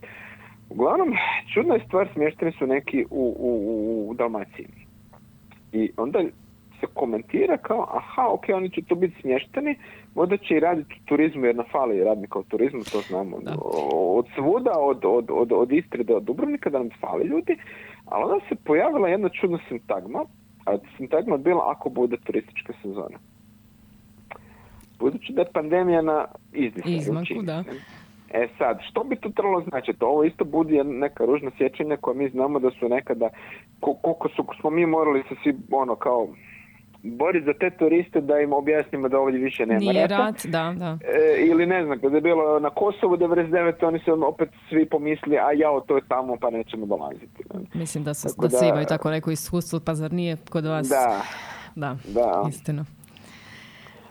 Uglavnom, 0.70 1.14
čudna 1.54 1.74
je 1.74 1.86
stvar, 1.88 2.10
smješteni 2.14 2.52
su 2.52 2.68
neki 2.68 3.06
u, 3.10 3.36
u, 3.40 3.52
u, 3.70 4.10
u 4.10 4.14
Dalmaciji. 4.14 4.68
I 5.72 5.92
onda 5.98 6.24
se 6.82 6.88
komentira 6.94 7.58
kao, 7.58 7.88
aha, 7.92 8.28
ok, 8.30 8.44
oni 8.54 8.70
će 8.70 8.82
tu 8.82 8.96
biti 8.96 9.22
smješteni, 9.22 9.76
možda 10.16 10.38
će 10.38 10.56
i 10.56 10.60
raditi 10.60 10.94
u 11.02 11.06
turizmu, 11.06 11.46
jer 11.46 11.56
na 11.56 11.64
fali 11.72 12.04
radnika 12.04 12.40
u 12.40 12.44
turizmu, 12.44 12.80
to 12.92 13.02
znamo. 13.02 13.40
Da. 13.40 13.56
Od 13.94 14.26
svuda, 14.36 14.72
od, 14.80 15.06
od, 15.06 15.26
od, 15.32 15.52
od 15.52 15.72
Istre 15.72 16.04
do 16.04 16.20
Dubrovnika, 16.20 16.70
da 16.70 16.80
nam 16.80 16.90
fali 17.02 17.24
ljudi, 17.26 17.58
ali 18.06 18.24
onda 18.24 18.46
se 18.50 18.56
pojavila 18.56 19.08
jedna 19.08 19.30
čudna 19.30 19.60
sintagma, 19.68 20.20
a 20.66 20.78
sintagma 20.98 21.36
je 21.36 21.40
bila 21.40 21.64
ako 21.72 21.90
bude 21.90 22.18
turistička 22.18 22.74
sezona. 22.82 23.18
budući 25.00 25.34
da 25.34 25.42
je 25.42 25.52
pandemija 25.54 26.02
na 26.02 26.26
čini 27.26 27.46
da. 27.46 27.64
E 28.34 28.48
sad, 28.58 28.80
što 28.90 29.04
bi 29.04 29.16
to 29.16 29.30
trebalo 29.30 29.62
značiti? 29.70 30.04
Ovo 30.04 30.24
isto 30.24 30.46
budi 30.46 30.84
neka 30.84 31.26
ružna 31.26 31.52
sjećanja 31.58 31.98
koja 31.98 32.16
mi 32.16 32.30
znamo 32.30 32.60
da 32.60 32.72
su 32.80 32.90
nekada, 32.90 33.30
ko- 33.80 33.94
koliko 34.02 34.30
su, 34.30 34.46
smo 34.62 34.70
mi 34.70 34.86
morali 34.86 35.24
se 35.30 35.36
svi, 35.44 35.56
ono, 35.72 35.96
kao, 35.96 36.28
boriti 37.04 37.46
za 37.46 37.54
te 37.54 37.70
turiste 37.72 38.22
da 38.22 38.40
im 38.40 38.54
objasnimo 38.54 39.10
da 39.10 39.20
ovdje 39.20 39.40
više 39.40 39.66
nema 39.66 39.80
Nije 39.80 39.94
rata. 40.02 40.18
rat, 40.18 40.46
da, 40.46 40.74
da. 40.76 40.98
E, 41.04 41.42
ili 41.42 41.66
ne 41.66 41.86
znam, 41.86 42.00
kada 42.00 42.16
je 42.16 42.22
bilo 42.22 42.60
na 42.60 42.70
Kosovu 42.72 43.18
99. 43.18 43.48
oni 43.82 44.00
su 44.00 44.28
opet 44.28 44.50
svi 44.70 44.86
pomisli, 44.86 45.38
a 45.38 45.52
jao, 45.54 45.82
to 45.82 45.96
je 45.96 46.02
tamo, 46.08 46.38
pa 46.38 46.50
nećemo 46.50 46.86
dolaziti. 46.86 47.44
Mislim 47.74 48.04
da, 48.04 48.14
su, 48.14 48.28
Tako 48.28 48.42
da 48.42 48.50
svi 48.50 48.58
da- 48.62 48.68
imaju 48.68 48.86
tako 48.86 49.12
neko 49.12 49.32
iskustvo, 49.32 49.80
pa 49.80 49.94
zar 49.94 50.14
nije 50.14 50.38
kod 50.50 50.66
vas? 50.66 50.88
Da, 50.90 51.22
Da, 51.76 51.98
da. 52.06 52.46
istina. 52.50 52.86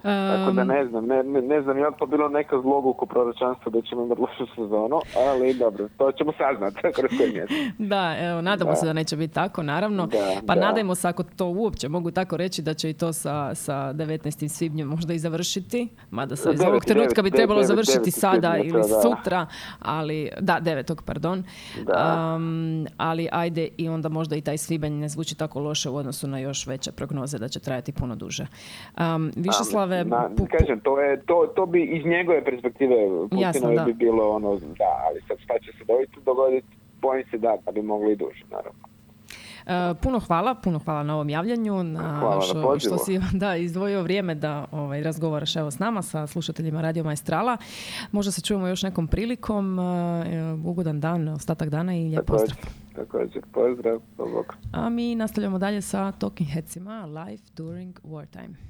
Tako 0.03 0.53
da 0.53 0.65
ne 0.65 0.87
znam, 0.87 1.07
ne, 1.07 1.23
ne, 1.23 1.43
ne 1.43 1.63
znam, 1.63 1.79
je 1.79 1.87
li 1.87 1.95
to 1.99 2.07
bilo 2.07 2.29
neka 2.29 2.61
zloguko 2.61 3.07
proročanstvo 3.07 3.71
da 3.71 3.83
ćemo 3.83 4.05
imati 4.05 4.21
lošu 4.21 4.47
sezonu, 4.55 5.01
ali 5.29 5.55
dobro, 5.55 5.89
to 5.99 6.13
ćemo 6.13 6.33
saznati 6.39 6.77
kroz 6.97 7.11
koji 7.19 7.33
mjesec. 7.33 7.57
Da, 7.79 8.17
evo, 8.21 8.41
nadamo 8.43 8.71
Da. 8.71 8.77
se 8.77 8.87
da 8.87 8.93
neće 8.93 9.17
biti 9.17 9.35
tako, 9.35 9.63
naravno. 9.63 10.07
Da, 10.07 10.41
pa 10.47 10.55
da. 10.55 10.61
nadajmo 10.61 10.95
se 10.95 11.09
ako 11.09 11.23
to 11.23 11.47
uopće 11.47 11.89
mogu 11.89 12.11
tako 12.11 12.37
reći 12.37 12.63
da 12.63 12.75
će 12.75 12.91
i 12.91 12.95
to 12.95 13.13
sa, 13.13 13.55
sa 13.55 13.73
19. 13.73 14.49
svibnjem 14.49 14.89
možda 14.89 15.15
i 15.15 15.19
završiti. 15.19 15.89
Mada 16.11 16.37
se 16.37 16.51
iz 16.53 16.61
ovog 16.61 16.85
trenutka 16.85 17.23
bi 17.23 17.31
trebalo 17.31 17.63
završiti 17.63 18.11
sada 18.11 18.57
ili 18.57 18.83
sutra, 19.03 19.47
ali 19.79 20.31
da, 20.41 20.61
9. 20.63 21.01
pardon. 21.05 21.45
Da. 21.87 22.35
Um, 22.37 22.87
ali 22.97 23.29
ajde 23.33 23.69
i 23.77 23.89
onda 23.89 24.09
možda 24.09 24.37
i 24.37 24.41
taj 24.41 24.59
svibanj 24.59 24.93
ne 24.93 25.09
zvuči 25.09 25.35
tako 25.35 25.61
loše 25.61 25.91
u 25.91 25.97
odnosu 25.97 26.27
na 26.29 26.39
još 26.39 26.67
veće 26.67 26.93
prognoze 26.93 27.39
da 27.39 27.49
će 27.49 27.61
trajati 27.61 27.93
puno 27.93 28.17
duže. 28.17 28.47
Um, 28.99 29.33
Višeslave, 29.97 30.05
Na, 30.05 30.29
pu- 30.37 30.37
pu- 30.37 30.59
kažem, 30.59 30.81
to, 30.81 31.01
je, 31.01 31.21
to, 31.27 31.53
to 31.57 31.67
bi 31.67 31.83
iz 31.85 32.05
njegove 32.07 32.45
perspektive 32.45 32.97
Putinove 33.31 33.85
bi 33.87 33.93
bilo 33.93 34.31
ono, 34.31 34.57
da, 34.57 34.91
ali 35.07 35.21
sad 35.29 35.39
šta 35.39 35.55
će 35.59 35.73
se 35.79 35.85
dogoditi, 35.85 36.21
dogoditi, 36.25 36.67
bojim 37.03 37.25
se 37.31 37.39
da, 37.39 37.57
da 37.65 37.73
bi 37.73 37.83
mogli 37.83 38.13
i 38.13 38.17
duže, 38.17 38.45
naravno. 38.51 38.91
E, 39.67 39.95
puno 40.03 40.21
hvala, 40.21 40.55
puno 40.55 40.79
hvala 40.79 41.03
na 41.03 41.15
ovom 41.15 41.29
javljanju, 41.29 41.83
na 41.83 42.19
Hvala 42.21 42.41
što, 42.41 42.79
što 42.79 42.99
si 42.99 43.21
da, 43.43 43.57
izdvojio 43.57 44.03
vrijeme 44.03 44.35
da 44.35 44.67
ovaj, 44.73 45.03
razgovaraš 45.03 45.57
evo 45.57 45.71
s 45.71 45.79
nama, 45.79 46.03
sa 46.03 46.27
slušateljima 46.27 46.81
Radio 46.81 47.05
Maestrala. 47.05 47.57
Možda 48.13 48.33
se 48.33 48.41
čujemo 48.41 48.67
još 48.67 48.83
nekom 48.83 49.07
prilikom. 49.09 49.79
E, 49.79 49.83
ugodan 50.65 51.01
dan, 51.01 51.29
ostatak 51.29 51.69
dana 51.69 51.97
i 51.97 52.09
lijep 52.09 52.27
pozdrav. 52.27 52.57
također, 52.97 53.43
pozdrav. 53.53 54.01
A 54.73 54.89
mi 54.89 55.15
nastavljamo 55.15 55.59
dalje 55.59 55.83
sa 55.83 56.13
Talking 56.13 56.51
Headsima, 56.51 57.05
live 57.07 57.43
during 57.57 58.01
wartime. 58.05 58.70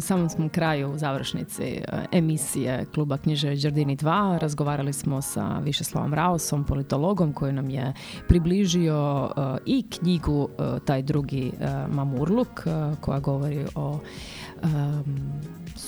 Samom 0.00 0.28
smo 0.28 0.48
kraju 0.48 0.92
u 0.92 0.98
završnici 0.98 1.62
e, 1.62 1.82
emisije 2.12 2.86
kluba 2.94 3.16
Knjiže 3.16 3.54
Đardini 3.54 3.96
2. 3.96 4.38
Razgovarali 4.38 4.92
smo 4.92 5.22
sa 5.22 5.58
Višeslavom 5.58 6.14
Raosom, 6.14 6.64
politologom 6.64 7.32
koji 7.32 7.52
nam 7.52 7.70
je 7.70 7.92
približio 8.28 9.30
e, 9.36 9.58
i 9.66 9.84
knjigu 9.90 10.48
e, 10.48 10.78
taj 10.84 11.02
drugi 11.02 11.52
Mamurluk 11.88 12.66
koja 13.00 13.20
govori 13.20 13.66
o 13.74 13.98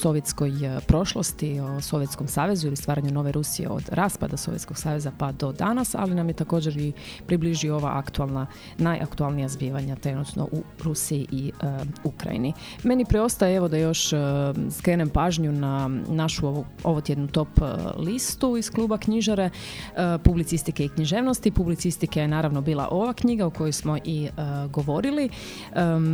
sovjetskoj 0.03 0.67
e, 0.67 0.81
prošlosti, 0.87 1.61
o 1.61 1.81
Sovjetskom 1.81 2.29
savezu 2.29 2.67
ili 2.67 2.77
stvaranju 2.77 3.11
nove 3.11 3.33
Rusije 3.33 3.69
od 3.69 3.83
raspada 3.89 4.37
Sovjetskog 4.37 4.79
saveza 4.79 5.13
pa 5.19 5.33
do 5.33 5.53
danas, 5.53 5.95
ali 5.95 6.15
nam 6.15 6.29
je 6.29 6.35
također 6.35 6.77
i 6.77 6.93
približio 7.27 7.77
ova 7.77 7.99
aktualna, 7.99 8.47
najaktualnija 8.79 9.49
zbivanja 9.49 9.97
trenutno 9.97 10.49
u 10.53 10.63
Rusiji 10.83 11.27
i 11.31 11.53
e, 11.63 11.79
Ukrajini. 12.05 12.53
Meni 12.83 13.05
preostaje 13.05 13.57
evo 13.57 13.69
da 13.69 13.77
još 13.77 14.13
uh, 14.13 14.19
skrenem 14.71 15.09
pažnju 15.09 15.53
na 15.53 15.89
našu 16.09 16.47
ovo, 16.47 16.65
ovo 16.85 17.01
tjednu 17.01 17.27
top 17.27 17.49
listu 17.97 18.57
iz 18.57 18.71
kluba 18.71 18.99
knjižare 18.99 19.51
publicistike 20.25 20.85
i 20.85 20.89
književnosti. 20.89 21.51
Publicistike 21.51 22.21
je 22.21 22.29
naravno 22.29 22.61
bila 22.61 22.89
ova 22.91 23.13
knjiga 23.13 23.47
o 23.47 23.51
kojoj 23.51 23.73
smo 23.73 23.97
i 24.05 24.29
govorili 24.71 25.29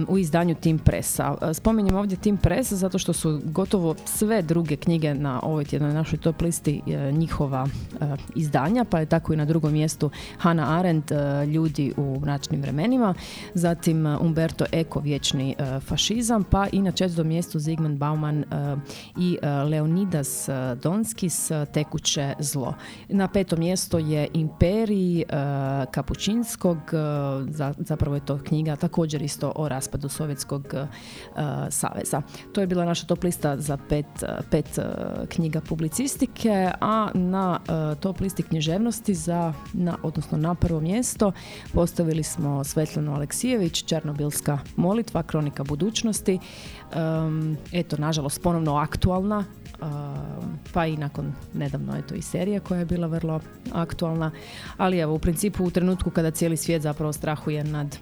u 0.09 0.18
izdanju 0.18 0.55
Tim 0.55 0.78
Pressa. 0.78 1.53
Spominjem 1.55 1.97
ovdje 1.97 2.16
Tim 2.18 2.36
Press 2.36 2.72
zato 2.72 2.99
što 2.99 3.12
su 3.12 3.41
gotovo 3.45 3.77
sve 4.04 4.42
druge 4.42 4.76
knjige 4.76 5.14
na 5.14 5.40
ovoj 5.42 5.64
tjednoj 5.64 5.92
našoj 5.92 6.18
top 6.18 6.40
listi 6.42 6.82
e, 6.86 7.12
njihova 7.12 7.66
e, 7.66 8.16
izdanja, 8.34 8.84
pa 8.84 9.00
je 9.00 9.06
tako 9.06 9.32
i 9.32 9.36
na 9.36 9.44
drugom 9.44 9.72
mjestu 9.72 10.10
Hannah 10.38 10.70
Arendt, 10.70 11.12
e, 11.12 11.46
Ljudi 11.46 11.92
u 11.96 12.20
mračnim 12.20 12.62
vremenima, 12.62 13.14
zatim 13.54 14.06
Umberto 14.06 14.64
Eco, 14.72 15.00
Vječni 15.00 15.54
fašizam, 15.80 16.44
pa 16.44 16.66
i 16.72 16.82
na 16.82 16.92
četvrtom 16.92 17.28
mjestu 17.28 17.58
Zygmunt 17.58 17.96
Bauman 17.96 18.44
i 19.18 19.38
Leonidas 19.70 20.48
Donskis, 20.82 21.50
Tekuće 21.72 22.34
zlo. 22.38 22.74
Na 23.08 23.28
petom 23.28 23.58
mjesto 23.58 23.98
je 23.98 24.28
Imperij 24.34 25.24
Kapučinskog, 25.90 26.78
zapravo 27.78 28.16
je 28.16 28.24
to 28.24 28.38
knjiga 28.38 28.76
također 28.76 29.22
isto 29.22 29.52
o 29.56 29.68
raspadu 29.68 30.08
Sovjetskog 30.08 30.74
saveza. 31.70 32.22
To 32.52 32.60
je 32.60 32.66
bila 32.66 32.84
naša 32.84 33.06
top 33.06 33.24
lista 33.24 33.56
za 33.68 33.76
pet, 33.76 34.06
pet 34.50 34.78
e, 34.78 34.82
knjiga 35.28 35.60
publicistike, 35.60 36.70
a 36.80 37.10
na 37.14 37.60
e, 37.60 37.94
top 38.00 38.20
listi 38.20 38.42
književnosti 38.42 39.14
za, 39.14 39.52
na, 39.72 39.96
odnosno 40.02 40.38
na 40.38 40.54
prvo 40.54 40.80
mjesto 40.80 41.32
postavili 41.72 42.22
smo 42.22 42.64
Svetlanu 42.64 43.14
Aleksijević, 43.14 43.84
Černobilska 43.84 44.58
molitva, 44.76 45.22
kronika 45.22 45.64
budućnosti. 45.64 46.38
eto, 47.72 47.96
nažalost, 47.96 48.42
ponovno 48.42 48.76
aktualna, 48.76 49.44
pa 50.72 50.86
i 50.86 50.96
nakon 50.96 51.32
nedavno 51.54 51.96
je 51.96 52.06
to 52.06 52.14
i 52.14 52.22
serija 52.22 52.60
koja 52.60 52.78
je 52.78 52.84
bila 52.84 53.06
vrlo 53.06 53.40
aktualna, 53.72 54.30
ali 54.76 54.98
evo 54.98 55.14
u 55.14 55.18
principu 55.18 55.64
u 55.64 55.70
trenutku 55.70 56.10
kada 56.10 56.30
cijeli 56.30 56.56
svijet 56.56 56.82
zapravo 56.82 57.12
strahuje 57.12 57.64
nad 57.64 57.98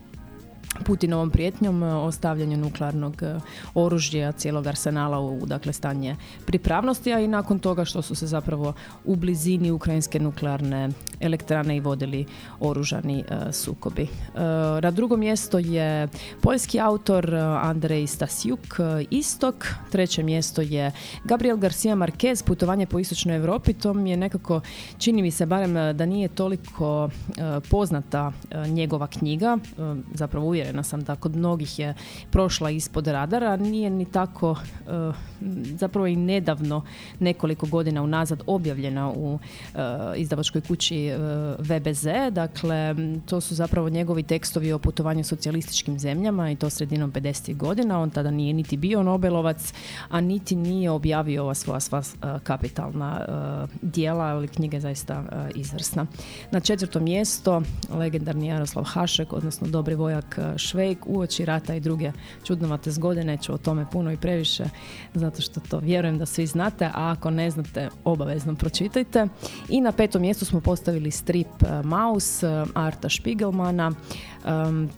Putinovom 0.84 1.30
prijetnjom 1.30 1.82
e, 1.82 1.94
o 1.94 2.12
stavljanju 2.12 2.56
nuklearnog 2.56 3.22
e, 3.22 3.40
oružja, 3.74 4.32
cijelog 4.32 4.66
arsenala 4.66 5.20
u 5.20 5.46
dakle, 5.46 5.72
stanje 5.72 6.16
pripravnosti, 6.46 7.12
a 7.12 7.20
i 7.20 7.28
nakon 7.28 7.58
toga 7.58 7.84
što 7.84 8.02
su 8.02 8.14
se 8.14 8.26
zapravo 8.26 8.72
u 9.04 9.16
blizini 9.16 9.70
ukrajinske 9.70 10.20
nuklearne 10.20 10.88
elektrane 11.20 11.76
i 11.76 11.80
vodili 11.80 12.26
oružani 12.60 13.24
e, 13.28 13.52
sukobi. 13.52 14.06
Na 14.82 14.90
drugo 14.90 15.16
mjesto 15.16 15.58
je 15.58 16.08
poljski 16.40 16.80
autor 16.80 17.34
Andrej 17.62 18.06
Stasjuk, 18.06 18.80
Istok. 19.10 19.66
Treće 19.90 20.22
mjesto 20.22 20.62
je 20.62 20.92
Gabriel 21.24 21.56
Garcia 21.56 21.94
Marquez, 21.94 22.44
Putovanje 22.44 22.86
po 22.86 22.98
istočnoj 22.98 23.36
Europi. 23.36 23.72
To 23.72 23.94
mi 23.94 24.10
je 24.10 24.16
nekako, 24.16 24.60
čini 24.98 25.22
mi 25.22 25.30
se 25.30 25.46
barem 25.46 25.96
da 25.96 26.06
nije 26.06 26.28
toliko 26.28 27.10
poznata 27.70 28.32
njegova 28.68 29.06
knjiga, 29.06 29.58
zapravo 30.14 30.48
uvjerena 30.66 30.82
sam 30.82 31.04
da 31.04 31.16
kod 31.16 31.36
mnogih 31.36 31.78
je 31.78 31.94
prošla 32.30 32.70
ispod 32.70 33.06
radara, 33.06 33.56
nije 33.56 33.90
ni 33.90 34.04
tako 34.04 34.56
eh, 34.86 35.12
zapravo 35.76 36.06
i 36.06 36.16
nedavno 36.16 36.82
nekoliko 37.18 37.66
godina 37.66 38.02
unazad 38.02 38.42
objavljena 38.46 39.10
u 39.10 39.34
uh, 39.34 39.40
izdavačkoj 40.16 40.60
kući 40.60 41.10
uh, 41.10 41.66
VBZ, 41.66 42.06
dakle 42.32 42.94
to 43.26 43.40
su 43.40 43.54
zapravo 43.54 43.88
njegovi 43.88 44.22
tekstovi 44.22 44.72
o 44.72 44.78
putovanju 44.78 45.24
socijalističkim 45.24 45.98
zemljama 45.98 46.50
i 46.50 46.56
to 46.56 46.70
sredinom 46.70 47.12
50. 47.12 47.56
godina, 47.56 48.00
on 48.00 48.10
tada 48.10 48.30
nije 48.30 48.52
niti 48.52 48.76
bio 48.76 49.02
Nobelovac, 49.02 49.72
a 50.08 50.20
niti 50.20 50.56
nije 50.56 50.90
objavio 50.90 51.42
ova 51.42 51.54
svoja 51.54 51.80
sva 51.80 52.02
kapitalna 52.42 53.26
dijela, 53.82 54.24
ali 54.24 54.48
knjiga 54.48 54.80
zaista 54.80 55.24
izvrsna. 55.54 56.06
Na 56.50 56.60
četvrto 56.60 57.00
mjesto 57.00 57.62
legendarni 57.90 58.46
Jaroslav 58.46 58.84
Hašek, 58.84 59.32
odnosno 59.32 59.66
dobri 59.66 59.94
vojak 59.94 60.38
Švejk, 60.56 60.98
uoči 61.06 61.44
rata 61.44 61.74
i 61.74 61.80
druge 61.80 62.12
čudnovate 62.44 62.90
zgode, 62.90 63.24
neću 63.24 63.54
o 63.54 63.58
tome 63.58 63.86
puno 63.92 64.12
i 64.12 64.16
previše 64.16 64.64
zato 65.14 65.42
što 65.42 65.60
to 65.60 65.78
vjerujem 65.78 66.18
da 66.18 66.26
svi 66.26 66.46
znate, 66.46 66.84
a 66.84 66.90
ako 67.10 67.30
ne 67.30 67.50
znate, 67.50 67.88
obavezno 68.04 68.54
pročitajte. 68.54 69.26
I 69.68 69.80
na 69.80 69.92
petom 69.92 70.22
mjestu 70.22 70.44
smo 70.44 70.60
postavili 70.60 71.10
strip 71.10 71.46
e, 71.62 71.82
Maus 71.82 72.42
e, 72.42 72.64
Arta 72.74 73.08
Spiegelmana. 73.08 73.92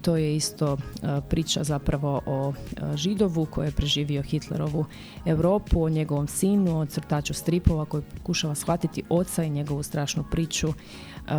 to 0.03 0.17
je 0.17 0.37
isto 0.37 0.77
e, 0.77 1.21
priča 1.29 1.65
zapravo 1.65 2.21
o 2.27 2.53
židovu 2.95 3.47
koji 3.47 3.67
je 3.67 3.73
preživio 3.73 4.23
Hitlerovu 4.23 4.85
Europu, 5.27 5.83
o 5.83 5.89
njegovom 5.89 6.29
sinu, 6.29 6.81
o 6.81 6.87
crtaču 6.87 7.35
stripova 7.35 7.85
koji 7.85 8.03
pokušava 8.03 8.55
shvatiti 8.55 9.03
oca 9.09 9.45
i 9.45 9.51
njegovu 9.51 9.83
strašnu 9.83 10.25
priču 10.31 10.73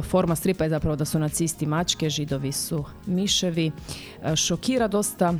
Forma 0.04 0.36
stripa 0.36 0.64
je 0.64 0.70
zapravo 0.70 0.96
da 0.96 1.06
su 1.06 1.20
nacisti 1.20 1.66
mačke, 1.66 2.10
židovi 2.10 2.52
su 2.52 2.86
miševi. 3.06 3.72
Šokira 4.36 4.88
dosta 4.88 5.34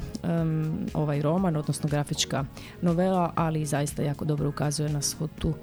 ovaj 0.94 1.22
roman, 1.22 1.56
odnosno 1.56 1.90
grafička 1.90 2.46
novela, 2.82 3.34
ali 3.36 3.66
zaista 3.66 4.04
jako 4.04 4.26
dobro 4.26 4.50
ukazuje 4.50 4.90
na 4.90 5.02
svu 5.02 5.28
tu 5.28 5.54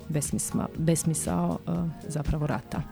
besmisao 0.79 1.59
zapravo 2.09 2.47
rata 2.47 2.83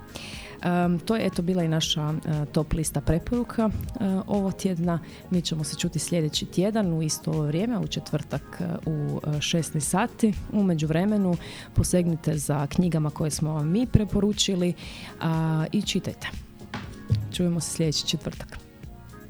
to 1.05 1.17
je 1.17 1.27
eto 1.27 1.43
bila 1.43 1.63
i 1.63 1.69
naša 1.69 2.01
e, 2.03 2.45
top 2.53 2.73
lista 2.73 3.01
preporuka 3.01 3.67
uh, 3.67 4.03
ovo 4.27 4.53
tjedna. 4.53 4.99
Mi 5.31 5.43
ćemo 5.43 5.65
se 5.65 5.79
čuti 5.79 5.99
sljedeći 5.99 6.47
tjedan 6.47 6.93
u 6.93 7.03
isto 7.03 7.31
ovo 7.31 7.43
vrijeme, 7.47 7.79
u 7.79 7.87
četvrtak 7.87 8.61
e, 8.61 8.91
u 8.91 9.21
16 9.25 9.81
sati. 9.81 10.35
U 10.53 10.63
međuvremenu 10.63 11.37
posegnite 11.75 12.39
za 12.39 12.67
knjigama 12.67 13.11
koje 13.11 13.31
smo 13.31 13.53
vam 13.53 13.71
mi 13.71 13.87
preporučili 13.87 14.75
i 15.73 15.83
čitajte. 15.83 16.29
Čujemo 17.33 17.61
se 17.61 17.71
sljedeći 17.71 18.07
četvrtak. 18.07 18.64